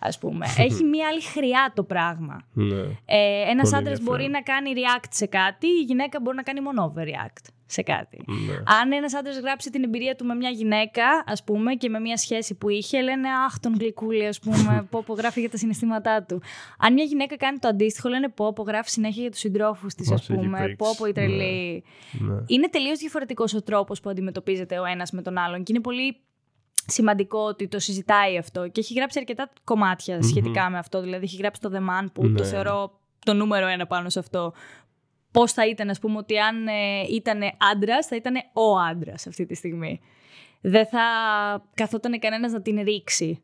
ας 0.00 0.18
πούμε. 0.18 0.46
Έχει 0.58 0.84
μία 0.84 1.08
άλλη 1.08 1.22
χρειά 1.22 1.72
το 1.74 1.82
πράγμα. 1.82 2.42
Ναι. 2.52 2.80
Ε, 3.04 3.50
ένας 3.50 3.72
άντρας 3.72 4.00
μπορεί 4.00 4.28
να 4.28 4.42
κάνει 4.42 4.72
react 4.74 5.08
σε 5.10 5.26
κάτι, 5.26 5.66
η 5.66 5.82
γυναίκα 5.82 6.20
μπορεί 6.20 6.36
να 6.36 6.42
κάνει 6.42 6.60
μόνο 6.60 6.92
overreact 6.94 7.52
σε 7.72 7.82
κάτι. 7.82 8.24
Ναι. 8.26 8.54
Αν 8.80 8.92
ένας 8.92 9.14
άντρας 9.14 9.38
γράψει 9.38 9.70
την 9.70 9.84
εμπειρία 9.84 10.14
του 10.14 10.24
με 10.24 10.34
μια 10.34 10.50
γυναίκα, 10.50 11.04
ας 11.26 11.44
πούμε, 11.44 11.74
και 11.74 11.88
με 11.88 12.00
μια 12.00 12.16
σχέση 12.16 12.54
που 12.54 12.68
είχε, 12.68 13.02
λένε 13.02 13.28
Αχ, 13.46 13.58
τον 13.58 13.74
γλυκούλη, 13.78 14.26
ας 14.26 14.38
πούμε, 14.38 14.84
πω, 14.90 15.02
πω 15.06 15.14
γράφει 15.14 15.40
για 15.40 15.50
τα 15.50 15.56
συναισθήματά 15.56 16.22
του. 16.22 16.42
Αν 16.78 16.92
μια 16.92 17.04
γυναίκα 17.04 17.36
κάνει 17.36 17.58
το 17.58 17.68
αντίστοιχο, 17.68 18.08
λένε 18.08 18.28
πω, 18.28 18.52
πω 18.52 18.62
γράφει 18.62 18.90
συνέχεια 18.90 19.22
για 19.22 19.30
τους 19.30 19.40
συντρόφους 19.40 19.94
της, 19.94 20.10
ας 20.10 20.26
πούμε, 20.26 20.74
πω, 20.78 20.86
πω 20.96 21.06
η 21.06 21.12
τρελή. 21.12 21.84
Ναι. 22.12 22.32
Ναι. 22.32 22.40
Είναι 22.46 22.68
τελείως 22.68 22.98
διαφορετικός 22.98 23.54
ο 23.54 23.62
τρόπος 23.62 24.00
που 24.00 24.10
αντιμετωπίζεται 24.10 24.78
ο 24.78 24.84
ένας 24.84 25.10
με 25.10 25.22
τον 25.22 25.38
άλλον 25.38 25.62
και 25.62 25.72
είναι 25.72 25.82
πολύ 25.82 26.16
σημαντικό 26.86 27.38
ότι 27.38 27.68
το 27.68 27.78
συζητάει 27.78 28.38
αυτό 28.38 28.68
και 28.68 28.80
έχει 28.80 28.94
γράψει 28.94 29.18
αρκετά 29.18 29.50
σχετικά 30.20 30.70
με 30.70 30.78
αυτό. 30.78 31.00
Δηλαδή, 31.00 31.24
έχει 31.24 31.36
γράψει 31.36 31.60
το 31.60 31.70
The 31.72 31.78
Man 31.78 32.08
που 32.12 32.32
το 32.32 32.44
θεωρώ 32.44 33.00
το 33.24 33.34
νούμερο 33.34 33.66
ένα 33.66 33.86
πάνω 33.86 34.08
σε 34.08 34.18
αυτό 34.18 34.52
πώς 35.32 35.52
θα 35.52 35.66
ήταν, 35.66 35.90
ας 35.90 35.98
πούμε, 35.98 36.16
ότι 36.16 36.38
αν 36.38 36.66
ε, 36.66 37.00
ήταν 37.10 37.40
άντρας, 37.72 38.06
θα 38.06 38.16
ήταν 38.16 38.34
ο 38.52 38.78
άντρας 38.78 39.26
αυτή 39.26 39.46
τη 39.46 39.54
στιγμή. 39.54 40.00
Δεν 40.60 40.86
θα 40.86 41.00
καθόταν 41.74 42.18
κανένας 42.18 42.52
να 42.52 42.62
την 42.62 42.82
ρίξει, 42.82 43.42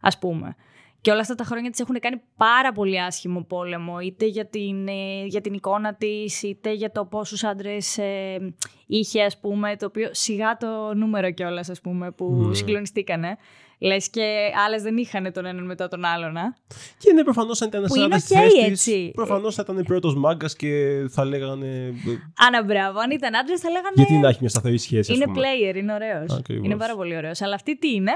ας 0.00 0.18
πούμε. 0.18 0.56
Και 1.00 1.10
όλα 1.10 1.20
αυτά 1.20 1.34
τα 1.34 1.44
χρόνια 1.44 1.70
της 1.70 1.80
έχουν 1.80 1.98
κάνει 2.00 2.20
πάρα 2.36 2.72
πολύ 2.72 3.00
άσχημο 3.00 3.42
πόλεμο, 3.42 4.00
είτε 4.00 4.26
για 4.26 4.46
την, 4.46 4.88
ε, 4.88 5.24
για 5.24 5.40
την 5.40 5.52
εικόνα 5.52 5.94
της, 5.94 6.42
είτε 6.42 6.72
για 6.72 6.90
το 6.90 7.04
πόσους 7.04 7.44
άντρες 7.44 7.98
ε, 7.98 8.54
είχε, 8.86 9.22
ας 9.22 9.38
πούμε, 9.38 9.76
το 9.76 9.86
οποίο 9.86 10.08
σιγά 10.12 10.56
το 10.56 10.94
νούμερο 10.94 11.30
κιόλας, 11.30 11.68
ας 11.68 11.80
πούμε, 11.80 12.10
που 12.10 12.46
mm. 12.48 12.56
συγκλονιστήκανε. 12.56 13.36
Λες 13.78 14.10
και 14.10 14.50
άλλες 14.66 14.82
δεν 14.82 14.96
είχαν 14.96 15.32
τον 15.32 15.46
έναν 15.46 15.64
μετά 15.64 15.88
τον 15.88 16.04
άλλον. 16.04 16.36
Α; 16.36 16.56
Και 16.98 17.12
ναι, 17.12 17.22
προφανώς 17.22 17.62
αν 17.62 17.68
ήταν 17.68 17.84
ένα 17.84 18.04
άντρα. 18.04 18.18
Okay, 18.18 18.70
έτσι. 18.70 19.10
Προφανώς 19.14 19.54
θα 19.54 19.62
ήταν 19.64 19.84
πρώτος 19.84 20.14
μάγκας 20.14 20.56
και 20.56 21.04
θα 21.10 21.24
λέγανε. 21.24 21.94
Άνα, 22.36 22.64
μπράβο. 22.64 22.98
Αν 22.98 23.10
ήταν 23.10 23.36
άντρα, 23.36 23.58
θα 23.58 23.70
λέγανε. 23.70 23.92
Γιατί 23.94 24.12
να 24.14 24.28
έχει 24.28 24.38
μια 24.40 24.48
σταθερή 24.48 24.78
σχέση. 24.78 25.14
Είναι 25.14 25.24
player, 25.28 25.76
είναι 25.76 25.92
ωραίος. 25.92 26.40
Είναι 26.48 26.76
πάρα 26.76 26.96
πολύ 26.96 27.16
ωραίος. 27.16 27.40
Αλλά 27.40 27.54
αυτή 27.54 27.78
τι 27.78 27.94
είναι; 27.94 28.12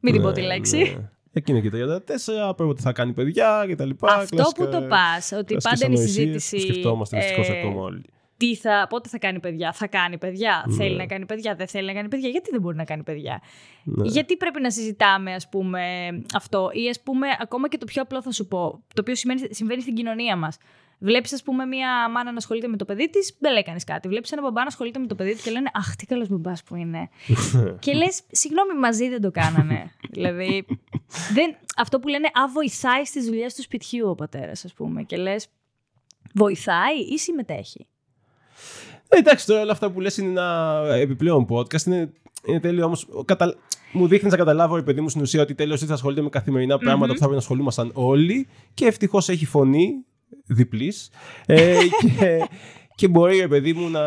Μην 0.00 0.12
την 0.12 0.22
πω 0.22 0.32
τη 0.32 0.40
ναι, 0.40 0.46
λέξη. 0.46 0.78
Ναι. 0.78 1.10
Εκείνη 1.32 1.62
και 1.62 1.70
το 1.70 2.02
34, 2.48 2.56
πρέπει 2.56 2.70
ότι 2.70 2.82
θα 2.82 2.92
κάνει 2.92 3.12
παιδιά 3.12 3.66
κτλ. 3.68 3.90
Αυτό 4.00 4.50
που 4.56 4.68
το 4.68 4.82
πας, 4.82 5.32
ότι 5.32 5.56
πάντα 5.62 5.86
είναι 5.86 5.98
η 5.98 6.02
συζήτηση. 6.02 6.60
Σκεφτόμαστε 6.60 7.18
δυστυχώς 7.18 7.48
ε, 7.48 7.58
ακόμα 7.58 7.82
όλοι 7.82 8.04
τι 8.40 8.56
θα, 8.56 8.86
πότε 8.88 9.08
θα 9.08 9.18
κάνει 9.18 9.40
παιδιά, 9.40 9.72
θα 9.72 9.86
κάνει 9.86 10.18
παιδιά, 10.18 10.64
ναι. 10.66 10.74
θέλει 10.74 10.96
να 10.96 11.06
κάνει 11.06 11.26
παιδιά, 11.26 11.54
δεν 11.54 11.68
θέλει 11.68 11.86
να 11.86 11.92
κάνει 11.92 12.08
παιδιά, 12.08 12.28
γιατί 12.28 12.50
δεν 12.50 12.60
μπορεί 12.60 12.76
να 12.76 12.84
κάνει 12.84 13.02
παιδιά; 13.02 13.40
Ναι. 13.84 14.08
Γιατί 14.08 14.36
πρέπει 14.36 14.60
να 14.60 14.70
συζητάμε, 14.70 15.34
ας 15.34 15.48
πούμε, 15.48 15.82
αυτό; 16.34 16.70
Ή, 16.72 16.88
ας 16.88 17.00
πούμε, 17.00 17.26
ακόμα 17.40 17.68
και 17.68 17.78
το 17.78 17.84
πιο 17.84 18.02
απλό 18.02 18.22
θα 18.22 18.32
σου 18.32 18.46
πω, 18.46 18.82
το 18.94 19.00
οποίο 19.00 19.14
συμβαίνει, 19.14 19.54
συμβαίνει 19.54 19.80
στην 19.80 19.94
κοινωνία 19.94 20.36
μας. 20.36 20.56
Βλέπεις, 20.98 21.32
ας 21.32 21.42
πούμε, 21.42 21.64
μια 21.64 22.08
μάνα 22.10 22.30
να 22.30 22.36
ασχολείται 22.36 22.68
με 22.68 22.76
το 22.76 22.84
παιδί 22.84 23.10
της, 23.10 23.36
δεν 23.38 23.52
λέει 23.52 23.62
κανείς 23.62 23.84
κάτι. 23.84 24.08
Βλέπεις 24.08 24.32
ένα 24.32 24.42
μπαμπά 24.42 24.60
να 24.60 24.66
ασχολείται 24.66 24.98
με 24.98 25.06
το 25.06 25.14
παιδί 25.14 25.34
του 25.34 25.40
και 25.42 25.50
λένε 25.50 25.70
Αχ, 25.74 25.96
τι 25.96 26.06
καλός 26.06 26.28
μπαμπάς 26.28 26.62
που 26.62 26.76
είναι. 26.76 27.08
και 27.84 27.92
λες, 27.92 28.22
συγγνώμη, 28.30 28.78
μαζί 28.78 29.08
δεν 29.08 29.20
το 29.20 29.30
κάνανε. 29.30 29.90
δηλαδή, 30.14 30.66
δεν, 31.32 31.56
αυτό 31.76 32.00
που 32.00 32.08
λένε 32.08 32.26
Α, 32.26 32.48
βοηθάει 32.52 33.04
στι 33.04 33.20
δουλειέ 33.22 33.46
του 33.56 33.62
σπιτιού 33.62 34.08
ο 34.08 34.14
πατέρας, 34.14 34.64
ας 34.64 34.72
πούμε. 34.72 35.02
Και 35.02 35.16
λες, 35.16 35.46
βοηθάει 36.34 36.98
ή 36.98 37.18
συμμετέχει. 37.18 37.86
Ε, 39.12 39.18
εντάξει, 39.18 39.46
τώρα 39.46 39.60
όλα 39.60 39.72
αυτά 39.72 39.90
που 39.90 40.00
λες 40.00 40.16
είναι 40.16 40.30
ένα 40.30 40.82
επιπλέον 40.94 41.46
podcast. 41.50 41.86
Είναι, 41.86 42.12
είναι 42.46 42.60
τέλειο 42.60 42.84
όμως. 42.84 43.08
Κατα... 43.24 43.54
Μου 43.92 44.06
δείχνεις 44.06 44.32
να 44.32 44.38
καταλάβω, 44.38 44.76
ρε 44.76 44.82
παιδί 44.82 45.00
μου, 45.00 45.08
στην 45.08 45.22
ουσία 45.22 45.42
ότι 45.42 45.54
τέλο 45.54 45.76
θα 45.76 45.94
ασχολείται 45.94 46.22
με 46.22 46.28
καθημερινά 46.28 46.78
πράγματα 46.78 47.06
mm-hmm. 47.06 47.14
που 47.14 47.20
θα 47.20 47.24
πρέπει 47.24 47.32
να 47.32 47.40
ασχολούμασταν 47.40 47.90
όλοι. 47.94 48.48
Και 48.74 48.86
ευτυχώς 48.86 49.28
έχει 49.28 49.46
φωνή 49.46 50.04
διπλής. 50.46 51.10
ε, 51.46 51.76
και, 52.00 52.48
και 52.94 53.08
μπορεί, 53.08 53.38
ρε 53.38 53.48
παιδί 53.48 53.72
μου, 53.72 53.88
να, 53.88 54.04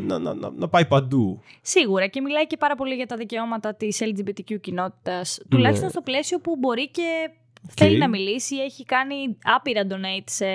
να, 0.00 0.18
να, 0.18 0.50
να, 0.56 0.68
πάει 0.68 0.86
παντού. 0.86 1.40
Σίγουρα. 1.62 2.06
Και 2.06 2.20
μιλάει 2.20 2.46
και 2.46 2.56
πάρα 2.56 2.74
πολύ 2.74 2.94
για 2.94 3.06
τα 3.06 3.16
δικαιώματα 3.16 3.74
της 3.74 4.00
LGBTQ 4.02 4.60
κοινότητας. 4.60 5.38
Ναι. 5.38 5.48
Τουλάχιστον 5.48 5.90
στο 5.90 6.00
πλαίσιο 6.00 6.38
που 6.38 6.56
μπορεί 6.56 6.90
και 6.90 7.30
θέλει 7.74 7.98
να 7.98 8.08
μιλήσει. 8.08 8.56
Έχει 8.56 8.84
κάνει 8.84 9.36
άπειρα 9.42 9.86
donate 9.90 10.24
σε 10.24 10.46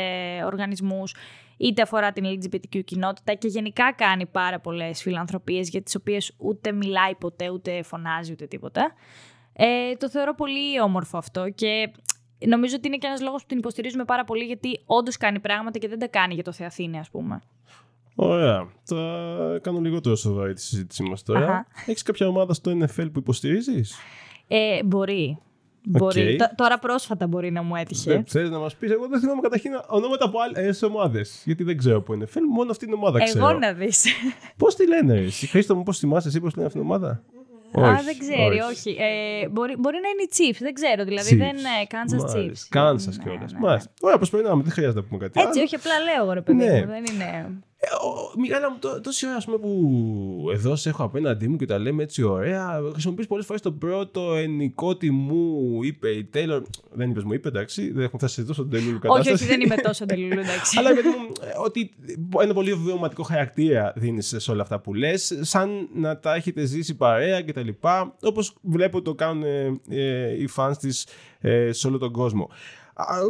οργανισμούς 0.45 1.15
είτε 1.59 1.81
αφορά 1.81 2.11
την 2.11 2.25
LGBTQ 2.25 2.83
κοινότητα 2.83 3.33
και 3.33 3.47
γενικά 3.47 3.93
κάνει 3.93 4.25
πάρα 4.25 4.59
πολλές 4.59 5.01
φιλανθρωπίες 5.01 5.69
για 5.69 5.81
τις 5.81 5.95
οποίες 5.95 6.33
ούτε 6.37 6.71
μιλάει 6.71 7.15
ποτέ, 7.15 7.49
ούτε 7.49 7.83
φωνάζει, 7.83 8.31
ούτε 8.31 8.45
τίποτα. 8.45 8.93
Ε, 9.53 9.95
το 9.95 10.09
θεωρώ 10.09 10.35
πολύ 10.35 10.81
όμορφο 10.81 11.17
αυτό 11.17 11.49
και 11.49 11.91
νομίζω 12.47 12.75
ότι 12.75 12.87
είναι 12.87 12.97
και 12.97 13.07
ένας 13.07 13.21
λόγος 13.21 13.41
που 13.41 13.47
την 13.47 13.57
υποστηρίζουμε 13.57 14.05
πάρα 14.05 14.23
πολύ 14.23 14.43
γιατί 14.43 14.79
όντως 14.85 15.17
κάνει 15.17 15.39
πράγματα 15.39 15.79
και 15.79 15.87
δεν 15.87 15.99
τα 15.99 16.07
κάνει 16.07 16.33
για 16.33 16.43
το 16.43 16.51
Θεαθήνε, 16.51 16.99
ας 16.99 17.09
πούμε. 17.09 17.41
Ωραία. 18.15 18.67
Θα 18.83 18.95
κάνω 19.61 19.79
λιγότερο 19.79 20.15
σοβαρή 20.15 20.53
τη 20.53 20.61
συζήτησή 20.61 21.03
μας 21.03 21.23
τώρα. 21.23 21.67
Έχεις 21.85 22.03
κάποια 22.03 22.27
ομάδα 22.27 22.53
στο 22.53 22.71
NFL 22.71 23.11
που 23.11 23.19
υποστηρίζεις; 23.19 23.97
Ε, 24.47 24.83
μπορεί. 24.83 25.37
Μπορεί. 25.91 26.37
Τώρα 26.55 26.79
πρόσφατα 26.79 27.27
μπορεί 27.27 27.51
να 27.51 27.61
μου 27.61 27.75
έτυχε. 27.75 28.11
Δεν 28.11 28.23
θέλει 28.27 28.49
να 28.49 28.59
μας 28.59 28.75
πεις. 28.75 28.91
Εγώ 28.91 29.07
δεν 29.07 29.19
θυμάμαι 29.19 29.41
καταρχήν 29.41 29.71
ονόματα 29.87 30.25
από 30.25 30.37
άλλε 30.39 30.69
ομάδες. 30.81 31.41
Γιατί 31.45 31.63
δεν 31.63 31.77
ξέρω 31.77 32.01
που 32.01 32.13
είναι. 32.13 32.25
Θέλω 32.25 32.47
μόνο 32.47 32.71
αυτή 32.71 32.85
την 32.85 32.93
ομάδα 32.93 33.23
ξέρω. 33.23 33.47
Εγώ 33.47 33.59
να 33.59 33.73
δεις. 33.73 34.05
Πώς 34.61 34.75
τη 34.75 34.87
λένε, 34.87 35.19
εσύ. 35.19 35.47
Χρήστο 35.47 35.75
μου, 35.75 35.83
πώς 35.83 35.97
θυμάσαι 35.97 36.27
εσύ 36.27 36.39
πώς 36.39 36.55
λένε 36.55 36.67
αυτή 36.67 36.79
την 36.79 36.87
ομάδα; 36.89 37.23
Α, 37.71 38.01
δεν 38.03 38.17
ξέρει, 38.19 38.59
όχι. 38.59 38.97
Ε, 38.99 39.47
μπορεί, 39.47 39.75
μπορεί 39.77 39.97
να 40.01 40.09
είναι 40.09 40.23
η 40.23 40.29
Chiefs, 40.37 40.59
δεν 40.59 40.73
ξέρω. 40.73 41.03
Δηλαδή 41.03 41.29
Chiefs. 41.33 41.37
δεν 41.37 41.57
είναι 41.57 41.75
Kansas 41.89 42.35
Chiefs. 42.35 42.61
Kansas 42.77 43.05
ναι, 43.05 43.23
κιόλα. 43.23 43.47
Ναι, 43.59 43.73
ναι. 43.73 43.77
Ωραία, 44.01 44.17
προσπερνάμε, 44.17 44.63
δεν 44.63 44.71
χρειάζεται 44.71 44.99
να 44.99 45.05
πούμε 45.05 45.19
κάτι. 45.19 45.41
Έτσι, 45.47 45.59
όχι, 45.61 45.75
απλά 45.75 45.99
λέω 45.99 46.23
εγώ 46.23 46.33
ρε 46.33 46.41
παιδί 46.41 46.65
ναι. 46.65 46.79
μου. 46.79 46.87
Δεν 46.87 47.03
είναι. 47.13 47.59
Μιγάλα 48.37 48.71
μου, 48.71 48.77
τόση 49.01 49.27
ώρα 49.27 49.37
πούμε, 49.45 49.57
που 49.57 50.49
εδώ 50.53 50.75
σε 50.75 50.89
έχω 50.89 51.03
απέναντί 51.03 51.47
μου 51.47 51.55
και 51.55 51.65
τα 51.65 51.79
λέμε 51.79 52.03
έτσι 52.03 52.23
ωραία. 52.23 52.81
Χρησιμοποιείς 52.91 53.27
πολλές 53.27 53.45
φορές 53.45 53.61
το 53.61 53.71
πρώτο 53.71 54.35
ενικό 54.35 54.97
τι 54.97 55.11
μου 55.11 55.79
είπε 55.83 56.09
η 56.09 56.23
Τέιλορ. 56.23 56.63
Δεν 56.91 57.09
είπες 57.09 57.23
μου, 57.23 57.33
είπε 57.33 57.47
εντάξει. 57.47 57.91
Δεν 57.91 58.03
έχουμε 58.03 58.17
φτάσει 58.17 58.45
τόσο 58.45 58.65
τελούλου 58.65 58.99
κατάσταση. 58.99 59.31
Όχι, 59.31 59.43
όχι, 59.43 59.51
δεν 59.51 59.61
είμαι 59.61 59.75
τόσο 59.75 60.05
τελούλου, 60.05 60.39
εντάξει. 60.39 60.77
Αλλά 60.79 60.93
παιδί 60.93 61.07
μου, 61.07 61.31
ότι 61.63 61.91
ένα 62.41 62.53
πολύ 62.53 62.73
βιωματικό 62.73 63.23
χαρακτήρα 63.23 63.93
δίνεις 63.95 64.35
σε 64.37 64.51
όλα 64.51 64.61
αυτά 64.61 64.79
που 64.79 64.93
λες, 64.93 65.39
σαν 65.41 65.89
να 65.93 66.19
τα 66.19 66.35
έχετε 66.35 66.65
ζήσει 66.65 66.95
παρέα 66.95 67.43
κτλ. 67.43 67.69
Όπως 68.21 68.53
βλέπω 68.61 69.01
το 69.01 69.13
κάνουν 69.13 69.43
ε, 69.89 70.33
οι 70.39 70.49
fans 70.55 70.73
της 70.79 71.07
ε, 71.39 71.71
σε 71.71 71.87
όλο 71.87 71.97
τον 71.97 72.11
κόσμο. 72.11 72.49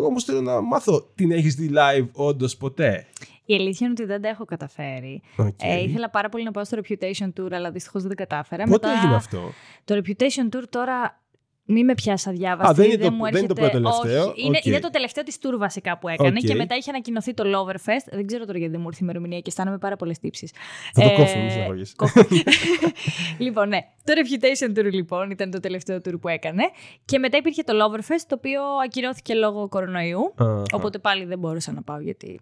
Όμως 0.06 0.24
θέλω 0.24 0.41
να 0.41 0.62
μάθω, 0.62 1.10
την 1.16 1.32
έχεις 1.32 1.56
δει 1.56 1.72
live 1.74 2.08
όντως 2.12 2.58
ποτέ; 2.58 3.08
Η 3.52 3.56
αλήθεια 3.56 3.88
είναι 3.88 3.95
ότι 4.00 4.06
δεν 4.06 4.22
τα 4.22 4.28
έχω 4.30 4.45
καταφέρει. 4.45 5.22
Okay. 5.38 5.50
Ε, 5.62 5.82
ήθελα 5.84 6.10
πάρα 6.10 6.30
πολύ 6.30 6.43
να 6.43 6.52
πάω 6.52 6.64
στο 6.66 6.78
Reputation 6.84 7.28
Tour, 7.39 7.52
αλλά 7.52 7.72
δυστυχώς 7.72 8.02
δεν 8.04 8.16
τα 8.16 8.26
κατάφερα. 8.26 8.64
Πότε 8.64 8.88
Μετά, 8.88 9.00
έγινε 9.00 9.16
αυτό; 9.16 9.52
Το 9.86 9.95
Reputation 10.04 10.56
Tour 10.58 10.64
τώρα 10.70 11.24
Μη 11.72 11.84
με 11.84 11.93
πιάσει 11.93 12.30
αδιάβαστη. 12.30 12.72
Α, 12.72 12.74
δεν 12.74 12.91
είναι 12.91 13.04
το- 13.06 13.12
μου 13.12 13.24
δεν 13.24 13.36
είναι 13.43 13.54
το 13.54 13.56
έρχεται- 13.58 13.82
προτελευταίο. 13.82 14.30
Όχι, 14.30 14.45
είναι, 14.45 14.58
Οκ. 14.58 14.66
είναι 14.66 14.80
το 14.80 14.89
τελευταίο 14.89 15.24
της 15.24 15.38
tour 15.41 15.58
βασικά 15.58 15.97
που 15.97 16.08
έκανε 16.08 16.38
Οκ. 16.41 16.47
και 16.47 16.56
μετά 16.56 16.76
είχε 16.76 16.89
ανακοινωθεί 16.89 17.34
το 17.34 17.43
Loverfest. 17.45 18.06
Δεν 18.12 18.26
ξέρω 18.26 18.45
τώρα 18.45 18.58
γιατί 18.58 18.72
δεν 18.74 18.82
μου 18.82 18.88
ήρθε 18.88 19.00
η 19.02 19.04
ημερομηνία 19.10 19.38
και 19.38 19.45
αισθάνομαι 19.47 19.78
πάρα 19.78 19.95
πολλές 19.95 20.20
τύψεις. 20.20 20.52
Θα 20.93 21.02
το 21.02 21.10
κόψω, 21.16 21.38
μη 21.38 21.50
στεναχωριέσαι. 21.50 21.93
λοιπόν, 23.45 23.68
ναι. 23.68 23.80
Το 24.04 24.14
Reputation 24.16 24.78
Tour 24.80 24.91
λοιπόν 24.91 25.30
ήταν 25.32 25.52
το 25.52 25.60
τελευταίο 25.60 25.97
tour 25.97 26.14
που 26.22 26.28
έκανε. 26.28 26.64
Και 27.06 27.18
μετά 27.20 27.38
υπήρχε 27.38 27.64
το 27.64 27.74
Loverfest, 27.86 28.24
το 28.28 28.36
οποίο 28.38 28.62
ακυρώθηκε 28.86 29.34
λόγω 29.34 29.68
κορονοϊού. 29.68 30.34
Αχα. 30.38 30.64
Οπότε 30.74 31.00
πάλι 31.00 31.26
δεν 31.26 31.39
μπόρεσα 31.39 31.72
να 31.72 31.82
πάω 31.82 32.00
γιατί 32.00 32.39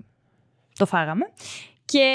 το 0.78 0.86
φάγαμε. 0.86 1.26
Και 1.86 2.08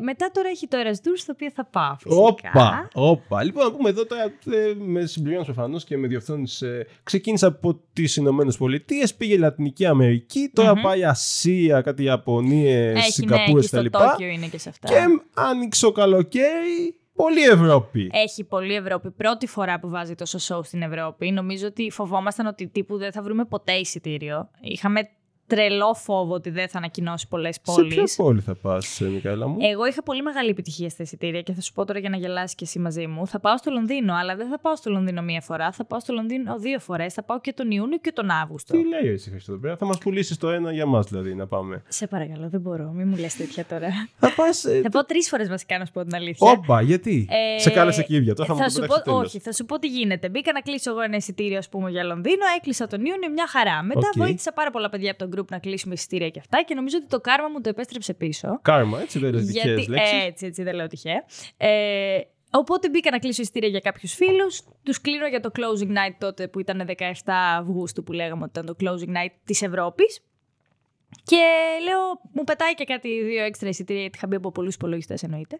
μετά 0.00 0.30
τώρα 0.32 0.48
έχει 0.48 0.66
το 0.68 0.78
Eras 0.84 1.08
Tour, 1.08 1.14
στο 1.14 1.32
οποίο 1.32 1.50
θα 1.50 1.64
πάω 1.64 1.94
φυσικά. 1.98 2.22
Όπα, 2.22 2.88
όπα. 2.94 3.42
Λοιπόν, 3.44 3.64
να 3.64 3.72
πούμε 3.72 3.88
εδώ 3.88 4.06
τώρα 4.06 4.22
ε, 4.22 4.74
με 4.78 5.06
συμπληρώνω 5.06 5.44
προφανώς 5.44 5.84
και 5.84 5.96
με 5.96 6.06
διορθώνεις. 6.06 6.62
Ε, 6.62 6.86
ξεκίνησε 7.02 7.46
από 7.46 7.80
τις 7.92 8.16
Ηνωμένες 8.16 8.56
Πολιτείες, 8.56 9.14
πήγε 9.14 9.38
Λατινική 9.38 9.86
Αμερική, 9.86 10.50
τώρα 10.54 10.74
πάει 10.74 11.04
Ασία, 11.04 11.80
κάτι 11.80 12.02
Ιαπωνίες, 12.02 12.96
Έχει 12.96 13.04
ναι, 13.04 13.10
Σιγκαπούρες 13.10 13.64
εκεί 13.64 13.66
στο 13.66 13.98
κτλ. 13.98 14.10
Τόκιο 14.10 14.28
είναι 14.28 14.46
και 14.46 14.58
σε 14.58 14.68
αυτά. 14.68 14.88
Και 14.88 14.94
άνοιξε 15.34 15.86
ο 15.86 15.92
καλοκαίρι, 15.92 16.98
πολύ 17.14 17.42
Ευρώπη. 17.42 18.10
Έχει 18.12 18.44
πολύ 18.44 18.74
Ευρώπη. 18.74 19.10
Πρώτη 19.10 19.46
φορά 19.46 19.80
που 19.80 19.88
βάζει 19.88 20.14
τόσο 20.14 20.38
show 20.48 20.64
στην 20.64 20.82
Ευρώπη. 20.82 21.30
Νομίζω 21.30 21.66
ότι 21.66 21.90
φοβόμασταν 21.90 22.46
ότι 22.46 22.66
τύπου 22.66 22.96
δεν 22.96 23.12
θα 23.12 23.22
βρούμε 23.22 23.44
ποτέ 23.44 23.72
εισιτήριο. 23.72 24.50
Είχαμε 24.60 25.08
τρελό 25.46 25.94
φόβο 25.94 26.34
ότι 26.34 26.50
δεν 26.50 26.68
θα 26.68 26.78
ανακοινώσει 26.78 27.28
πολλές 27.28 27.54
Σε 27.54 27.60
πόλεις. 27.64 27.94
ποια 27.94 28.24
πόλη 28.24 28.40
θα 28.40 28.54
πας, 28.54 29.00
Μικαέλα 29.00 29.48
μου; 29.48 29.56
Εγώ 29.60 29.86
είχα 29.86 30.02
πολύ 30.02 30.22
μεγάλη 30.22 30.50
επιτυχία 30.50 30.88
στα 30.88 31.02
εισιτήρια 31.02 31.42
και 31.42 31.52
θα 31.52 31.60
σου 31.60 31.72
πω 31.72 31.84
τώρα 31.84 31.98
για 31.98 32.08
να 32.08 32.16
γελάσεις 32.16 32.54
και 32.54 32.64
εσύ 32.64 32.78
μαζί 32.78 33.06
μου. 33.06 33.26
Θα 33.26 33.40
πάω 33.40 33.56
στο 33.56 33.70
Λονδίνο, 33.70 34.14
αλλά 34.14 34.36
δεν 34.36 34.48
θα 34.48 34.58
πάω 34.58 34.76
στο 34.76 34.90
Λονδίνο 34.90 35.22
μία 35.22 35.40
φορά. 35.40 35.72
Θα 35.72 35.84
πάω 35.84 36.00
στο 36.00 36.12
Λονδίνο 36.12 36.58
δύο 36.58 36.78
φορές. 36.78 37.14
Θα 37.14 37.22
πάω 37.22 37.40
και 37.40 37.52
τον 37.52 37.70
Ιούνιο 37.70 37.98
και 37.98 38.12
τον 38.12 38.30
Αύγουστο. 38.30 38.72
Τι 38.72 38.88
λέει 38.88 39.12
εσύ 39.12 39.30
Χριστό 39.30 39.52
εδώ 39.52 39.60
πέρα, 39.60 39.76
θα 39.76 39.84
μας 39.84 39.98
πουλήσεις 39.98 40.36
το 40.36 40.48
ένα 40.48 40.72
για 40.72 40.86
μας 40.86 41.06
δηλαδή 41.06 41.34
να 41.34 41.46
πάμε. 41.46 41.82
Σε 41.88 42.06
παρακαλώ, 42.06 42.48
δεν 42.48 42.60
μπορώ. 42.60 42.90
Μην 42.94 43.08
μου 43.08 43.16
λες 43.16 43.36
τέτοια 43.36 43.64
τώρα. 43.64 43.88
Θα 44.18 44.32
πας. 44.36 44.64
θα 44.82 44.88
πάω 44.90 45.04
τρεις 45.04 45.28
φορές 45.28 45.48
βασικά 45.48 45.78
να 45.78 45.84
σου 45.84 45.92
πω 45.92 46.02
την 46.02 46.14
αλήθεια. 46.14 46.50
Όπα, 46.50 46.80
γιατί; 46.82 47.28
Ε, 47.56 47.58
σε 47.60 47.70
κάλεσε 47.70 48.02
και 48.02 48.12
η 48.14 48.16
ίδια. 48.16 48.34
Τώρα 48.34 48.48
θα, 48.48 48.54
θα 48.54 48.62
μου 48.64 48.70
σου 48.70 48.80
το 48.80 48.86
πω, 48.86 48.94
πετάξει 49.04 49.26
όχι, 49.26 49.38
θα 49.38 49.52
σου 49.52 49.64
πω 49.64 49.78
τι 49.78 49.86
γίνεται. 49.88 50.28
Μπήκα 50.28 50.52
να 50.52 50.60
κλείσω 50.60 50.90
εγώ 50.90 51.00
ένα 51.00 51.16
εισιτήριο, 51.16 51.58
ας 51.58 51.68
πούμε, 51.68 51.90
για 51.90 52.04
Λονδίνο. 52.04 52.44
Έκλεισα 52.56 52.86
τον 52.86 52.98
Ιούνιο, 53.04 53.30
μια 53.30 53.46
χαρά. 53.48 53.82
Μετά 53.82 53.98
Οκ. 54.06 54.12
βοήθησα 54.16 54.52
πάρα 54.52 54.70
πολλά 54.70 54.88
παιδιά 54.88 55.10
από 55.10 55.18
τον 55.18 55.30
group 55.36 55.48
να 55.50 55.58
κλείσουμε 55.58 55.94
εισιτήρια 55.94 56.28
και 56.30 56.38
αυτά 56.38 56.62
και 56.62 56.74
νομίζω 56.74 56.96
ότι 57.00 57.06
το 57.06 57.20
κάρμα 57.20 57.48
μου 57.48 57.60
το 57.60 57.68
επέστρεψε 57.68 58.14
πίσω. 58.14 58.58
Κάρμα, 58.62 59.00
έτσι 59.00 59.18
δεν 59.18 59.34
λε 59.34 59.40
τυχαίε 59.40 59.74
Γιατί, 59.74 59.90
λέξεις. 59.90 60.24
έτσι, 60.24 60.46
έτσι, 60.46 60.62
δεν 60.62 60.74
λέω 60.74 60.86
τυχαία. 60.86 61.24
Ε, 61.56 62.18
οπότε 62.50 62.88
μπήκα 62.88 63.10
να 63.10 63.18
κλείσω 63.18 63.42
εισιτήρια 63.42 63.68
για 63.68 63.80
κάποιους 63.80 64.14
φίλους. 64.14 64.62
Τους 64.82 65.00
κλείνω 65.00 65.26
για 65.26 65.40
το 65.40 65.50
closing 65.54 65.88
night 65.88 66.16
τότε 66.18 66.48
που 66.48 66.60
ήταν 66.60 66.88
17 66.98 67.12
Αυγούστου 67.58 68.02
που 68.02 68.12
λέγαμε 68.12 68.42
ότι 68.42 68.60
ήταν 68.60 68.76
το 68.76 68.76
closing 68.80 69.08
night 69.08 69.34
της 69.44 69.62
Ευρώπης. 69.62 70.20
Και 71.24 71.42
λέω, 71.84 72.20
μου 72.32 72.44
πετάει 72.44 72.74
και 72.74 72.84
κάτι 72.84 73.22
δύο 73.22 73.44
έξτρα 73.44 73.68
εισιτήρια, 73.68 74.00
γιατί 74.00 74.16
είχα 74.16 74.26
μπει 74.26 74.36
από 74.36 74.50
πολλούς 74.50 74.74
υπολογιστές 74.74 75.22
εννοείται. 75.22 75.58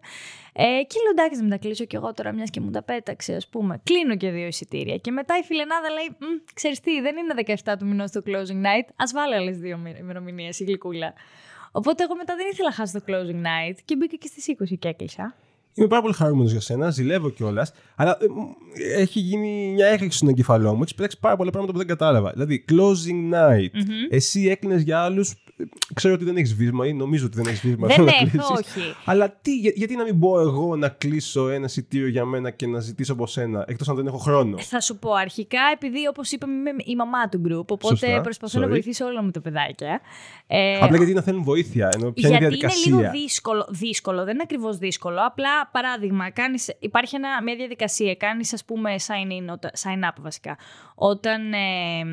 Ε, 0.53 0.63
και 0.63 0.99
λέω 1.03 1.11
εντάξει, 1.11 1.43
να 1.43 1.49
τα 1.49 1.57
κλείσω 1.57 1.85
κι 1.85 1.95
εγώ 1.95 2.13
τώρα, 2.13 2.33
μιας 2.33 2.49
και 2.49 2.59
μου 2.59 2.71
τα 2.71 2.83
πέταξε, 2.83 3.33
ας 3.33 3.47
πούμε. 3.47 3.81
Κλείνω 3.83 4.15
και 4.15 4.29
δύο 4.29 4.47
εισιτήρια. 4.47 4.97
Και 4.97 5.11
μετά 5.11 5.37
η 5.37 5.43
φιλενάδα 5.43 5.89
λέει, 5.89 6.17
ξέρεις 6.53 6.79
τι, 6.79 7.01
δεν 7.01 7.15
είναι 7.17 7.59
17 7.65 7.73
του 7.79 7.85
μηνός 7.85 8.11
το 8.11 8.21
closing 8.25 8.61
night, 8.65 8.87
ας 8.95 9.11
βάλω 9.11 9.35
άλλες 9.35 9.57
δύο 9.57 9.79
ημερομηνίες, 9.99 10.59
η 10.59 10.63
γλυκούλα. 10.63 11.13
Οπότε 11.71 12.03
εγώ 12.03 12.15
μετά 12.15 12.35
δεν 12.35 12.47
ήθελα 12.51 12.69
να 12.69 12.75
χάσω 12.75 12.99
το 12.99 13.05
closing 13.07 13.41
night 13.45 13.77
και 13.85 13.95
μπήκα 13.95 14.15
και 14.15 14.27
στις 14.27 14.55
20 14.59 14.77
και 14.79 14.87
έκλεισα. 14.87 15.35
Είμαι 15.77 15.87
πάρα 15.87 16.01
πολύ 16.01 16.13
χαρούμενος 16.13 16.51
για 16.51 16.61
σένα, 16.61 16.89
ζηλεύω 16.89 17.29
κιόλας. 17.29 17.71
Αλλά 17.95 18.17
ε, 18.21 18.27
μου, 18.27 18.55
έχει 18.95 19.19
γίνει 19.19 19.71
μια 19.73 19.87
έκρηξη 19.87 20.17
στον 20.17 20.29
εγκεφαλό 20.29 20.73
μου. 20.75 20.83
Έχει 20.83 20.95
πετάξει 20.95 21.19
πάρα 21.19 21.35
πολλά 21.35 21.49
πράγματα 21.51 21.71
που 21.73 21.77
δεν 21.77 21.87
κατάλαβα. 21.87 22.31
Δηλαδή, 22.31 22.65
closing 22.71 23.33
night. 23.33 23.81
Εσύ 24.09 24.47
έκλεινες 24.47 24.81
για 24.81 24.99
άλλους. 24.99 25.33
Ξέρω 25.93 26.13
ότι 26.13 26.23
δεν 26.25 26.35
έχεις 26.37 26.55
βίσμα 26.55 26.87
ή 26.87 26.93
νομίζω 26.93 27.25
ότι 27.25 27.35
δεν 27.37 27.45
έχεις 27.47 27.59
βίσμα. 27.61 27.87
Δεν 27.87 28.03
να 28.03 28.11
έχω, 28.11 28.19
κλείσεις. 28.29 28.49
όχι. 28.49 28.95
Αλλά 29.05 29.29
τι, 29.41 29.57
για- 29.57 29.71
γιατί 29.75 29.95
να 29.95 30.03
μην 30.03 30.15
μπω 30.15 30.39
εγώ 30.39 30.75
να 30.75 30.89
κλείσω 30.89 31.49
ένα 31.49 31.65
εισιτήριο 31.65 32.07
για 32.07 32.25
μένα 32.25 32.49
και 32.49 32.67
να 32.67 32.79
ζητήσω 32.79 33.13
από 33.13 33.27
σένα, 33.27 33.65
εκτός 33.67 33.89
αν 33.89 33.95
δεν 33.95 34.07
έχω 34.07 34.17
χρόνο; 34.17 34.57
Θα 34.59 34.81
σου 34.81 34.97
πω 34.97 35.11
αρχικά, 35.13 35.59
επειδή 35.73 36.07
όπως 36.07 36.31
είπαμε 36.31 36.53
είμαι 36.69 36.83
η 36.85 36.95
μαμά 36.95 37.29
του 37.29 37.41
group, 37.47 37.65
οπότε 37.67 37.87
Σωστά, 37.95 38.21
προσπαθώ 38.21 38.59
να 38.59 38.65
sorry. 38.65 38.69
βοηθήσω 38.69 39.05
όλα 39.05 39.23
μου 39.23 39.31
τα 39.31 39.41
παιδάκια. 39.41 40.01
Ε, 40.47 40.77
Απλά 40.81 40.97
γιατί 40.97 41.13
να 41.13 41.21
θέλουν 41.21 41.43
βοήθεια, 41.43 41.89
ενώ 41.95 42.11
ποια 42.11 42.27
είναι 42.29 42.37
η 42.37 42.39
γιατί 42.39 42.55
είναι 42.55 42.67
διαδικασία; 42.67 42.95
λίγο 42.97 43.11
δύσκολο, 43.11 43.67
δύσκολο, 43.69 44.23
δεν 44.23 44.33
είναι 44.33 44.43
ακριβώς 44.43 44.77
δύσκολο. 44.77 45.19
Απλά, 45.25 45.66
παράδειγμα, 45.71 46.29
κάνεις, 46.29 46.75
υπάρχει 46.79 47.15
ένα, 47.15 47.43
μια 47.43 47.55
διαδικασία. 47.55 48.15
Κάνεις, 48.15 48.53
ας 48.53 48.65
πούμε, 48.65 48.95
sign, 49.07 49.31
in, 49.31 49.53
οτα- 49.53 49.71
sign 49.83 50.03
up 50.09 50.15
βασικά. 50.17 50.57
Όταν 50.95 51.53
ε, 51.53 52.03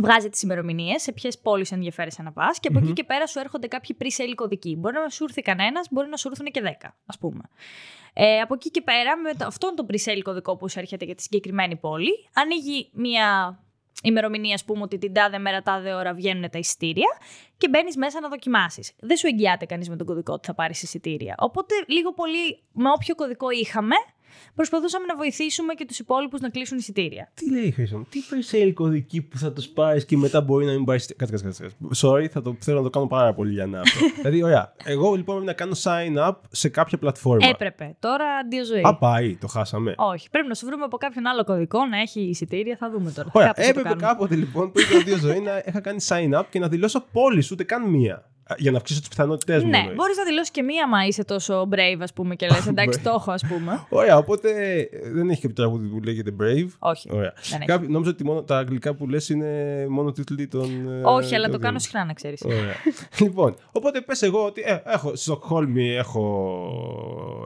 βγάζεις 0.00 0.30
τις 0.30 0.42
ημερομηνίες, 0.42 1.02
σε 1.02 1.12
ποιες 1.12 1.38
πόλεις 1.38 1.72
ενδιαφέρεσαι 1.72 2.22
να 2.22 2.32
πας, 2.32 2.60
και 2.60 2.68
από 2.68 2.78
εκεί 2.78 2.92
και 2.92 3.04
πέρα 3.04 3.26
σου 3.26 3.38
έρχονται 3.38 3.66
κάποιοι 3.66 3.96
pre-sale 4.00 4.32
κωδικοί. 4.34 4.76
Μπορεί 4.76 4.94
να 4.94 5.08
σου 5.08 5.24
έρθει 5.24 5.42
κανένας, 5.42 5.86
μπορεί 5.90 6.08
να 6.08 6.16
σου 6.16 6.28
έρθουν 6.28 6.46
και 6.46 6.60
10, 6.60 6.94
ας 7.06 7.18
πούμε. 7.18 7.40
Ε, 8.12 8.40
από 8.40 8.54
εκεί 8.54 8.70
και 8.70 8.82
πέρα, 8.82 9.16
με 9.16 9.32
το- 9.34 9.46
αυτόν 9.46 9.74
τον 9.74 9.86
pre-sale 9.90 10.20
κωδικό 10.22 10.56
που 10.56 10.68
σου 10.68 10.78
έρχεται 10.78 11.04
για 11.04 11.14
τη 11.14 11.22
συγκεκριμένη 11.22 11.76
πόλη, 11.76 12.10
ανοίγει 12.32 12.90
μια 12.92 13.58
ημερομηνία, 14.02 14.54
ας 14.54 14.64
πούμε, 14.64 14.82
ότι 14.82 14.98
την 14.98 15.12
τάδε 15.12 15.38
μέρα, 15.38 15.62
τάδε 15.62 15.94
ώρα 15.94 16.14
βγαίνουν 16.14 16.50
τα 16.50 16.58
εισιτήρια 16.58 17.18
και 17.56 17.68
μπαίνεις 17.68 17.96
μέσα 17.96 18.20
να 18.20 18.28
δοκιμάσεις. 18.28 18.92
Δεν 19.00 19.16
σου 19.16 19.26
εγγυάται 19.26 19.64
κανείς 19.64 19.88
με 19.88 19.96
τον 19.96 20.06
κωδικό 20.06 20.32
ότι 20.32 20.46
θα 20.46 20.54
πάρεις 20.54 20.82
εισιτήρια. 20.82 21.34
Οπότε, 21.38 21.74
λίγο 21.86 22.12
πολύ 22.12 22.62
με 22.72 22.90
όποιο 22.90 23.14
κωδικό 23.14 23.50
είχαμε, 23.50 23.96
προσπαθούσαμε 24.54 25.06
να 25.06 25.16
βοηθήσουμε 25.16 25.74
και 25.74 25.84
τους 25.86 25.98
υπόλοιπους 25.98 26.40
να 26.40 26.48
κλείσουν 26.48 26.78
εισιτήρια. 26.78 27.30
Τι 27.34 27.50
λέει 27.50 27.64
η 27.64 27.70
Χρήστο, 27.70 28.04
τι 28.10 28.18
pre-sale 28.30 28.72
κωδική 28.74 29.22
που 29.22 29.38
θα 29.38 29.52
τους 29.52 29.66
πάρεις 29.68 30.04
και 30.04 30.16
μετά 30.16 30.40
μπορεί 30.40 30.64
να 30.66 30.72
μην 30.72 30.84
πάρει. 30.84 31.00
Κάτσε, 31.16 31.36
κάτσε, 31.42 31.62
κάτσε. 31.62 32.06
Sorry, 32.06 32.26
θα 32.26 32.42
το, 32.42 32.56
θέλω 32.60 32.76
να 32.76 32.82
το 32.82 32.90
κάνω 32.90 33.06
πάρα 33.06 33.34
πολύ 33.34 33.52
για 33.52 33.66
να. 33.66 33.80
αυτό. 33.80 33.98
δηλαδή, 34.16 34.42
ωραία. 34.42 34.74
Εγώ 34.84 35.14
λοιπόν 35.14 35.34
πρέπει 35.34 35.46
να 35.46 35.52
κάνω 35.52 35.72
sign 35.82 36.28
up 36.28 36.34
σε 36.50 36.68
κάποια 36.68 36.98
πλατφόρμα. 36.98 37.48
Έπρεπε. 37.48 37.96
Τώρα 37.98 38.24
αντίο 38.44 38.64
ζωή. 38.64 38.82
Α, 38.84 38.96
πάει, 38.96 39.36
το 39.36 39.46
χάσαμε. 39.46 39.94
Όχι. 39.96 40.30
Πρέπει 40.30 40.48
να 40.48 40.54
σου 40.54 40.66
βρούμε 40.66 40.84
από 40.84 40.96
κάποιον 40.96 41.26
άλλο 41.26 41.44
κωδικό 41.44 41.86
να 41.86 41.98
έχει 42.00 42.20
εισιτήρια. 42.20 42.76
Θα 42.76 42.90
δούμε 42.90 43.10
τώρα. 43.10 43.28
Ωραία, 43.32 43.46
Κάπως 43.48 43.64
θα 43.66 43.72
το 43.72 43.78
έπρεπε 43.78 43.98
κάνουμε. 43.98 44.06
κάποτε 44.12 44.34
λοιπόν 44.34 44.72
πριν 44.72 44.86
το 44.88 44.98
δύο 45.02 45.16
ζωή 45.16 45.40
να 45.40 45.62
είχα 45.66 45.80
κάνει 45.80 45.98
sign 46.08 46.38
up 46.38 46.44
και 46.50 46.58
να 46.58 46.68
δηλώσω 46.68 47.04
πόλεις, 47.12 47.50
ούτε 47.50 47.64
καν 47.64 47.88
μία. 47.90 48.24
Α, 48.50 48.54
Για 48.58 48.70
να 48.70 48.76
αυξήσω 48.76 49.00
τις 49.00 49.08
πιθανότητές 49.08 49.62
μου. 49.62 49.70
Ναι, 49.70 49.76
εννοείς. 49.76 49.96
μπορείς 49.96 50.16
να 50.16 50.24
δηλώσεις 50.24 50.50
και 50.50 50.62
μία, 50.62 50.88
μα 50.88 51.06
είσαι 51.06 51.24
τόσο 51.24 51.68
brave, 51.72 51.98
ας 52.00 52.12
πούμε, 52.12 52.34
και 52.34 52.46
λες 52.46 52.66
εντάξει, 52.72 53.00
το 53.00 53.10
έχω, 53.10 53.30
ας 53.32 53.44
πούμε. 53.48 53.86
Ωραία, 53.88 54.16
οπότε 54.16 54.50
ε, 54.90 55.10
δεν 55.12 55.30
έχει 55.30 55.40
κάποιο 55.40 55.56
τραγούδι 55.56 55.86
που 55.86 56.00
λέγεται 56.04 56.34
Brave. 56.40 56.68
Όχι. 56.78 57.08
Ωραία. 57.12 57.32
Δεν 57.50 57.58
έχει. 57.60 57.64
Κάποιοι, 57.64 57.88
νόμιζα 57.90 58.10
ότι 58.10 58.24
μόνο, 58.24 58.42
τα 58.42 58.58
αγγλικά 58.58 58.94
που 58.94 59.08
λες 59.08 59.28
είναι 59.28 59.86
μόνο 59.88 60.12
τίτλοι 60.12 60.46
των. 60.48 60.88
ε, 60.88 61.02
Όχι, 61.04 61.34
αλλά 61.34 61.46
το 61.46 61.52
των 61.52 61.60
κάνω 61.60 61.78
δύο. 61.78 61.80
συχνά, 61.86 62.04
να 62.04 62.12
ξέρεις. 62.12 62.42
Ωραία. 62.44 62.74
λοιπόν, 63.20 63.54
οπότε 63.72 64.00
πες 64.00 64.22
εγώ 64.22 64.44
ότι 64.44 64.62
ε, 64.64 64.78
έχω 64.84 65.08
στη 65.08 65.18
Στοκχόλμη 65.18 65.90
έχω 65.90 66.22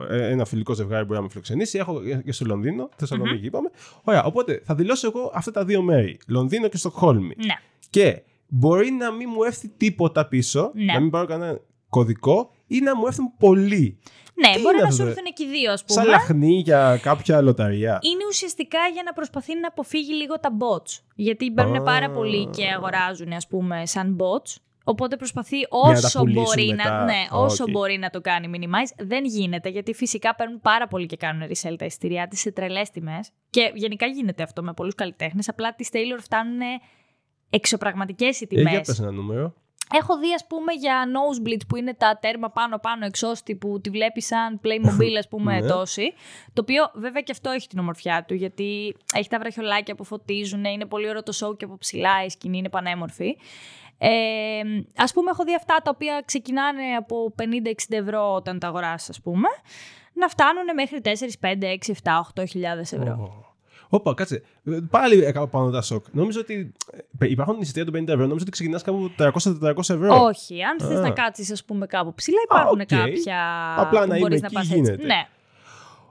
ε, 0.09 0.27
ένα 0.31 0.45
φιλικό 0.45 0.73
ζευγάρι 0.73 0.99
που 1.01 1.05
μπορεί 1.07 1.17
να 1.19 1.23
με 1.25 1.29
φιλοξενήσει. 1.31 1.77
Έχω 1.77 2.01
και 2.25 2.31
στο 2.31 2.45
Λονδίνο, 2.45 2.89
Θεσσαλονίκη 2.95 3.45
είπαμε. 3.45 3.69
Ωραία, 4.03 4.23
οπότε 4.23 4.61
θα 4.65 4.75
δηλώσω 4.75 5.07
εγώ 5.07 5.31
αυτά 5.33 5.51
τα 5.51 5.65
δύο 5.65 5.81
μέρη. 5.81 6.17
Λονδίνο 6.27 6.67
και 6.67 6.77
Στοκχόλμη. 6.77 7.33
Ναι. 7.45 7.53
Και 7.89 8.21
μπορεί 8.47 8.91
να 8.91 9.11
μην 9.11 9.29
μου 9.35 9.43
έρθει 9.43 9.69
τίποτα 9.69 10.27
πίσω, 10.27 10.71
Ναι. 10.73 10.93
να 10.93 10.99
μην 10.99 11.09
πάρω 11.09 11.25
κανένα 11.25 11.59
κωδικό 11.89 12.51
ή 12.67 12.79
να 12.79 12.95
μου 12.97 13.07
έρθουν 13.07 13.33
πολλοί. 13.39 13.99
Ναι, 14.37 14.53
Τι 14.55 14.61
μπορεί 14.61 14.73
είναι 14.75 14.81
να 14.83 14.89
αυτό, 14.89 14.95
σου 14.95 15.03
ρε; 15.03 15.09
έρθουν 15.09 15.33
και 15.33 15.43
οι 15.43 15.47
δύο, 15.47 15.71
ας 15.71 15.83
πούμε. 15.85 16.01
Σαν 16.01 16.09
λαχνή 16.09 16.59
για 16.59 16.99
κάποια 17.01 17.41
λοταρία. 17.41 17.99
Είναι 18.01 18.23
ουσιαστικά 18.29 18.79
για 18.93 19.03
να 19.05 19.13
προσπαθεί 19.13 19.59
να 19.59 19.67
αποφύγει 19.67 20.13
λίγο 20.13 20.39
τα 20.39 20.49
bots. 20.59 20.99
Γιατί 21.15 21.51
παίρνουν 21.51 21.75
Α. 21.75 21.81
πάρα 21.81 22.09
πολύ 22.09 22.45
και 22.47 22.65
αγοράζουν, 22.75 23.31
ας 23.33 23.47
πούμε, 23.47 23.85
σαν 23.85 24.17
bots. 24.19 24.55
Οπότε 24.87 25.15
προσπαθεί 25.15 25.57
να 25.57 25.67
τα 26.01 26.07
όσο 26.07 26.19
πουλήσουν 26.19 26.43
μπορεί, 26.43 26.67
μετά. 26.67 26.89
να, 26.89 27.03
ναι, 27.03 27.25
όσο 27.31 27.63
Οκ. 27.63 27.69
μπορεί 27.71 27.97
να 27.97 28.09
το 28.09 28.21
κάνει 28.21 28.49
minimize. 28.53 29.05
Δεν 29.07 29.25
γίνεται, 29.25 29.69
γιατί 29.69 29.93
φυσικά 29.93 30.35
παίρνουν 30.35 30.61
πάρα 30.61 30.87
πολύ 30.87 31.05
και 31.05 31.17
κάνουν 31.17 31.47
resell 31.49 31.75
τα 31.77 31.85
εισιτήριά 31.85 32.27
της 32.27 32.39
σε 32.39 32.51
τρελές 32.51 32.89
τιμές. 32.89 33.29
Και 33.49 33.71
γενικά 33.75 34.05
γίνεται 34.05 34.43
αυτό 34.43 34.63
με 34.63 34.73
πολλούς 34.73 34.95
καλλιτέχνες. 34.95 35.49
Απλά 35.49 35.75
τη 35.75 35.87
Taylor 35.91 36.19
φτάνουν 36.21 36.59
εξωπραγματικές 37.55 38.39
οι 38.39 38.43
Ε, 38.43 38.47
τιμές. 38.47 38.71
για 38.71 38.81
πες 38.81 38.99
ένα 38.99 39.11
νούμερο. 39.11 39.53
Έχω 39.93 40.17
δει, 40.19 40.33
ας 40.33 40.47
πούμε, 40.47 40.73
για 40.73 41.03
nosebleed 41.05 41.61
που 41.67 41.75
είναι 41.75 41.93
τα 41.93 42.17
τέρμα 42.21 42.49
πάνω-πάνω 42.49 43.05
εξώστη 43.05 43.55
που 43.55 43.81
τη 43.81 43.89
βλέπει 43.89 44.21
σαν 44.21 44.59
Playmobil, 44.63 45.15
ας 45.17 45.27
πούμε, 45.27 45.53
Ναι. 45.59 45.67
τόση. 45.67 46.13
Το 46.53 46.61
οποίο 46.61 46.91
βέβαια 46.93 47.21
και 47.21 47.31
αυτό 47.31 47.49
έχει 47.49 47.67
την 47.67 47.79
ομορφιά 47.79 48.23
του, 48.27 48.33
γιατί 48.33 48.95
έχει 49.15 49.29
τα 49.29 49.39
βραχιολάκια 49.39 49.95
που 49.95 50.03
φωτίζουν, 50.03 50.63
είναι 50.65 50.85
πολύ 50.85 51.09
ωραίο 51.09 51.23
το 51.23 51.33
show 51.45 51.57
και 51.57 51.65
από 51.65 51.77
ψηλά 51.77 52.23
η 52.25 52.29
σκηνή 52.29 52.57
είναι 52.57 52.69
πανέμορφη. 52.69 53.37
Ε, 53.97 54.09
ας 54.95 55.13
πούμε, 55.13 55.29
έχω 55.31 55.43
δει 55.43 55.55
αυτά 55.55 55.75
τα 55.83 55.91
οποία 55.93 56.21
ξεκινάνε 56.25 56.83
από 56.97 57.33
50-60 57.37 57.71
ευρώ 57.89 58.33
όταν 58.33 58.59
τα 58.59 58.67
αγοράσεις, 58.67 59.09
ας 59.09 59.21
πούμε, 59.21 59.47
να 60.13 60.27
φτάνουν 60.27 60.63
μέχρι 60.75 61.01
4, 61.01 61.09
5, 61.39 61.67
6, 61.67 61.91
7, 62.03 62.19
8 62.19 62.45
χιλιάδες 62.47 62.93
ευρώ. 62.93 63.11
Ω. 63.13 63.44
Όπα, 63.95 64.13
κάτσε. 64.13 64.41
Ε, 64.63 64.77
Πάλι 64.89 65.23
έκανα 65.23 65.47
πάνω 65.47 65.69
τα 65.71 65.81
σοκ. 65.81 66.05
Νόμιζα 66.11 66.39
ότι 66.39 66.71
ε, 67.19 67.29
υπάρχουν 67.29 67.61
εισιτήρια 67.61 67.91
των 67.91 68.01
50 68.03 68.07
ευρώ. 68.07 68.21
Νόμιζα 68.21 68.41
ότι 68.41 68.51
ξεκινάς 68.51 68.83
κάπου 68.83 69.11
300-400 69.19 69.73
ευρώ. 69.77 70.23
Όχι, 70.23 70.61
αν 70.63 70.79
θες 70.87 70.97
Α. 70.97 71.01
να 71.01 71.09
κάτσεις, 71.09 71.51
ας 71.51 71.63
πούμε, 71.63 71.85
κάπου 71.85 72.13
ψηλά, 72.13 72.37
υπάρχουν 72.49 72.79
οκ. 72.79 72.85
κάποια 72.87 73.39
Απλά 73.77 74.01
που 74.01 74.07
να 74.07 74.17
μπορείς 74.19 74.39
είμαι 74.39 74.39
να 74.39 74.45
εκεί 74.45 74.53
πας 74.55 74.63
έτσι. 74.63 74.75
γίνεται. 74.75 75.05
Ναι. 75.05 75.27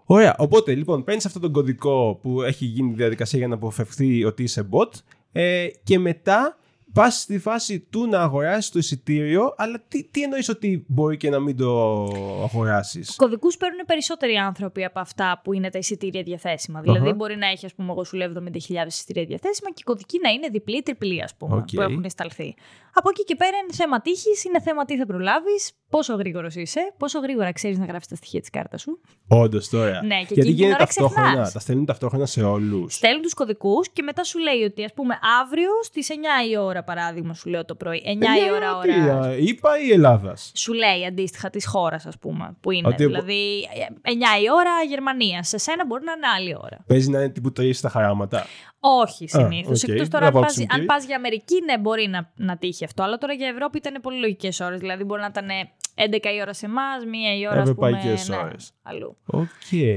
Ωραία. 0.04 0.34
Οπότε, 0.38 0.74
λοιπόν, 0.74 1.04
παίρνεις 1.04 1.26
αυτόν 1.26 1.42
τον 1.42 1.52
κωδικό 1.52 2.18
που 2.22 2.42
έχει 2.42 2.64
γίνει 2.64 2.90
η 2.90 2.94
διαδικασία 2.94 3.38
για 3.38 3.48
να 3.48 3.54
αποφευθεί 3.54 4.24
ότι 4.24 4.42
είσαι 4.42 4.68
bot 4.70 4.90
ε, 5.32 5.66
και 5.84 5.98
μετά 5.98 6.56
πας 6.94 7.20
στη 7.20 7.38
φάση 7.38 7.80
του 7.80 8.06
να 8.06 8.20
αγοράσεις 8.20 8.70
το 8.70 8.78
εισιτήριο. 8.78 9.54
Αλλά 9.56 9.82
τι, 9.88 10.04
τι 10.04 10.22
εννοείς 10.22 10.48
ότι 10.48 10.84
μπορεί 10.88 11.16
και 11.16 11.30
να 11.30 11.40
μην 11.40 11.56
το 11.56 12.02
αγοράσεις; 12.42 13.16
Κωδικούς 13.16 13.56
παίρνουν 13.56 13.80
περισσότεροι 13.86 14.34
άνθρωποι 14.34 14.84
από 14.84 15.00
αυτά 15.00 15.40
που 15.44 15.52
είναι 15.52 15.70
τα 15.70 15.78
εισιτήρια 15.78 16.22
διαθέσιμα. 16.22 16.80
Δηλαδή, 16.80 17.12
μπορεί 17.12 17.36
να 17.36 17.46
έχει, 17.46 17.66
ας 17.66 17.74
πούμε, 17.74 17.90
εγώ 17.92 18.04
σου 18.04 18.16
λέω 18.16 18.32
70.000 18.36 18.86
εισιτήρια 18.86 19.24
διαθέσιμα 19.24 19.68
και 19.68 19.76
οι 19.78 19.82
κωδικοί 19.84 20.18
να 20.22 20.30
είναι 20.30 20.48
διπλή 20.48 20.76
ή 20.76 20.82
τριπλή, 20.82 21.22
ας 21.22 21.34
πούμε, 21.34 21.56
Οκ. 21.56 21.68
που 21.74 21.80
έχουν 21.80 22.04
σταλθεί. 22.10 22.54
Από 22.96 23.08
εκεί 23.08 23.24
και 23.24 23.36
πέρα 23.36 23.56
είναι 23.56 23.72
θέμα 23.72 24.00
τύχης, 24.00 24.44
είναι 24.44 24.60
θέμα 24.60 24.84
τι 24.84 24.96
θα 24.96 25.06
προλάβεις, 25.06 25.72
πόσο 25.90 26.14
γρήγορος 26.14 26.54
είσαι, 26.54 26.94
πόσο 26.98 27.18
γρήγορα 27.18 27.52
ξέρεις 27.52 27.78
να 27.78 27.84
γράφει 27.84 28.06
τα 28.08 28.14
στοιχεία 28.14 28.40
της 28.40 28.50
κάρτας 28.50 28.80
σου. 28.80 29.00
Όντως 29.28 29.68
τώρα. 29.68 30.04
Ναι, 30.04 30.18
και 30.18 30.24
Γιατί 30.28 30.32
εκείνη 30.32 30.44
την 30.44 30.54
γίνεται 30.54 30.74
ώρα 30.74 30.84
ταυτόχρονα. 30.84 31.26
ξεχνάς. 31.26 31.52
Τα 31.52 31.58
στέλνουν 31.60 31.84
ταυτόχρονα 31.84 32.26
σε 32.26 32.42
όλους. 32.42 32.94
Στέλνουν 32.94 33.22
τους 33.22 33.34
κωδικούς 33.34 33.88
και 33.92 34.02
μετά 34.02 34.24
σου 34.24 34.38
λέει 34.38 34.62
ότι, 34.62 34.84
ας 34.84 34.92
πούμε, 34.92 35.18
αύριο 35.42 35.70
στις 35.82 36.08
9 36.10 36.14
η 36.50 36.56
ώρα, 36.56 36.83
παράδειγμα, 36.84 37.34
σου 37.34 37.48
λέω 37.48 37.64
το 37.64 37.74
πρωί. 37.74 38.02
9 38.04 38.10
η 38.46 38.50
ώρα, 38.52 38.76
ώρα. 38.76 39.36
Είπα 39.36 39.78
ή 39.80 39.90
Ελλάδας; 39.92 40.52
Σου 40.54 40.72
λέει 40.72 41.06
αντίστοιχα 41.06 41.50
της 41.50 41.66
χώρας, 41.66 42.06
ας 42.06 42.18
πούμε, 42.18 42.56
που 42.60 42.70
είναι. 42.70 42.88
Ότι- 42.88 43.04
Δηλαδή, 43.06 43.68
9 44.02 44.38
η 44.42 44.50
ώρα 44.52 44.70
Γερμανία. 44.88 45.42
Σε 45.42 45.58
σένα 45.58 45.86
μπορεί 45.86 46.04
να 46.04 46.12
είναι 46.12 46.26
άλλη 46.36 46.56
ώρα. 46.62 46.84
Παίζει 46.86 47.10
να 47.10 47.18
είναι 47.18 47.28
τύπου 47.28 47.52
τρεις 47.52 47.72
στα 47.72 47.88
χαράματα. 47.88 48.46
Όχι 48.80 49.28
συνήθως. 49.28 49.82
οκ. 49.82 49.88
Εκτός 49.88 50.08
τώρα, 50.08 50.20
Να 50.22 50.26
αν 50.26 50.32
βάλω 50.32 50.44
πας, 50.44 50.54
ψημτήρι. 50.54 50.80
αν 50.80 50.86
πας 50.86 51.04
για 51.04 51.16
Αμερική, 51.16 51.60
ναι, 51.64 51.78
μπορεί 51.78 52.08
να, 52.08 52.32
να 52.36 52.56
τύχει 52.56 52.84
αυτό. 52.84 53.02
Αλλά 53.02 53.18
τώρα 53.18 53.32
για 53.32 53.48
Ευρώπη 53.48 53.78
ήταν 53.78 54.00
πολύ 54.02 54.18
λογικές 54.18 54.60
ώρες. 54.60 54.78
Δηλαδή, 54.80 55.04
μπορεί 55.04 55.20
να 55.20 55.26
ήταν 55.26 55.46
11 55.94 56.30
η 56.36 56.40
ώρα 56.40 56.52
σε 56.52 56.66
εμάς, 56.66 57.04
1 57.04 57.38
η 57.38 57.46
ώρα 57.48 57.60
ας 57.62 57.70
πούμε, 57.72 57.88
Ευρωπαϊκές 57.88 58.28
ναι, 58.28 58.36
ώρες. 58.36 58.72
αλλού. 58.82 59.16
Οκ. 59.26 59.46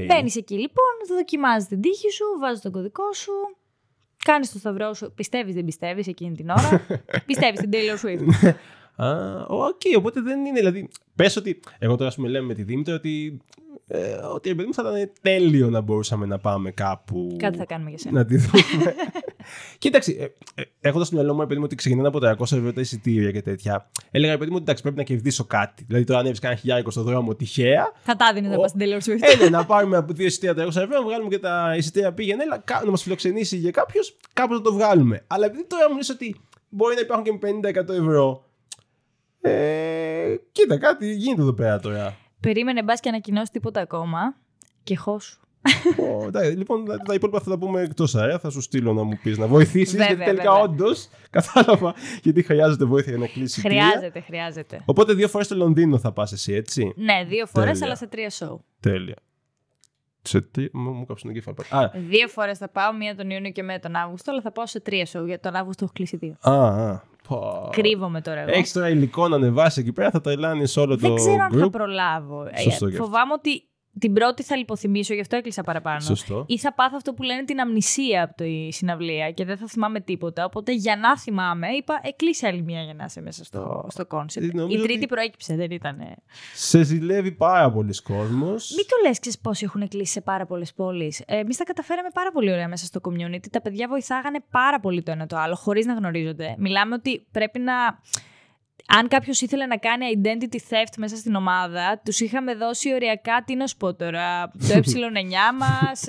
Μπαίνεις 0.06 0.36
εκεί 0.36 0.54
λοιπόν, 0.54 0.92
δοκιμάζεις 1.16 1.68
την 1.68 1.80
τύχη 1.80 2.10
σου, 2.10 2.24
βάζεις 2.40 2.60
τον 2.60 2.72
κωδικό 2.72 3.12
σου, 3.12 3.32
κάνεις 4.24 4.52
το 4.52 4.58
σταυρό 4.58 4.94
σου. 4.94 5.12
Πιστεύεις, 5.14 5.54
δεν 5.54 5.64
πιστεύεις 5.64 6.06
εκείνη 6.06 6.36
την 6.36 6.50
ώρα. 6.50 6.86
πιστεύεις 7.26 7.60
την 7.60 7.70
Taylor 7.72 8.06
Swift. 8.06 8.54
Α, 8.96 9.44
οκ, 9.48 9.80
οπότε 9.96 10.20
δεν 10.20 10.44
είναι. 10.44 10.58
Δηλαδή, 10.58 10.88
πες 11.14 11.36
ότι. 11.36 11.60
Εγώ 11.78 11.96
τώρα, 11.96 12.08
ας 12.08 12.14
πούμε, 12.14 12.28
λέμε 12.28 12.46
με 12.46 12.54
τη 12.54 12.62
Δήμητρα 12.62 12.94
ότι. 12.94 13.40
Ε, 13.90 14.12
ότι 14.12 14.48
ρε 14.48 14.54
παιδί 14.54 14.66
μου 14.66 14.74
θα 14.74 14.82
ήταν 14.82 15.10
τέλειο 15.22 15.70
να 15.70 15.80
μπορούσαμε 15.80 16.26
να 16.26 16.38
πάμε 16.38 16.70
κάπου. 16.70 17.36
Κάτι 17.38 17.56
θα 17.58 17.64
κάνουμε 17.64 17.90
για 17.90 17.98
σένα. 17.98 18.18
Να 18.18 18.24
τη 18.24 18.36
δούμε. 18.36 18.62
Κοίταξε, 19.78 20.12
ε, 20.12 20.60
ε, 20.62 20.64
έχοντας 20.80 21.06
στο 21.06 21.16
μυαλό 21.16 21.34
μου, 21.34 21.40
ρε 21.40 21.46
παιδί 21.46 21.58
μου, 21.58 21.64
ότι 21.64 21.74
ξεκινάνε 21.74 22.08
από 22.08 22.18
τα 22.18 22.36
200 22.38 22.56
ευρώ 22.56 22.72
τα 22.72 22.80
εισιτήρια 22.80 23.30
και 23.30 23.42
τέτοια. 23.42 23.90
Έλεγα, 24.10 24.32
ρε 24.32 24.38
παιδί 24.38 24.50
μου, 24.50 24.54
ότι 24.56 24.64
εντάξει, 24.64 24.82
πρέπει 24.82 24.96
να 24.96 25.02
κερδίσω 25.02 25.44
κάτι. 25.44 25.84
Δηλαδή, 25.86 26.04
τώρα 26.04 26.18
ανέβει 26.18 26.38
κανένα 26.38 26.60
χιλιάρικο 26.60 26.90
στο 26.90 27.02
δρόμο 27.02 27.34
τυχαία. 27.34 27.92
Θα 28.02 28.16
τα 28.16 28.32
δίνει 28.32 28.48
να 28.48 28.54
Ο- 28.56 28.60
πα 28.60 28.68
στην 28.68 28.80
Taylor 28.82 28.96
Swift. 29.08 29.18
Ε, 29.20 29.42
ναι, 29.42 29.48
να 29.48 29.64
πάρουμε 29.66 29.96
από 29.96 30.12
δύο 30.12 30.26
εισιτήρια 30.26 30.54
τα 30.54 30.62
200 30.64 30.68
ευρώ, 30.82 30.98
να 30.98 31.04
βγάλουμε 31.04 31.28
και 31.28 31.38
τα 31.38 31.74
εισιτήρια 31.76 32.12
πήγαινε, 32.12 32.42
έλα, 32.42 32.58
κα- 32.58 32.82
να 32.84 32.90
μας 32.90 33.02
φιλοξενήσει 33.02 33.56
για 33.56 33.70
κάποιος, 33.70 34.16
κάπως 34.32 34.56
να 34.56 34.62
το 34.62 34.72
βγάλουμε. 34.72 35.24
Αλλά 35.26 35.46
επειδή 35.46 35.64
τώρα 35.66 35.90
μου 35.90 35.96
λες 35.96 36.08
ότι 36.10 36.36
μπορεί 36.68 36.94
να 36.94 37.00
υπάρχουν 37.00 37.24
και 37.24 37.32
με 37.32 37.38
50% 37.38 37.92
ευρώ. 37.92 38.44
Ε, 39.40 40.34
κοίτα, 40.52 40.78
κάτι 40.78 41.12
γίνεται 41.14 41.40
εδώ 41.42 41.52
πέρα 41.52 41.78
τώρα. 41.80 42.16
Περίμενε, 42.40 42.82
μπας 42.82 43.00
και 43.00 43.08
ανακοινώσεις 43.08 43.50
τίποτα 43.50 43.80
ακόμα. 43.80 44.18
Και 44.82 44.96
χώσου. 44.96 45.40
Ω, 46.20 46.24
εντάξει, 46.26 46.50
λοιπόν, 46.56 46.84
τα, 46.84 46.96
τα 46.96 47.14
υπόλοιπα 47.14 47.40
θα 47.40 47.50
τα 47.50 47.58
πούμε 47.58 47.80
εκτός 47.80 48.14
αέρα. 48.14 48.38
Θα 48.38 48.50
σου 48.50 48.60
στείλω 48.60 48.92
να 48.92 49.02
μου 49.02 49.18
πεις 49.22 49.38
να 49.38 49.46
βοηθήσεις. 49.46 49.90
Βέβαια, 49.90 50.06
Γιατί 50.06 50.24
τελικά 50.24 50.50
βέβαια. 50.50 50.62
όντως 50.64 51.08
κατάλαβα 51.30 51.94
γιατί 52.22 52.42
χρειάζεται 52.42 52.84
βοήθεια 52.84 53.10
για 53.12 53.20
να 53.20 53.26
κλείσει. 53.26 53.42
εισιτήρια. 53.60 53.84
Χρειάζεται, 53.86 54.20
χρειάζεται. 54.20 54.80
Οπότε 54.84 55.12
δύο 55.14 55.28
φορές 55.28 55.46
στο 55.46 55.56
Λονδίνο 55.56 55.98
θα 55.98 56.12
πας 56.12 56.32
εσύ, 56.32 56.52
έτσι; 56.52 56.92
Ναι, 56.96 57.24
δύο 57.28 57.46
φορές, 57.46 57.70
Τέλεια. 57.70 57.86
αλλά 57.86 57.96
σε 57.96 58.06
τρία 58.06 58.30
show. 58.30 58.56
Τέλεια. 58.80 59.16
Σε 60.22 60.40
τι. 60.40 60.66
Μου, 60.72 60.90
μου 60.90 61.06
κάψουν 61.06 61.32
τον 61.32 61.42
κεφάλι. 61.42 61.84
Α, 61.84 61.90
Δύο 62.08 62.28
φορές 62.28 62.58
θα 62.58 62.68
πάω, 62.68 62.92
μία 62.96 63.14
τον 63.16 63.30
Ιούνιο 63.30 63.50
και 63.50 63.62
μία 63.62 63.78
τον 63.80 63.94
Αύγουστο, 63.96 64.30
αλλά 64.30 64.40
θα 64.40 64.52
πάω 64.52 64.66
σε 64.66 64.80
τρία 64.80 65.06
show. 65.12 65.24
Γιατί 65.26 65.42
τον 65.42 65.54
Αύγουστο 65.54 65.84
έχω 65.84 65.92
κλείσει 65.96 66.16
δύο. 66.16 66.36
α, 66.40 66.52
α. 66.52 67.02
Πω. 67.28 67.68
Κρύβομαι 67.72 68.20
τώρα 68.20 68.40
εγώ. 68.40 68.50
Έχεις 68.52 68.72
τώρα 68.72 68.88
υλικό 68.88 69.28
να 69.28 69.36
ανεβάσεις 69.36 69.76
εκεί 69.82 69.92
πέρα, 69.92 70.10
θα 70.10 70.20
τα 70.20 70.30
κάνεις 70.30 70.76
όλο 70.76 70.96
Δεν 70.96 71.08
το 71.10 71.14
ξέρω 71.16 71.42
αν 71.42 71.58
θα 71.58 71.66
group. 71.66 71.70
προλάβω. 71.70 72.48
Ε, 72.52 72.60
Σωστό 72.60 72.86
και 72.86 72.92
αυτό. 72.92 73.04
Φοβάμαι 73.04 73.32
ότι 73.32 73.67
την 73.98 74.12
πρώτη 74.12 74.42
θα 74.42 74.56
λιποθυμήσω, 74.56 75.14
γι' 75.14 75.20
αυτό 75.20 75.36
έκλεισα 75.36 75.62
παραπάνω. 75.62 76.00
Σωστό. 76.00 76.44
Ή 76.48 76.58
θα 76.58 76.74
πάθω 76.74 76.94
αυτό 76.96 77.12
που 77.14 77.22
λένε 77.22 77.44
την 77.44 77.60
αμνησία 77.60 78.22
από 78.22 78.34
τη 78.34 78.72
συναυλία 78.72 79.30
και 79.30 79.44
δεν 79.44 79.56
θα 79.56 79.66
θυμάμαι 79.66 80.00
τίποτα. 80.00 80.44
Οπότε 80.44 80.72
για 80.72 80.96
να 80.96 81.18
θυμάμαι, 81.18 81.68
είπα, 81.68 82.00
ε, 82.02 82.10
κλείσε 82.10 82.46
άλλη 82.46 82.62
μία 82.62 82.82
για 82.82 82.94
να 82.94 83.04
είσαι 83.04 83.20
μέσα 83.20 83.44
στο, 83.44 83.86
στο 83.90 84.06
concept. 84.06 84.46
Ε, 84.46 84.48
Η 84.52 84.52
νομίζω 84.54 84.82
τρίτη 84.82 84.98
ότι- 84.98 85.06
προέκυψε, 85.06 85.54
δεν 85.56 85.70
ήταν. 85.70 85.98
Σε 86.54 86.82
ζηλεύει 86.82 87.32
πάρα 87.32 87.72
πολλοί 87.72 88.02
κόσμος. 88.02 88.72
Μην 88.76 88.86
το 88.86 89.08
λες, 89.08 89.18
ξέρεις 89.18 89.38
πόσοι 89.38 89.64
έχουν 89.64 89.88
κλείσει 89.88 90.12
σε 90.12 90.20
πάρα 90.20 90.46
πολλές 90.46 90.72
πόλεις. 90.74 91.22
Ε, 91.26 91.36
Εμείς 91.38 91.56
τα 91.56 91.64
καταφέραμε 91.64 92.08
πάρα 92.14 92.30
πολύ 92.32 92.52
ωραία 92.52 92.68
μέσα 92.68 92.84
στο 92.86 93.00
community. 93.02 93.46
Τα 93.50 93.60
παιδιά 93.60 93.88
βοηθάγανε 93.88 94.38
πάρα 94.50 94.80
πολύ 94.80 95.02
το 95.02 95.10
ένα 95.10 95.26
το 95.26 95.36
άλλο, 95.36 95.54
χωρίς 95.54 95.86
να 95.86 95.94
γνωρίζονται. 95.94 96.54
Μιλάμε 96.58 96.94
ότι 96.94 97.26
πρέπει 97.30 97.58
να. 97.58 97.72
Αν 98.96 99.08
κάποιος 99.08 99.40
ήθελε 99.40 99.66
να 99.66 99.76
κάνει 99.76 100.04
identity 100.22 100.56
theft 100.56 100.92
μέσα 100.96 101.16
στην 101.16 101.34
ομάδα, 101.34 102.00
τους 102.04 102.20
είχαμε 102.20 102.54
δώσει 102.54 102.94
οριακά 102.94 103.42
τι 103.46 103.54
να 103.54 103.66
σου 103.66 103.76
πω 103.76 103.94
τώρα. 103.94 104.50
Το 104.50 104.74
ε9 104.74 105.56
μας, 105.58 106.04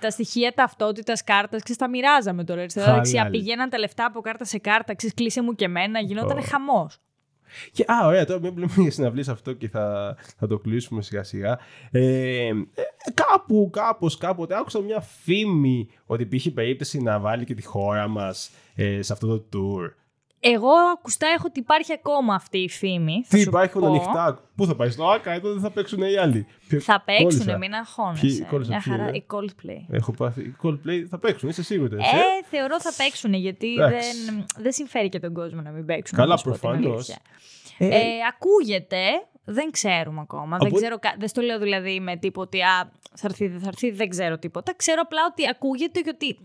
τα 0.00 0.10
στοιχεία 0.10 0.52
ταυτότητας 0.54 1.24
κάρτας, 1.24 1.62
και 1.62 1.74
τα 1.76 1.88
μοιράζαμε 1.88 2.44
τώρα. 2.44 2.60
Αριστερά 2.60 2.94
δεξιά. 2.94 3.18
Χαλάλι. 3.22 3.38
Πηγαίναν 3.38 3.70
τα 3.70 3.78
λεφτά 3.78 4.04
από 4.04 4.20
κάρτα 4.20 4.44
σε 4.44 4.58
κάρτα, 4.58 4.94
ξέρεις, 4.94 5.14
κλείσε 5.14 5.42
μου 5.42 5.54
και 5.54 5.64
εμένα. 5.64 6.00
Γινόταν 6.00 6.38
Ω. 6.38 6.42
χαμός. 6.42 6.98
Και, 7.72 7.84
α, 7.86 8.06
ωραία, 8.06 8.24
τώρα 8.26 8.40
μην 8.40 8.52
μιλάμε 8.52 8.72
για 8.76 8.90
συναυλίες 8.90 9.28
αυτό 9.28 9.52
και 9.52 9.68
θα, 9.68 10.16
θα 10.38 10.46
το 10.46 10.58
κλείσουμε 10.58 11.02
σιγά 11.02 11.22
σιγά. 11.22 11.58
Ε, 11.90 12.46
ε, 12.46 12.52
κάπου, 13.14 13.70
κάπως, 13.72 14.16
κάποτε 14.16 14.56
άκουσα 14.56 14.80
μια 14.80 15.00
φήμη 15.00 15.88
ότι 16.06 16.22
υπήρχε 16.22 16.50
περίπτωση 16.50 17.02
να 17.02 17.18
βάλει 17.18 17.44
και 17.44 17.54
τη 17.54 17.64
χώρα 17.64 18.08
μας 18.08 18.50
ε, 18.74 19.02
σε 19.02 19.12
αυτό 19.12 19.26
το 19.26 19.44
tour. 19.52 19.99
Εγώ 20.42 20.70
ακουστά 20.98 21.26
έχω 21.36 21.44
ότι 21.46 21.60
υπάρχει 21.60 21.92
ακόμα 21.92 22.34
αυτή 22.34 22.58
η 22.58 22.68
φήμη. 22.68 23.22
Θα 23.24 23.36
Τι 23.36 23.42
σου 23.42 23.48
υπάρχουν 23.48 23.80
πω. 23.80 23.86
ανοιχτά; 23.86 24.40
Πού 24.56 24.66
θα 24.66 24.76
πάεις 24.76 24.92
στο 24.92 25.08
Άκα, 25.10 25.32
εδώ 25.32 25.52
δεν 25.52 25.60
θα 25.60 25.70
παίξουν 25.70 26.02
οι 26.02 26.16
άλλοι. 26.16 26.46
Ποιο- 26.68 26.80
Θα 26.80 27.02
κόλλησα. 27.06 27.38
παίξουν, 27.38 27.58
μην 27.58 27.74
αγχώνεσαι. 27.74 28.26
Ποιοι- 28.26 28.44
κόλλησα, 28.50 28.70
Μια 28.70 28.80
ποιοι, 28.84 28.92
χαρά, 28.92 29.08
ε; 29.08 29.16
η 29.16 29.26
Coldplay. 29.30 29.84
Έχω 29.90 30.12
πάθει. 30.12 30.40
Οι 30.40 30.56
Coldplay 30.62 31.04
θα 31.08 31.18
παίξουν, 31.18 31.48
είσαι 31.48 31.62
σίγουρη. 31.62 31.96
έτσι, 31.96 32.16
ε; 32.16 32.18
Ε, 32.18 32.44
θεωρώ 32.50 32.80
θα 32.80 32.92
παίξουν 32.96 33.32
γιατί 33.32 33.72
Εντάξει. 33.72 34.24
δεν, 34.24 34.46
δεν 34.58 34.72
συμφέρει 34.72 35.08
και 35.08 35.18
τον 35.20 35.34
κόσμο 35.34 35.60
να 35.60 35.70
μην 35.70 35.86
παίξουν. 35.86 36.18
Καλά, 36.18 36.30
να 36.30 36.36
σου 36.36 36.44
πω 36.44 36.50
την 36.50 36.60
προφανώς. 36.60 36.92
αλήθεια. 36.94 37.16
Ε, 37.78 37.98
ακούγεται, 38.32 39.00
δεν 39.44 39.70
ξέρουμε 39.70 40.20
ακόμα. 40.20 40.56
Δεν, 40.58 40.66
Οπότε- 40.66 40.82
ξέρω, 40.82 40.98
κα- 40.98 41.14
δεν 41.18 41.28
στο 41.28 41.40
λέω 41.40 41.58
δηλαδή 41.58 42.00
με 42.00 42.16
τίποτα 42.16 42.46
ότι 42.46 42.60
α, 42.62 42.92
θα 43.14 43.26
έρθει, 43.26 43.46
δεν 43.48 43.60
θα 43.60 43.68
έρθει, 43.68 43.90
δεν 43.90 44.08
ξέρω 44.08 44.38
τίποτα. 44.38 44.74
Ξέρω 44.76 45.00
απλά 45.04 45.20
ότι 45.30 45.48
ακούγεται 45.48 46.00
γιατί 46.00 46.38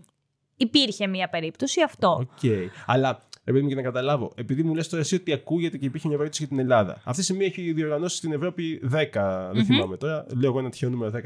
υπήρχε 0.56 1.06
μια 1.06 1.28
περίπτωση 1.28 1.82
αυτό. 1.82 2.08
Οκ. 2.20 2.50
Αλλά 2.86 3.22
επειδή 3.48 3.64
μου 3.64 3.68
και 3.68 3.74
να 3.74 3.82
καταλάβω, 3.82 4.32
επειδή 4.34 4.62
μου 4.62 4.74
λες 4.74 4.88
τώρα 4.88 5.02
εσύ 5.02 5.14
ότι 5.14 5.32
ακούγεται 5.32 5.76
και 5.76 5.84
υπήρχε 5.84 6.08
μια 6.08 6.16
περίπτωση 6.16 6.46
για 6.46 6.56
την 6.56 6.64
Ελλάδα. 6.64 6.92
Αυτή 6.92 7.16
τη 7.18 7.22
στιγμή 7.22 7.44
έχει 7.44 7.72
διοργανώσει 7.72 8.16
στην 8.16 8.32
Ευρώπη 8.32 8.80
10, 8.92 9.50
δεν 9.52 9.64
θυμάμαι 9.64 9.96
τώρα, 9.96 10.26
λέω 10.28 10.50
εγώ 10.50 10.58
ένα 10.58 10.70
τυχαίο 10.70 10.90
νούμερο 10.90 11.12
10. 11.16 11.20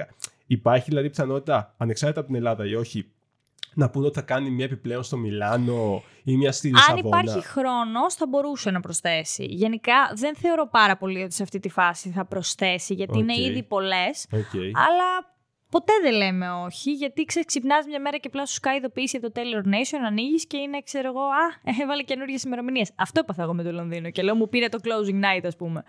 Υπάρχει 0.46 0.84
δηλαδή 0.88 1.10
πιθανότητα, 1.10 1.74
ανεξάρτητα 1.76 2.20
από 2.20 2.28
την 2.28 2.38
Ελλάδα 2.38 2.66
ή 2.66 2.74
όχι, 2.74 3.10
να 3.74 3.90
πούνε 3.90 4.06
ότι 4.06 4.14
θα 4.14 4.22
κάνει 4.22 4.50
μια 4.50 4.64
επιπλέον 4.64 5.02
στο 5.02 5.16
Μιλάνο 5.16 6.02
ή 6.24 6.36
μια 6.36 6.52
στη 6.52 6.68
Αν 6.68 6.74
Λισαβόνα; 6.74 7.18
υπάρχει 7.18 7.46
χρόνος, 7.46 8.14
θα 8.14 8.26
μπορούσε 8.26 8.70
να 8.70 8.80
προσθέσει. 8.80 9.44
Γενικά, 9.44 10.12
δεν 10.14 10.36
θεωρώ 10.36 10.68
πάρα 10.68 10.96
πολύ 10.96 11.22
ότι 11.22 11.34
σε 11.34 11.42
αυτή 11.42 11.58
τη 11.58 11.68
φάση 11.68 12.10
θα 12.10 12.24
προσθέσει, 12.24 12.94
γιατί 12.94 13.18
είναι 13.18 13.32
Οκ. 13.32 13.38
ήδη 13.38 13.62
πολλές. 13.62 14.26
Οκ. 14.32 14.54
Αλλά 14.54 15.38
ποτέ 15.70 15.92
δεν 16.02 16.14
λέμε 16.14 16.50
όχι, 16.50 16.92
γιατί 16.92 17.24
ξυπνάς 17.46 17.86
μια 17.86 18.00
μέρα 18.00 18.16
και 18.16 18.26
απλά 18.26 18.46
σου 18.46 18.54
σκάει 18.54 18.76
ειδοποίηση 18.76 19.16
από 19.16 19.30
το 19.30 19.40
Taylor 19.40 19.66
Nation, 19.66 20.00
ανοίγεις 20.06 20.46
και 20.46 20.56
είναι, 20.56 20.80
ξέρω 20.82 21.08
εγώ, 21.08 21.20
Α, 21.20 21.72
έβαλε 21.82 22.02
καινούργιες 22.02 22.42
ημερομηνίες. 22.42 22.90
Αυτό 22.94 23.20
έπαθα 23.20 23.42
εγώ 23.42 23.54
με 23.54 23.62
το 23.62 23.72
Λονδίνο. 23.72 24.10
Και 24.10 24.22
λέω, 24.22 24.34
μου 24.34 24.48
πήρε 24.48 24.68
το 24.68 24.78
closing 24.82 25.20
night, 25.24 25.44
ας 25.44 25.56
πούμε. 25.56 25.84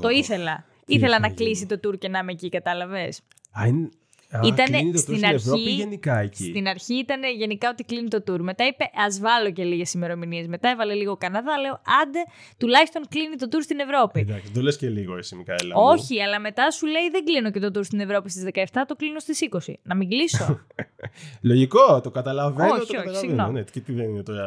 Το 0.00 0.08
ήθελα. 0.08 0.64
Τι 0.84 0.94
ήθελα 0.94 1.14
θα 1.14 1.20
να 1.20 1.26
γίνει; 1.26 1.38
κλείσει 1.38 1.66
το 1.66 1.80
tour 1.84 1.98
και 1.98 2.08
να 2.08 2.18
είμαι 2.18 2.32
εκεί, 2.32 2.48
κατάλαβες. 2.48 3.20
Α, 3.60 3.66
είναι... 3.66 3.88
Α, 4.36 4.40
Ήτανε 4.44 4.78
κλείνει 4.78 4.92
το 4.92 4.98
στην 4.98 5.14
tour 5.14 5.18
στην 5.18 5.34
Ευρώπη 5.34 5.60
αρχή- 5.60 5.72
ή 5.72 5.74
γενικά 5.74 6.18
εκεί. 6.18 6.44
Στην 6.44 6.66
αρχή 6.68 6.94
ήταν 6.94 7.20
γενικά 7.36 7.68
ότι 7.68 7.84
κλείνει 7.84 8.08
το 8.08 8.22
tour. 8.26 8.38
Μετά 8.40 8.66
είπε, 8.66 8.84
ας 9.06 9.20
βάλω 9.20 9.50
και 9.50 9.64
λίγες 9.64 9.92
ημερομηνίες. 9.92 10.46
Μετά 10.46 10.68
έβαλε 10.68 10.94
λίγο 10.94 11.16
Καναδά. 11.16 11.58
Λέω, 11.58 11.72
άντε, 12.02 12.18
τουλάχιστον 12.58 13.02
κλείνει 13.08 13.36
το 13.36 13.46
tour 13.50 13.60
στην 13.62 13.78
Ευρώπη. 13.78 14.20
Εντάξει, 14.20 14.52
το 14.52 14.60
λες 14.62 14.76
και 14.76 14.88
λίγο 14.88 15.16
εσύ 15.16 15.36
Μικαέλα. 15.36 15.74
μου. 15.76 15.82
Όχι, 15.84 16.22
αλλά 16.22 16.40
μετά 16.40 16.70
σου 16.70 16.86
λέει 16.86 17.10
δεν 17.10 17.24
κλείνω 17.24 17.50
και 17.50 17.60
το 17.60 17.70
tour 17.78 17.84
στην 17.84 18.00
Ευρώπη 18.00 18.30
στις 18.30 18.42
17, 18.54 18.64
το 18.86 18.94
κλείνω 18.96 19.18
στις 19.18 19.40
20. 19.40 19.72
Να 19.82 19.94
μην 19.94 20.08
κλείσω. 20.08 20.60
Λογικό, 21.50 22.00
το 22.00 22.10
καταλαβαίνω. 22.10 22.68
Όχι, 22.68 22.76
το 22.76 22.82
όχι, 22.82 22.92
καταλαβαίνω. 22.92 23.18
συγγνώμη. 23.28 23.52
Ναι, 23.52 23.62
και 23.62 23.80
τι 23.80 23.92
δεν 23.92 24.08
είναι 24.08 24.22
τώρα 24.22 24.46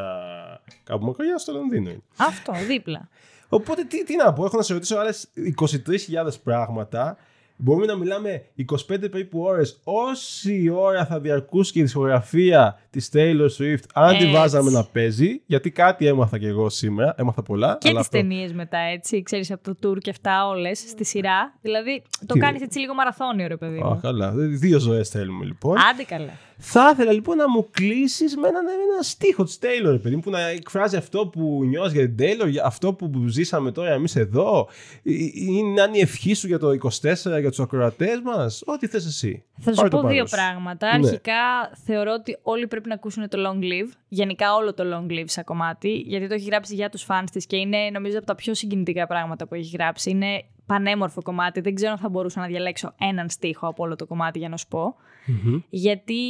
κάπου 0.84 1.04
μακριά 1.04 1.38
στο 1.38 1.52
Λονδίνο. 1.52 1.90
είναι. 1.90 2.00
Αυτό, 2.16 2.52
δίπλα. 2.66 3.08
Οπότε 3.48 3.84
τι, 3.84 4.04
τι 4.04 4.16
να 4.16 4.32
πω, 4.32 4.44
έχω 4.44 4.56
να 4.56 4.62
σε 4.62 4.72
ρωτήσω 4.72 4.96
άλλες 4.96 5.28
23.000 5.60 6.40
πράγματα. 6.44 7.16
Μπορούμε 7.56 7.86
να 7.86 7.96
μιλάμε 7.96 8.42
25 8.70 8.74
περίπου 9.10 9.40
ώρες. 9.40 9.80
Όση 9.84 10.68
ώρα 10.76 11.06
θα 11.06 11.20
διαρκούσε 11.20 11.72
και 11.72 11.78
η 11.78 11.82
δισκογραφία 11.82 12.80
της 12.90 13.10
Taylor 13.12 13.48
Swift, 13.58 13.84
αν 13.94 14.08
τη 14.08 14.14
Έτσι. 14.22 14.30
βάζαμε 14.30 14.70
να 14.70 14.84
παίζει. 14.84 15.40
Γιατί 15.46 15.70
κάτι 15.70 16.06
έμαθα 16.06 16.38
και 16.38 16.46
εγώ 16.46 16.68
σήμερα. 16.68 17.14
Έμαθα 17.18 17.42
πολλά. 17.42 17.78
Και 17.80 17.88
αλλά 17.88 17.98
τις 17.98 18.06
αυτό- 18.06 18.18
ταινίες 18.18 18.52
μετά, 18.52 18.78
έτσι. 18.78 19.22
Ξέρεις 19.22 19.50
από 19.50 19.74
το 19.74 19.90
tour 19.90 19.98
και 19.98 20.10
αυτά 20.10 20.46
όλες 20.46 20.78
στη 20.78 21.04
σειρά. 21.04 21.54
Δηλαδή 21.60 22.02
το 22.26 22.34
Τι- 22.34 22.40
κάνεις 22.40 22.62
έτσι 22.62 22.78
λίγο 22.78 22.94
μαραθώνιο, 22.94 23.46
ρε 23.46 23.56
παιδί 23.56 23.80
Α, 23.80 23.86
μου. 23.88 23.98
καλά. 24.02 24.32
Δύο 24.36 24.78
ζωές 24.78 25.08
θέλουμε 25.08 25.44
λοιπόν. 25.44 25.76
Άντε 25.92 26.02
καλά. 26.02 26.30
Θα 26.58 26.90
ήθελα 26.92 27.12
λοιπόν 27.12 27.36
να 27.36 27.50
μου 27.50 27.68
κλείσεις 27.70 28.36
με 28.36 28.48
έναν 28.48 28.64
ένα 28.66 29.02
στίχο 29.02 29.44
της 29.44 29.58
Taylor, 29.62 29.90
ρε 29.90 29.98
παιδί 29.98 30.14
μου, 30.14 30.20
που 30.20 30.30
να 30.30 30.48
εκφράζει 30.48 30.96
αυτό 30.96 31.26
που 31.26 31.60
νιώθεις 31.64 31.92
για 31.92 32.10
την 32.10 32.16
Taylor, 32.18 32.48
για 32.48 32.64
αυτό 32.64 32.92
που 32.94 33.24
ζήσαμε 33.28 33.70
τώρα 33.72 33.92
εμείς 33.92 34.16
εδώ. 34.16 34.68
Ή- 35.02 35.32
ή 35.34 35.62
να 35.76 35.82
είναι 35.84 35.96
η 35.98 36.00
ευχή 36.00 36.34
σου 36.34 36.46
για 36.46 36.58
το 36.58 36.72
24 36.72 37.38
για 37.46 37.54
τους 37.56 37.60
ακροατές 37.64 38.20
μας. 38.20 38.62
Ό,τι 38.66 38.86
θες 38.86 39.06
εσύ. 39.06 39.44
Θα 39.60 39.70
σου 39.70 39.76
Πάρε 39.76 39.88
το 39.88 40.00
πω 40.00 40.08
δύο 40.08 40.16
πάνω 40.16 40.26
σου. 40.26 40.34
πράγματα. 40.36 40.86
Ναι. 40.98 41.06
Αρχικά, 41.06 41.70
θεωρώ 41.84 42.12
ότι 42.12 42.38
όλοι 42.42 42.66
πρέπει 42.66 42.88
να 42.88 42.94
ακούσουν 42.94 43.28
το 43.28 43.38
Long 43.46 43.62
Live. 43.62 43.90
Γενικά, 44.08 44.54
όλο 44.54 44.74
το 44.74 44.84
Long 44.92 45.12
Live 45.12 45.24
σαν 45.26 45.44
κομμάτι. 45.44 45.94
Γιατί 46.06 46.26
το 46.26 46.34
έχει 46.34 46.44
γράψει 46.44 46.74
για 46.74 46.88
τους 46.88 47.06
fans 47.08 47.24
της 47.32 47.46
και 47.46 47.56
είναι, 47.56 47.90
νομίζω, 47.92 48.18
από 48.18 48.26
τα 48.26 48.34
πιο 48.34 48.54
συγκινητικά 48.54 49.06
πράγματα 49.06 49.46
που 49.46 49.54
έχει 49.54 49.76
γράψει. 49.76 50.10
Είναι 50.10 50.44
πανέμορφο 50.66 51.22
κομμάτι. 51.22 51.60
Δεν 51.60 51.74
ξέρω 51.74 51.92
αν 51.92 51.98
θα 51.98 52.08
μπορούσα 52.08 52.40
να 52.40 52.46
διαλέξω 52.46 52.94
έναν 52.98 53.28
στίχο 53.28 53.66
από 53.66 53.82
όλο 53.82 53.96
το 53.96 54.06
κομμάτι 54.06 54.38
για 54.38 54.48
να 54.48 54.56
σου 54.56 54.68
πω. 54.68 54.96
Μμμ. 55.26 55.60
Γιατί 55.68 56.20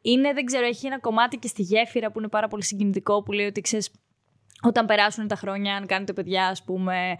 είναι, 0.00 0.32
δεν 0.32 0.44
ξέρω, 0.44 0.66
έχει 0.66 0.86
ένα 0.86 1.00
κομμάτι 1.00 1.36
και 1.36 1.48
στη 1.48 1.62
γέφυρα 1.62 2.10
που 2.12 2.18
είναι 2.18 2.28
πάρα 2.28 2.48
πολύ 2.48 2.62
συγκινητικό 2.62 3.22
που 3.22 3.32
λέει 3.32 3.46
ότι 3.46 3.60
ξέρεις, 3.60 3.90
όταν 4.62 4.86
περάσουν 4.86 5.26
τα 5.28 5.36
χρόνια, 5.36 5.76
αν 5.76 5.86
κάνετε 5.86 6.12
παιδιά, 6.12 6.46
ας 6.46 6.62
πούμε, 6.64 7.16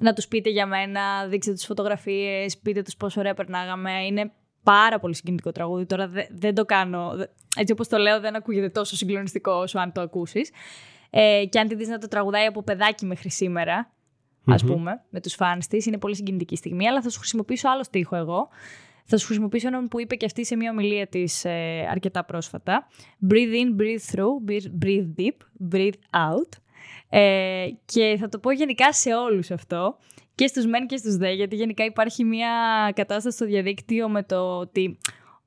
να 0.00 0.12
τους 0.12 0.28
πείτε 0.28 0.50
για 0.50 0.66
μένα, 0.66 1.26
δείξτε 1.26 1.52
τους 1.52 1.64
φωτογραφίες, 1.64 2.58
πείτε 2.58 2.82
τους 2.82 2.96
πόσο 2.96 3.20
ωραία 3.20 3.34
περνάγαμε. 3.34 4.04
Είναι 4.06 4.32
πάρα 4.62 4.98
πολύ 4.98 5.14
συγκινητικό 5.14 5.52
τραγούδι. 5.52 5.86
Τώρα 5.86 6.08
δε- 6.08 6.26
δεν 6.30 6.54
το 6.54 6.64
κάνω, 6.64 7.12
δε- 7.16 7.26
έτσι 7.56 7.72
όπως 7.72 7.88
το 7.88 7.96
λέω 7.98 8.20
δεν 8.20 8.36
ακούγεται 8.36 8.68
τόσο 8.68 8.96
συγκλονιστικό 8.96 9.52
όσο 9.52 9.78
αν 9.78 9.92
το 9.92 10.00
ακούσεις. 10.00 10.50
Ε, 11.10 11.44
και 11.48 11.58
αν 11.58 11.68
τη 11.68 11.74
δεις 11.74 11.88
να 11.88 11.98
το 11.98 12.08
τραγουδάει 12.08 12.46
από 12.46 12.62
παιδάκι 12.62 13.06
μέχρι 13.06 13.30
σήμερα, 13.30 13.92
ας 14.46 14.62
Μμμ. 14.62 14.72
πούμε, 14.72 15.04
με 15.10 15.20
τους 15.20 15.36
φans 15.38 15.64
της, 15.68 15.86
είναι 15.86 15.98
πολύ 15.98 16.14
συγκινητική 16.16 16.56
στιγμή, 16.56 16.88
αλλά 16.88 17.02
θα 17.02 17.08
σου 17.10 17.18
χρησιμοποιήσω 17.18 17.68
άλλο 17.68 17.82
στίχο 17.82 18.16
εγώ. 18.16 18.48
Θα 19.08 19.16
σου 19.16 19.26
χρησιμοποιήσω 19.26 19.66
έναν 19.68 19.88
που 19.88 20.00
είπε 20.00 20.14
και 20.16 20.24
αυτή 20.24 20.44
σε 20.44 20.56
μια 20.56 20.70
ομιλία 20.70 21.06
της 21.06 21.44
ε, 21.44 21.86
αρκετά 21.90 22.24
πρόσφατα. 22.24 22.86
Breathe 23.30 23.34
in, 23.34 23.80
breathe 23.80 24.14
through, 24.14 24.50
breathe- 24.50 24.84
breathe 24.84 25.06
deep, 25.18 25.36
breathe 25.74 25.98
out. 26.10 26.58
Ε, 27.08 27.66
και 27.84 28.16
θα 28.20 28.28
το 28.28 28.38
πω 28.38 28.50
γενικά 28.50 28.92
σε 28.92 29.14
όλους 29.14 29.50
αυτό, 29.50 29.96
και 30.34 30.46
στους 30.46 30.66
μεν 30.66 30.86
και 30.86 30.96
στους 30.96 31.16
δε, 31.16 31.30
γιατί 31.30 31.56
γενικά 31.56 31.84
υπάρχει 31.84 32.24
μια 32.24 32.50
κατάσταση 32.94 33.36
στο 33.36 33.46
διαδίκτυο 33.46 34.08
με 34.08 34.22
το 34.22 34.58
ότι 34.58 34.98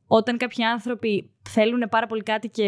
όταν 0.08 0.38
κάποιοι 0.38 0.64
άνθρωποι 0.64 1.30
θέλουν 1.50 1.90
πάρα 1.90 2.08
πολύ 2.08 2.24
κάτι 2.24 2.50
και 2.50 2.64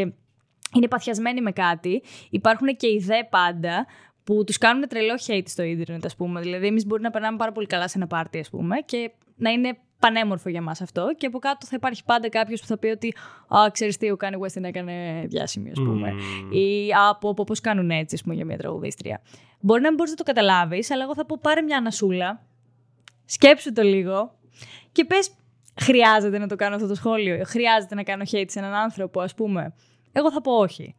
είναι 0.75 0.87
παθιασμένοι 0.87 1.41
με 1.41 1.51
κάτι, 1.51 2.03
υπάρχουν 2.29 2.67
και 2.67 2.87
οι 2.87 2.97
δε 3.05 3.23
πάντα 3.29 3.85
που 4.23 4.43
τους 4.43 4.57
κάνουν 4.57 4.87
τρελό 4.87 5.13
hate 5.27 5.43
στο 5.45 5.63
ίντερνετ, 5.63 6.05
ας 6.05 6.15
πούμε. 6.15 6.41
Δηλαδή, 6.41 6.67
εμείς 6.67 6.85
μπορεί 6.85 7.01
να 7.01 7.09
περνάμε 7.09 7.37
πάρα 7.37 7.51
πολύ 7.51 7.67
καλά 7.67 7.87
σε 7.87 7.97
ένα 7.97 8.07
πάρτι, 8.07 8.39
ας 8.39 8.49
πούμε, 8.49 8.77
και 8.85 9.11
να 9.35 9.49
είναι 9.49 9.77
πανέμορφο 10.01 10.49
για 10.49 10.61
μας 10.61 10.81
αυτό. 10.81 11.07
Και 11.17 11.25
από 11.25 11.39
κάτω 11.39 11.65
θα 11.65 11.75
υπάρχει 11.75 12.03
πάντα 12.03 12.29
κάποιος 12.29 12.61
που 12.61 12.67
θα 12.67 12.77
πει 12.77 12.87
ότι 12.87 13.13
«Α, 13.47 13.71
ξέρεις 13.71 13.97
τι, 13.97 14.11
ο 14.11 14.17
Kanye 14.21 14.39
West 14.45 14.51
την 14.51 14.63
έκανε 14.63 15.23
διάσημη, 15.27 15.69
ας 15.71 15.79
πούμε». 15.79 16.11
Μμμ. 16.11 16.51
Ή 16.51 16.91
«Α, 16.93 17.15
πω, 17.17 17.33
πω, 17.33 17.43
πώς 17.43 17.59
κάνουν 17.61 17.89
έτσι, 17.91 18.15
ας 18.15 18.21
πούμε, 18.21 18.35
για 18.35 18.45
μια 18.45 18.57
τραγουδίστρια». 18.57 19.21
Μπορεί 19.59 19.81
να 19.81 19.87
μην 19.87 19.95
μπορείς 19.97 20.11
να 20.11 20.17
το 20.17 20.23
καταλάβεις, 20.23 20.91
αλλά 20.91 21.03
εγώ 21.03 21.15
θα 21.15 21.25
πω 21.25 21.37
πάρε 21.41 21.61
μια 21.61 21.77
ανασούλα, 21.77 22.41
σκέψου 23.25 23.73
το 23.73 23.81
λίγο 23.81 24.33
και 24.91 25.05
πες 25.05 25.31
χρειάζεται 25.81 26.37
να 26.37 26.47
το 26.47 26.55
κάνω 26.55 26.75
αυτό 26.75 26.87
το 26.87 26.95
σχόλιο, 26.95 27.41
χρειάζεται 27.45 27.95
να 27.95 28.03
κάνω 28.03 28.23
hate 28.31 28.45
σε 28.47 28.59
έναν 28.59 28.73
άνθρωπο, 28.73 29.21
ας 29.21 29.33
πούμε. 29.35 29.73
Εγώ 30.11 30.31
θα 30.31 30.41
πω 30.41 30.51
όχι. 30.53 30.95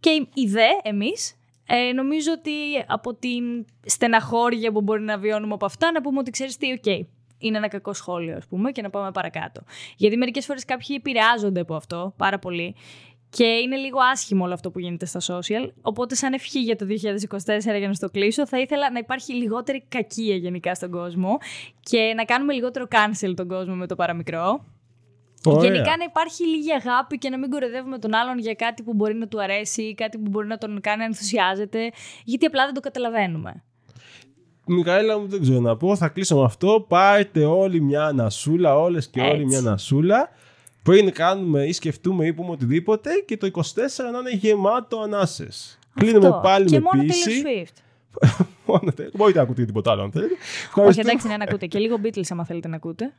Και 0.00 0.10
η- 0.10 0.28
η 0.34 0.46
δε, 0.46 0.66
εμείς, 0.82 1.36
ε, 1.66 1.92
νομίζω 1.92 2.32
ότι 2.32 2.50
από 2.86 3.14
την 3.14 3.66
στεναχώρια 3.86 4.72
που 4.72 4.80
μπορεί 4.80 5.02
να 5.02 5.18
βιώνουμε 5.18 5.54
από 5.54 5.64
αυτά, 5.66 5.92
να 5.92 6.00
πούμε 6.00 6.18
ότι 6.18 6.30
ξέρεις 6.30 6.56
τι, 6.56 6.72
οκ, 6.72 7.06
είναι 7.42 7.56
ένα 7.56 7.68
κακό 7.68 7.92
σχόλιο, 7.92 8.36
ας 8.36 8.46
πούμε, 8.46 8.70
και 8.70 8.82
να 8.82 8.90
πάμε 8.90 9.10
παρακάτω. 9.10 9.62
Γιατί 9.96 10.16
μερικές 10.16 10.44
φορές 10.44 10.64
κάποιοι 10.64 10.96
επηρεάζονται 10.98 11.60
από 11.60 11.74
αυτό 11.74 12.14
πάρα 12.16 12.38
πολύ 12.38 12.74
και 13.30 13.44
είναι 13.44 13.76
λίγο 13.76 13.98
άσχημο 14.12 14.44
όλο 14.44 14.54
αυτό 14.54 14.70
που 14.70 14.78
γίνεται 14.78 15.06
στα 15.06 15.20
social. 15.20 15.70
Οπότε, 15.82 16.14
σαν 16.14 16.32
ευχή 16.32 16.60
για 16.60 16.76
το 16.76 16.86
2024, 16.86 17.78
για 17.78 17.88
να 17.88 17.94
στο 17.94 18.10
κλείσω, 18.10 18.46
θα 18.46 18.58
ήθελα 18.60 18.90
να 18.90 18.98
υπάρχει 18.98 19.32
λιγότερη 19.32 19.84
κακία 19.88 20.36
γενικά 20.36 20.74
στον 20.74 20.90
κόσμο 20.90 21.38
και 21.80 22.12
να 22.16 22.24
κάνουμε 22.24 22.52
λιγότερο 22.52 22.86
cancel 22.90 23.32
τον 23.36 23.48
κόσμο 23.48 23.74
με 23.74 23.86
το 23.86 23.94
παραμικρό. 23.94 24.64
Ωραία. 25.44 25.72
Γενικά 25.72 25.96
να 25.96 26.04
υπάρχει 26.04 26.46
λίγη 26.46 26.72
αγάπη 26.72 27.18
και 27.18 27.28
να 27.28 27.38
μην 27.38 27.50
κοροϊδεύουμε 27.50 27.98
τον 27.98 28.14
άλλον 28.14 28.38
για 28.38 28.54
κάτι 28.54 28.82
που 28.82 28.94
μπορεί 28.94 29.14
να 29.14 29.28
του 29.28 29.42
αρέσει 29.42 29.82
ή 29.82 29.94
κάτι 29.94 30.18
που 30.18 30.30
μπορεί 30.30 30.46
να 30.46 30.58
τον 30.58 30.80
κάνει 30.80 30.98
να 30.98 31.04
ενθουσιάζεται, 31.04 31.90
γιατί 32.24 32.46
απλά 32.46 32.64
δεν 32.64 32.74
το 32.74 32.80
καταλαβαίνουμε. 32.80 33.62
Μικαέλα 34.72 35.18
μου 35.18 35.26
δεν 35.28 35.40
ξέρω 35.40 35.60
να 35.60 35.76
πω. 35.76 35.96
Θα 35.96 36.08
κλείσω 36.08 36.36
με 36.36 36.44
αυτό. 36.44 36.84
Πάρτε 36.88 37.44
όλοι 37.44 37.80
μια 37.80 38.04
ανασούλα, 38.04 38.78
όλες 38.78 39.08
και 39.08 39.20
όλοι 39.20 39.30
Έτσι. 39.30 39.44
μια 39.44 39.58
ανασούλα. 39.58 40.30
Πριν 40.82 41.12
κάνουμε 41.12 41.64
ή 41.64 41.72
σκεφτούμε 41.72 42.26
ή 42.26 42.32
πούμε 42.32 42.50
οτιδήποτε 42.50 43.10
και 43.26 43.36
το 43.36 43.46
24 43.52 43.60
να 44.12 44.18
είναι 44.18 44.30
γεμάτο 44.32 45.00
ανάσες. 45.00 45.78
Κλείνουμε 45.94 46.26
Αυτό. 46.26 46.40
πάλι 46.42 46.64
και 46.66 46.80
με 46.80 46.84
μόνο 46.92 47.02
πίεση. 47.02 47.42
Taylor 47.44 47.66
Swift. 47.66 47.80
Μόνο 48.66 48.92
Taylor. 48.98 49.10
Μπορείτε 49.14 49.38
να 49.38 49.44
ακούτε 49.44 49.64
τίποτα 49.64 49.90
άλλο 49.90 50.02
αν 50.02 50.10
θέλετε. 50.10 50.32
Όχι, 50.32 50.68
Ευχαριστούμε, 50.68 51.08
εντάξει, 51.10 51.28
ναι, 51.28 51.36
να 51.36 51.44
ακούτε. 51.44 51.66
Και 51.66 51.78
λίγο 51.78 51.96
Beatles, 52.02 52.22
άμα 52.30 52.44
θέλετε 52.44 52.68
να 52.68 52.76
ακούτε. 52.76 53.12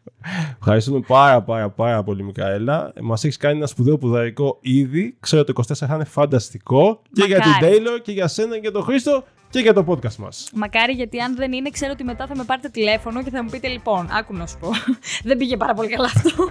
ευχαριστούμε 0.59 0.99
πάρα 1.07 1.41
πάρα 1.41 1.69
πάρα 1.69 2.03
πολύ 2.03 2.23
Μικαέλα. 2.23 2.93
Μας 3.01 3.23
έχεις 3.23 3.37
κάνει 3.37 3.57
ένα 3.57 3.67
σπουδαίο 3.67 3.97
πουδαρικό 3.97 4.57
ήδη. 4.61 5.15
Ξέρω 5.19 5.41
ότι 5.41 5.53
το 5.53 5.63
24 5.67 5.73
θα 5.87 5.95
είναι 5.95 6.03
φανταστικό. 6.03 7.01
Και 7.13 7.23
για 7.27 7.39
την 7.39 7.49
Μακάρι. 7.49 7.77
Taylor 7.77 7.99
και 8.03 8.11
για 8.11 8.27
σένα 8.27 8.53
και 8.53 8.59
για 8.59 8.71
τον 8.71 8.83
Χρήστο 8.83 9.23
και 9.53 9.59
για 9.59 9.73
το 9.73 9.85
podcast 9.87 10.15
μας. 10.15 10.49
Μακάρι, 10.53 10.93
γιατί 10.93 11.19
αν 11.19 11.35
δεν 11.35 11.51
είναι, 11.51 11.69
ξέρω 11.69 11.91
ότι 11.91 12.03
μετά 12.03 12.27
θα 12.27 12.35
με 12.35 12.43
πάρετε 12.43 12.69
τηλέφωνο 12.69 13.23
και 13.23 13.29
θα 13.29 13.43
μου 13.43 13.49
πείτε 13.49 13.67
λοιπόν, 13.67 14.07
άκου 14.11 14.33
να 14.33 14.47
σου 14.47 14.57
πω. 14.59 14.69
δεν 15.27 15.37
πήγε 15.37 15.57
πάρα 15.57 15.73
πολύ 15.73 15.89
καλά 15.89 16.05
αυτό. 16.05 16.49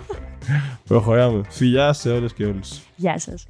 Προχωράμε. 0.84 1.42
Φιλιά 1.48 1.92
σε 1.92 2.10
όλες 2.10 2.32
και 2.32 2.44
όλους. 2.44 2.80
Γεια 2.96 3.18
σας. 3.18 3.46